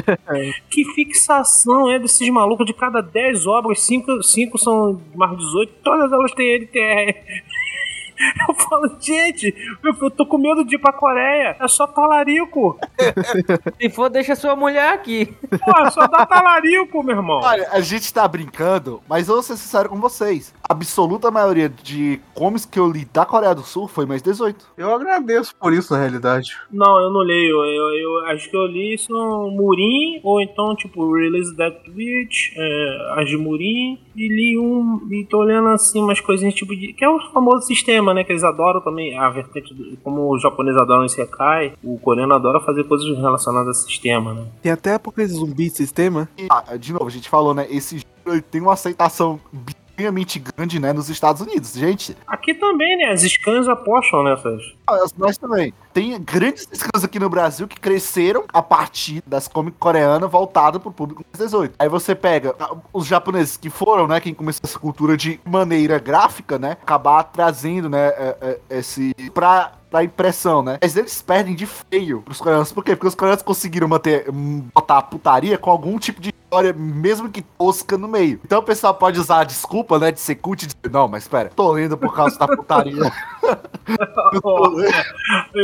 [0.69, 2.65] Que fixação é desses malucos?
[2.65, 7.15] De cada 10 obras, 5, cinco são mais 18, todas elas têm NTR.
[8.47, 11.55] Eu falo, gente, eu, tô com medo de ir pra Coreia.
[11.59, 12.77] É só talarico.
[13.79, 15.33] Se for, deixa sua mulher aqui.
[15.49, 17.39] Pô, só dá talarico, meu irmão.
[17.41, 20.53] Olha, a gente tá brincando, mas eu vou ser sincero com vocês.
[20.69, 24.67] A absoluta maioria de comics que eu li da Coreia do Sul foi mais 18.
[24.77, 26.55] Eu agradeço por isso, na realidade.
[26.71, 27.65] Não, eu não leio.
[27.65, 33.13] Eu, eu acho que eu li são Murim, ou então, tipo, Release That Twitch, é,
[33.17, 35.07] as de Murim, e li um.
[35.09, 36.93] E tô olhando assim umas coisinhas tipo de.
[36.93, 38.23] Que é o famoso sistema, né?
[38.23, 39.17] Que eles adoram também.
[39.17, 43.79] A vertente do, Como os japoneses adoram esse Sekai, o coreano adora fazer coisas relacionadas
[43.79, 44.45] a sistema, né?
[44.61, 46.29] Tem até Apocalipse Zumbi de sistema.
[46.37, 47.65] E, ah, de novo, a gente falou, né?
[47.71, 49.39] Esse ele tem uma aceitação
[49.99, 50.93] extremamente grande, né?
[50.93, 51.73] Nos Estados Unidos.
[51.73, 53.11] Gente, Aqui também, né?
[53.11, 54.61] As scans apostam nessas.
[54.87, 55.73] nós- nós também.
[55.93, 60.91] Tem grandes scans aqui no Brasil que cresceram a partir das comics coreanas voltadas pro
[60.91, 61.75] público mais 18.
[61.77, 64.19] Aí você pega ah, os japoneses que foram, né?
[64.21, 66.71] Quem começou essa cultura de maneira gráfica, né?
[66.81, 68.07] Acabar trazendo, né?
[68.07, 68.37] é,
[68.69, 69.13] é, Esse.
[69.33, 70.77] pra pra impressão, né?
[70.79, 72.71] Mas eles perdem de feio pros coreanos.
[72.71, 72.95] Por quê?
[72.95, 77.29] Porque os coreanos conseguiram manter, hum, botar a putaria com algum tipo de história, mesmo
[77.29, 78.39] que tosca no meio.
[78.43, 81.23] Então o pessoal pode usar a desculpa, né, de ser cult e dizer, não, mas
[81.23, 82.95] espera, tô lendo por causa da putaria.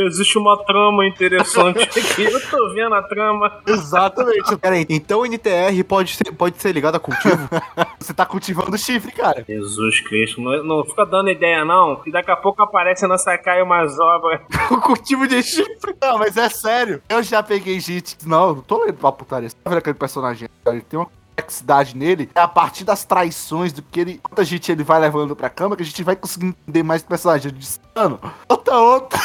[0.06, 2.24] Existe uma trama interessante aqui.
[2.24, 3.60] Eu tô vendo a trama.
[3.66, 4.56] Exatamente.
[4.56, 7.48] Pera aí, então o NTR pode ser, pode ser ligado a cultivo?
[7.98, 9.44] Você tá cultivando chifre, cara.
[9.46, 13.62] Jesus Cristo, não, não fica dando ideia não, que daqui a pouco aparece na Sakai
[13.62, 14.40] umas obras.
[14.70, 15.96] o cultivo de chifre.
[16.00, 17.02] Não, mas é sério.
[17.08, 18.16] Eu já peguei gente.
[18.26, 19.48] Não, não tô lendo pra putaria.
[19.48, 20.48] Você tá vendo aquele personagem?
[20.76, 22.30] Ele tem uma complexidade nele.
[22.34, 24.18] É a partir das traições do que ele.
[24.22, 27.08] Quanta gente ele vai levando pra cama que a gente vai conseguindo entender mais do
[27.08, 27.50] personagem.
[27.50, 29.20] Eu disse, mano, outra, outra.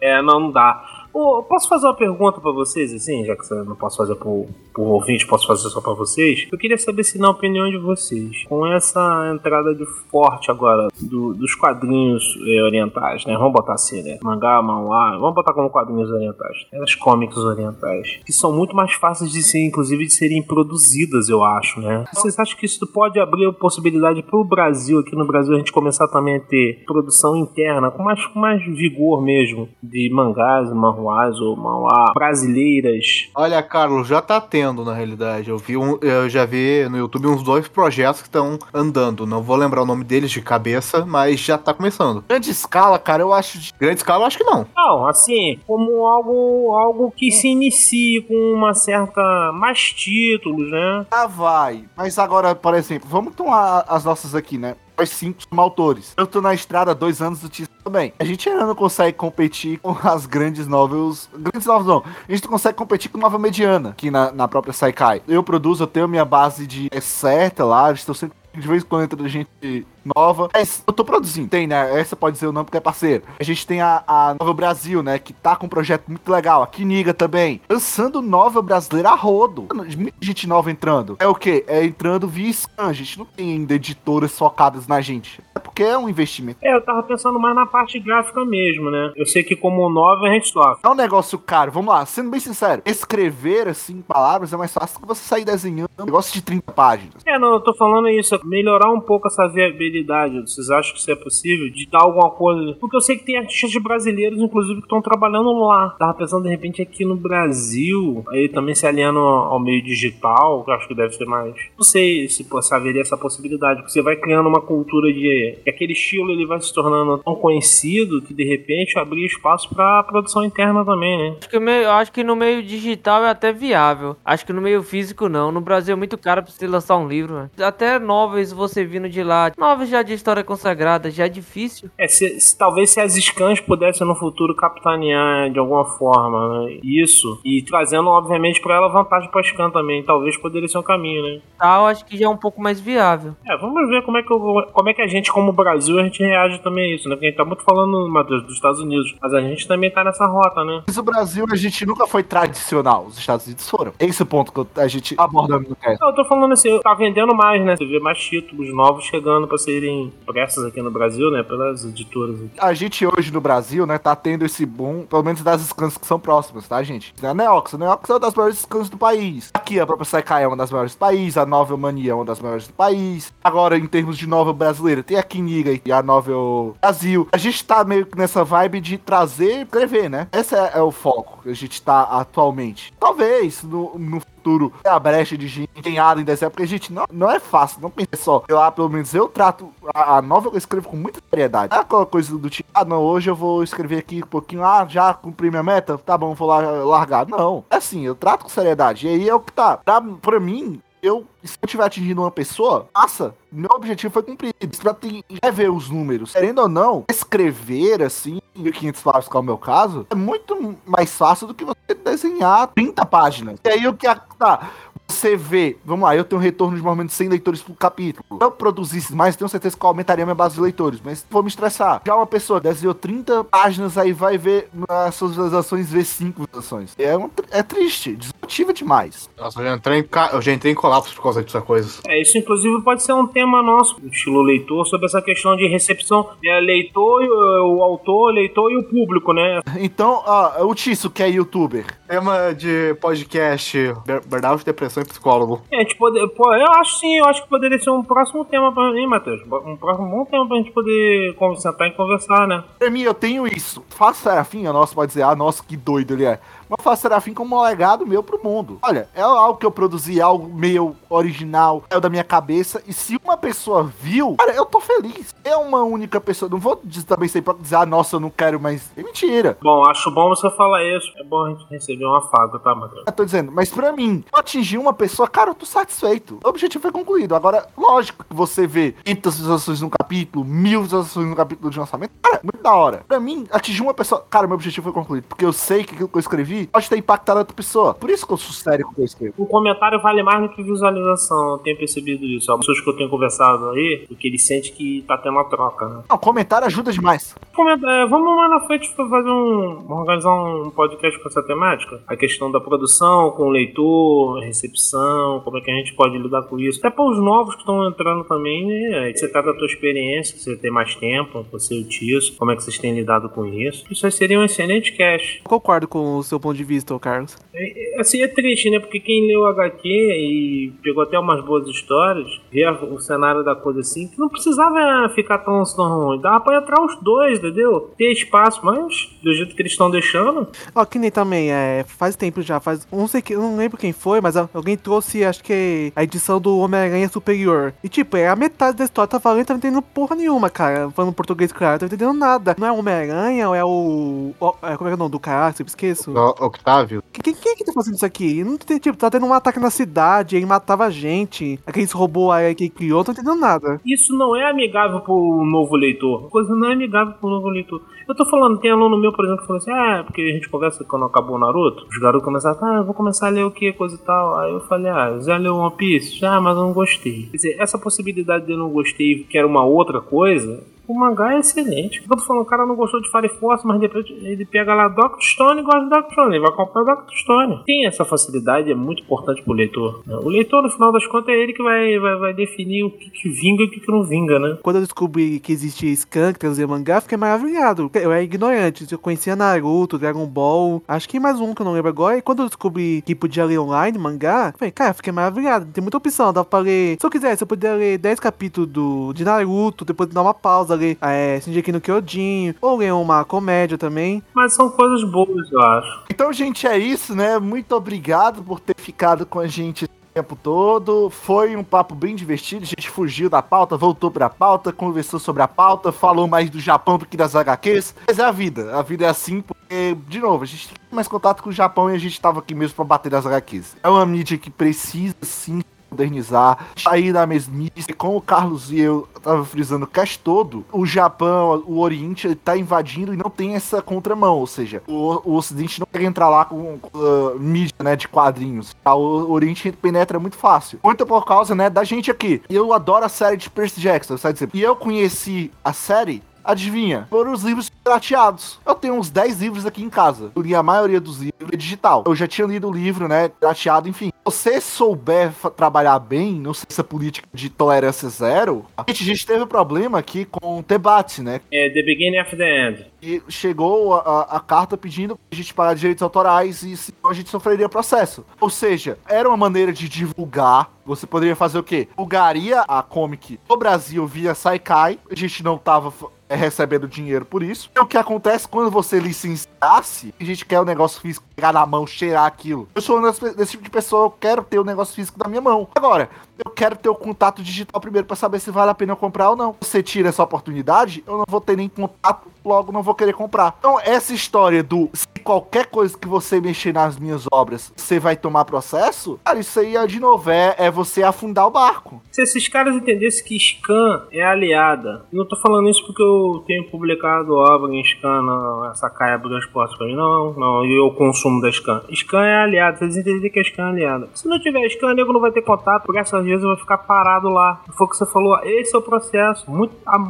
[0.00, 0.95] É, não dá.
[1.18, 4.46] Ô, posso fazer uma pergunta pra vocês, assim, já que eu não posso fazer por,
[4.74, 6.46] por ouvinte, posso fazer só pra vocês?
[6.52, 11.32] Eu queria saber se na opinião de vocês, com essa entrada de forte agora do-
[11.32, 13.34] dos quadrinhos eh, orientais, né?
[13.34, 14.18] Vamos botar assim, né?
[14.22, 16.66] Mangá, manhwa, vamos botar como quadrinhos orientais.
[16.82, 21.42] As cómics orientais, que são muito mais fáceis de ser, inclusive, de serem produzidas, eu
[21.42, 22.04] acho, né?
[22.12, 25.72] Vocês acham que isso pode abrir a possibilidade pro Brasil, aqui no Brasil, a gente
[25.72, 30.70] começar também a ter produção interna, com mais, com mais vigor mesmo, de mangás,
[31.06, 33.28] manhwas ou manhwa brasileiras?
[33.34, 35.50] Olha, Carlos, já tá tendo, na realidade.
[35.50, 39.26] Eu vi um, eu já vi no YouTube uns dois projetos que estão andando.
[39.26, 42.24] Não vou lembrar o nome deles de cabeça, mas já tá começando.
[42.28, 43.58] Grande escala, cara, eu acho.
[43.58, 43.72] De...
[43.78, 44.66] Grande escala, eu acho que não.
[44.76, 49.52] Não, assim, como algo, algo que se inicie com uma certa.
[49.52, 51.06] mais títulos, né?
[51.10, 51.84] Ah, vai.
[51.96, 54.76] Mas agora, por exemplo, vamos tomar as nossas aqui, né?
[54.98, 56.14] Nós cinco somos autores.
[56.16, 58.12] Eu tô na estrada há dois anos do título também.
[58.18, 61.28] A gente ainda não consegue competir com as grandes novels.
[61.36, 62.04] Grandes novels não.
[62.28, 65.22] A gente consegue competir com nova mediana aqui na, na própria Saikai.
[65.28, 67.92] Eu produzo, eu tenho minha base de é certa lá.
[67.92, 68.36] Estou sempre.
[68.54, 70.48] De vez em quando entra gente nova.
[70.52, 71.48] Mas eu tô produzindo.
[71.48, 71.98] Tem, né?
[71.98, 73.24] Essa pode ser o nome porque é parceiro.
[73.38, 75.18] A gente tem a, a Nova Brasil, né?
[75.18, 76.62] Que tá com um projeto muito legal.
[76.62, 77.60] A Kiniga também.
[77.68, 79.66] Lançando nova brasileira a rodo.
[79.72, 81.16] Muita gente nova entrando.
[81.18, 81.64] É o quê?
[81.66, 82.86] É entrando via scan.
[82.88, 85.40] A gente não tem ainda editoras focadas na gente.
[85.54, 86.58] É porque é um investimento.
[86.62, 89.12] É, eu tava pensando mais na parte gráfica mesmo, né?
[89.16, 90.80] Eu sei que como nova a gente sofre.
[90.82, 91.72] É um negócio caro.
[91.72, 92.82] Vamos lá, sendo bem sincero.
[92.84, 97.14] Escrever, assim, palavras é mais fácil que você sair desenhando um negócio de 30 páginas.
[97.26, 100.40] É, não, eu tô falando isso, melhorar um pouco essa viabilidade viabilidade.
[100.40, 101.70] Vocês acham que isso é possível?
[101.70, 102.74] De dar alguma coisa?
[102.80, 105.90] Porque eu sei que tem artistas brasileiros, inclusive, que estão trabalhando lá.
[105.98, 110.70] Tava pensando, de repente, aqui no Brasil, aí também se aliando ao meio digital, que
[110.70, 111.54] eu acho que deve ser mais.
[111.76, 115.58] Não sei se, se haveria essa possibilidade, porque você vai criando uma cultura de.
[115.64, 120.02] que aquele estilo ele vai se tornando tão conhecido que, de repente, abrir espaço pra
[120.02, 121.36] produção interna também, né?
[121.38, 124.16] Acho que, meio, acho que no meio digital é até viável.
[124.24, 125.52] Acho que no meio físico não.
[125.52, 127.34] No Brasil é muito caro pra você lançar um livro.
[127.34, 127.50] Né?
[127.58, 129.52] Até novels você vindo de lá.
[129.86, 131.88] Novels já de história consagrada, já é difícil.
[131.98, 136.78] É, se, se- talvez se as scans pudessem no futuro capitanear de alguma forma né,
[136.82, 141.22] isso, e trazendo, obviamente, pra ela vantagem pra scan também, talvez poderia ser um caminho,
[141.22, 141.40] né?
[141.58, 143.34] Tal, acho que já é um pouco mais viável.
[143.46, 146.02] É, vamos ver como é que, eu- como é que a gente, como Brasil, a
[146.02, 147.14] gente reage também a isso, né?
[147.16, 150.02] Porque a gente tá muito falando, Matheus, dos Estados Unidos, mas a gente também tá
[150.04, 150.82] nessa rota, né?
[150.86, 153.04] Mas o Brasil, a gente nunca foi tradicional.
[153.06, 153.92] Os Estados Unidos foram.
[153.98, 156.00] Esse é o ponto que a gente aborda no cast.
[156.00, 157.76] Não, eu tô falando assim, tá vendendo mais, né?
[157.76, 161.42] Você vê mais títulos novos chegando pra serem impressos aqui no Brasil, né?
[161.42, 162.50] Pelas editoras aqui.
[162.58, 166.06] A gente hoje no Brasil, né, tá tendo esse boom, pelo menos das scans que
[166.06, 167.14] são próximas, tá, gente?
[167.22, 169.50] A Neox, a Neox é uma das maiores scans do país.
[169.52, 172.24] Aqui a própria Saikai é uma das maiores do país, a Novel Mania é uma
[172.24, 173.32] das maiores do país.
[173.44, 177.28] Agora, em termos de novel brasileira, tem a Kiniga e a Novel Brasil.
[177.32, 180.28] A gente tá meio que nessa vibe de trazer e escrever, né?
[180.32, 182.92] Esse é, é o foco que a gente tá atualmente.
[182.98, 187.28] Talvez no, no futuro a brecha de gente empenhada em desenho, porque, gente, não, não
[187.28, 188.44] é fácil, não pense só.
[188.46, 191.72] Eu lá, pelo menos, eu trato a, a novel que eu escrevo com muita seriedade.
[191.72, 194.64] Não é aquela coisa do tipo, ah, não, hoje eu vou escrever aqui um pouquinho,
[194.64, 197.26] ah, já cumpri minha meta, tá bom, vou lá largar.
[197.26, 199.06] Não, é assim, eu trato com seriedade.
[199.06, 199.78] E aí é o que tá.
[199.78, 204.54] Pra, pra mim, eu, se eu tiver atingindo uma pessoa, massa, meu objetivo foi cumprido.
[204.80, 206.32] Pra ter, já ver os números.
[206.32, 211.16] Querendo ou não, escrever assim, 500 palavras, que é o meu caso, é muito mais
[211.16, 213.58] fácil do que você desenhar 30 páginas.
[213.64, 214.06] E aí o que
[214.38, 214.70] tá.
[215.08, 217.74] Você vê, vamos lá, eu tenho um retorno de mais ou menos 100 leitores por
[217.76, 218.24] capítulo.
[218.38, 221.42] Se eu produzisse mais, tenho certeza que eu aumentaria minha base de leitores, mas vou
[221.42, 222.02] me estressar.
[222.06, 226.94] Já uma pessoa desenhou 30 páginas, aí vai ver nas suas visualizações, vê 5 visualizações.
[226.98, 229.30] É, um, é triste, desmotiva demais.
[229.38, 232.00] Nossa, eu já entrei em, ca- eu já entrei em colapso por causa dessa coisa.
[232.06, 236.28] É, isso inclusive pode ser um tema nosso, estilo leitor, sobre essa questão de recepção.
[236.44, 239.60] É, leitor, e o, autor, leitor e o público, né?
[239.78, 243.76] Então, ó, o Tício, que é youtuber, Tema de podcast:
[244.06, 245.62] bur- burnout, depressão e psicólogo.
[245.70, 249.06] É, pô, eu acho sim, eu acho que poderia ser um próximo tema pra mim,
[249.06, 249.40] Matheus.
[249.64, 252.64] Um próximo bom tema pra gente poder sentar e conversar, né?
[252.90, 253.84] Mim, eu tenho isso.
[253.90, 256.40] Faço Serafim, a nossa pode dizer, ah, nossa, que doido ele é.
[256.68, 258.78] Mas faço Serafim como um legado meu pro mundo.
[258.82, 262.82] Olha, é algo que eu produzi, algo meu original, é o da minha cabeça.
[262.86, 265.34] E se uma pessoa viu, cara, eu tô feliz.
[265.44, 266.48] É uma única pessoa.
[266.50, 268.90] Não vou também ser pra dizer, ah, nossa, eu não quero mais.
[268.96, 269.56] É mentira.
[269.62, 271.12] Bom, acho bom você falar isso.
[271.16, 273.04] É bom a gente receber um afago, tá, Matheus?
[273.06, 276.38] Eu tô dizendo, mas pra mim, eu atingir uma pessoa, cara, eu tô satisfeito.
[276.44, 277.34] O objetivo foi concluído.
[277.34, 282.12] Agora, lógico que você vê 500 visualizações num capítulo, mil visualizações no capítulo de lançamento,
[282.22, 283.04] cara, muito da hora.
[283.06, 285.24] Pra mim, atingir uma pessoa, cara, meu objetivo foi concluído.
[285.24, 287.94] Porque eu sei que aquilo que eu escrevi pode ter impactado outra pessoa.
[287.94, 289.34] Por isso que eu sou sério com o que eu escrevo.
[289.36, 292.50] O comentário vale mais do que visualização, eu tenho percebido isso.
[292.52, 295.88] As pessoas que eu tenho conversado aí, porque ele sente que tá tendo uma troca,
[295.88, 296.02] né?
[296.08, 297.34] Não, comentário ajuda demais.
[297.58, 299.90] É, vamos lá na frente pra fazer um.
[299.90, 302.00] organizar um podcast com essa temática.
[302.06, 306.42] A questão da produção, com o leitor, recepção, como é que a gente pode lidar
[306.42, 306.78] com isso.
[306.78, 309.12] Até para os novos que estão entrando também, né?
[309.12, 312.56] Você tá da tua experiência, você tem mais tempo, você e o Tiso, como é
[312.56, 313.84] que vocês têm lidado com isso.
[313.90, 315.42] Isso aí seria um excelente cast.
[315.42, 317.36] Concordo com o seu ponto de vista, ô Carlos.
[317.54, 318.78] É, Assim, é triste, né?
[318.78, 323.80] Porque quem leu HQ e pegou até umas boas histórias, vê o cenário da coisa
[323.80, 326.20] assim, que não precisava ficar tão, tão ruim.
[326.20, 327.90] Dava pra entrar os dois, entendeu?
[327.96, 330.46] Ter espaço, mas do jeito que eles estão deixando.
[330.74, 333.92] Ó, que nem também, é, faz tempo já, faz, não sei que, não lembro quem
[333.94, 337.72] foi, mas alguém trouxe, acho que a edição do Homem-Aranha Superior.
[337.82, 340.90] E tipo, é a metade da história, tá falando, tá não entendendo porra nenhuma, cara.
[340.90, 342.54] Falando português, claro, tá entendendo nada.
[342.58, 345.10] Não é o Homem-Aranha ou é o, o- é, como é que é o nome
[345.10, 346.10] do cara, sempre esqueço.
[346.12, 347.02] O- Octávio.
[347.12, 348.44] Quem, quem é que tá fazendo isso aqui?
[348.44, 351.58] Não tem, tipo, tá tendo um ataque na cidade, ele matava gente.
[351.66, 353.80] Aqueles robôs aí que criou, não tô entendendo nada.
[353.84, 356.26] Isso não é amigável pro novo leitor.
[356.26, 357.80] A coisa não é amigável pro novo leitor.
[358.08, 360.48] Eu tô falando, tem aluno meu, por exemplo, que falou assim: ah, porque a gente
[360.48, 361.86] conversa quando acabou o Naruto.
[361.90, 364.38] Os garotos começaram, ah, eu vou começar a ler o que, coisa e tal.
[364.38, 366.18] Aí eu falei, ah, já leu One Piece?
[366.18, 367.26] Já, mas eu não gostei.
[367.30, 370.62] Quer dizer, essa possibilidade de eu não gostei que era uma outra coisa.
[370.88, 372.02] O mangá é excelente.
[372.02, 374.88] Eu tô falando, o cara não gostou de Fire Force, mas depois ele pega lá
[374.88, 376.36] Doctor Stone e gosta de Doctor Stone.
[376.36, 377.62] Ele vai comprar Doctor Stone.
[377.66, 380.02] Tem essa facilidade, é muito importante pro leitor.
[380.06, 380.16] né?
[380.16, 383.10] O leitor, no final das contas, é ele que vai, vai, vai definir o que,
[383.10, 384.58] que vinga e o que, que não vinga, né?
[384.62, 387.90] Quando eu descobri que existia Scan que trazia mangá, fiquei maravilhado.
[387.94, 388.86] Eu era ignorante.
[388.90, 392.18] Eu conhecia Naruto, Dragon Ball, acho que mais um que eu não lembro agora.
[392.18, 395.66] E quando eu descobri que podia ler online mangá, falei, cara, fiquei maravilhado.
[395.72, 396.96] Tem muita opção, dá pra ler.
[397.00, 400.75] Se eu quisesse, eu podia ler 10 capítulos do, de Naruto, depois dar uma pausa,
[400.76, 404.22] ler é, Shingeki no Kyojin, ou ler uma comédia também.
[404.34, 406.04] Mas são coisas boas, eu acho.
[406.10, 407.38] Então, gente, é isso, né?
[407.38, 411.10] Muito obrigado por ter ficado com a gente o tempo todo.
[411.10, 412.62] Foi um papo bem divertido.
[412.62, 416.58] A gente fugiu da pauta, voltou pra pauta, conversou sobre a pauta, falou mais do
[416.58, 417.94] Japão do que das HQs.
[418.06, 418.74] Mas é a vida.
[418.76, 421.90] A vida é assim porque, de novo, a gente tem mais contato com o Japão
[421.90, 423.76] e a gente tava aqui mesmo pra bater nas HQs.
[423.82, 425.62] É uma mídia que precisa sim
[425.96, 427.92] modernizar, sair da mesmice.
[427.96, 432.34] Como o Carlos e eu tava frisando o cast todo, o Japão, o Oriente, ele
[432.34, 434.38] tá invadindo e não tem essa contramão.
[434.38, 438.74] Ou seja, o, o Ocidente não quer entrar lá com uh, mídia, né, de quadrinhos.
[438.84, 438.94] Tá?
[438.94, 440.78] O Oriente penetra muito fácil.
[440.84, 442.42] Muito por causa, né, da gente aqui.
[442.48, 444.50] Eu adoro a série de Percy Jackson, sabe dizer?
[444.52, 447.06] E eu conheci a série Adivinha?
[447.10, 448.60] Foram os livros pirateados.
[448.64, 450.30] Eu tenho uns 10 livros aqui em casa.
[450.34, 452.04] Eu li a maioria dos livros é digital.
[452.06, 453.28] Eu já tinha lido o livro, né?
[453.28, 454.08] Pirateado, enfim.
[454.08, 458.64] Se você souber trabalhar bem, não sei se é política de tolerância zero.
[458.76, 461.40] A gente, a gente teve um problema aqui com o debate, né?
[461.50, 462.86] É The Beginning of the End.
[463.02, 467.14] E chegou a, a- a carta pedindo pra gente pagar direitos autorais e senão a
[467.14, 468.24] gente sofreria processo.
[468.40, 470.70] Ou seja, era uma maneira de divulgar.
[470.84, 471.86] Você poderia fazer o quê?
[471.90, 474.98] Divulgaria a comic no Brasil via Saikai.
[475.10, 475.92] A gente não tava
[476.28, 477.70] é, recebendo dinheiro por isso.
[477.76, 481.66] E o que acontece quando você licenciasse, a gente quer o negócio físico, pegar na
[481.66, 482.66] mão, cheirar aquilo.
[482.74, 485.68] Eu sou desse, tipo de pessoa, eu quero ter o negócio físico na minha mão.
[485.74, 486.08] Agora,
[486.42, 489.30] eu quero ter o contato digital primeiro pra saber se vale a pena eu comprar
[489.30, 489.54] ou não.
[489.60, 493.54] Você tira essa oportunidade, eu não vou ter nem contato, logo não vou querer comprar.
[493.58, 494.90] Então, essa história do
[495.26, 499.76] qualquer coisa que você mexer nas minhas obras, você vai tomar processo, cara, isso aí,
[499.76, 502.00] é, de novo, é, é você afundar o barco.
[502.12, 506.70] Se esses caras entendessem que Scan é aliada, não tô falando isso porque eu tenho
[506.70, 510.92] publicado obra em Scan, não, essa caia abriu as pra mim, não, não, e eu
[510.92, 511.82] consumo da Scan.
[511.92, 514.08] Scan é aliada, vocês entenderem que a Scan é aliada.
[514.14, 516.78] Se não tiver Scan, o nego não vai ter contato, porque essas vezes vai ficar
[516.78, 517.62] parado lá.
[517.76, 519.44] Foi o que você falou, esse é o processo.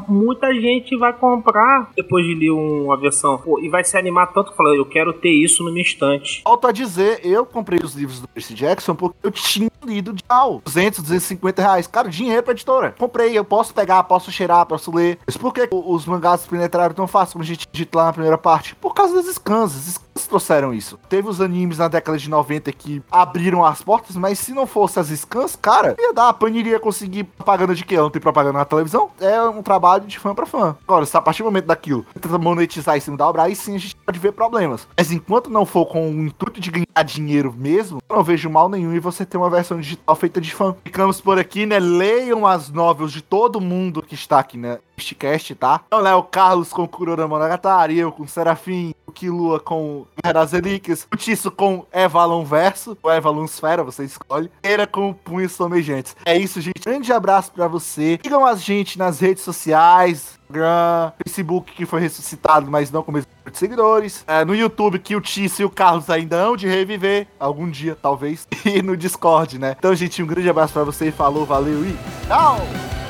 [0.09, 4.53] Muita gente vai comprar depois de ler uma versão pô, e vai se animar tanto
[4.53, 6.43] que eu quero ter isso no meu estante.
[6.45, 10.23] Volto a dizer, eu comprei os livros do Percy Jackson porque eu tinha lido de
[10.29, 11.87] al 200, 250 reais.
[11.87, 12.95] Cara, dinheiro pra editora.
[12.99, 15.19] Comprei, eu posso pegar, posso cheirar, posso ler.
[15.27, 18.39] Mas por que os mangás penetraram tão fácil como a gente dito lá na primeira
[18.39, 18.75] parte?
[18.77, 19.75] Por causa das scans.
[19.77, 20.97] As scans trouxeram isso.
[21.09, 25.01] Teve os animes na década de 90 que abriram as portas, mas se não fosse
[25.01, 26.29] as scans, cara, ia dar.
[26.29, 27.97] A Panini conseguir propaganda de quê?
[27.97, 29.11] Não tem propaganda na televisão?
[29.21, 30.77] É um trabalho de fã pra fã.
[30.87, 33.75] Agora, se a partir do momento daquilo tenta monetizar em cima da obra, aí sim
[33.75, 34.87] a gente pode ver problemas.
[34.97, 38.69] Mas enquanto não for com o intuito de ganhar dinheiro mesmo, eu não vejo mal
[38.69, 40.77] nenhum em você ter uma versão digital feita de fã.
[40.85, 41.79] Ficamos por aqui, né?
[41.79, 44.79] Leiam as novels de todo mundo que está aqui, né?
[44.97, 45.81] Este cast, tá?
[45.87, 46.15] Então, né?
[46.15, 50.07] O Carlos com Kurora Monogatari, eu com Serafim, o Kilua com
[50.53, 54.51] Relíquias, o com Evalon Verso, ou Evalon Esfera, você escolhe.
[54.63, 56.15] Era com Punhos Somejantes.
[56.25, 56.81] É isso, gente.
[56.85, 58.19] Grande abraço pra você.
[58.23, 60.37] Sigam a gente nas redes sociais.
[60.47, 64.25] Instagram, Facebook que foi ressuscitado, mas não com o mesmo número de seguidores.
[64.27, 67.27] É, no YouTube que o Tício e o Carlos ainda hão de reviver.
[67.39, 68.47] Algum dia, talvez.
[68.67, 69.77] E no Discord, né?
[69.79, 71.13] Então, gente, um grande abraço pra você.
[71.13, 73.06] Falou, valeu e tchau!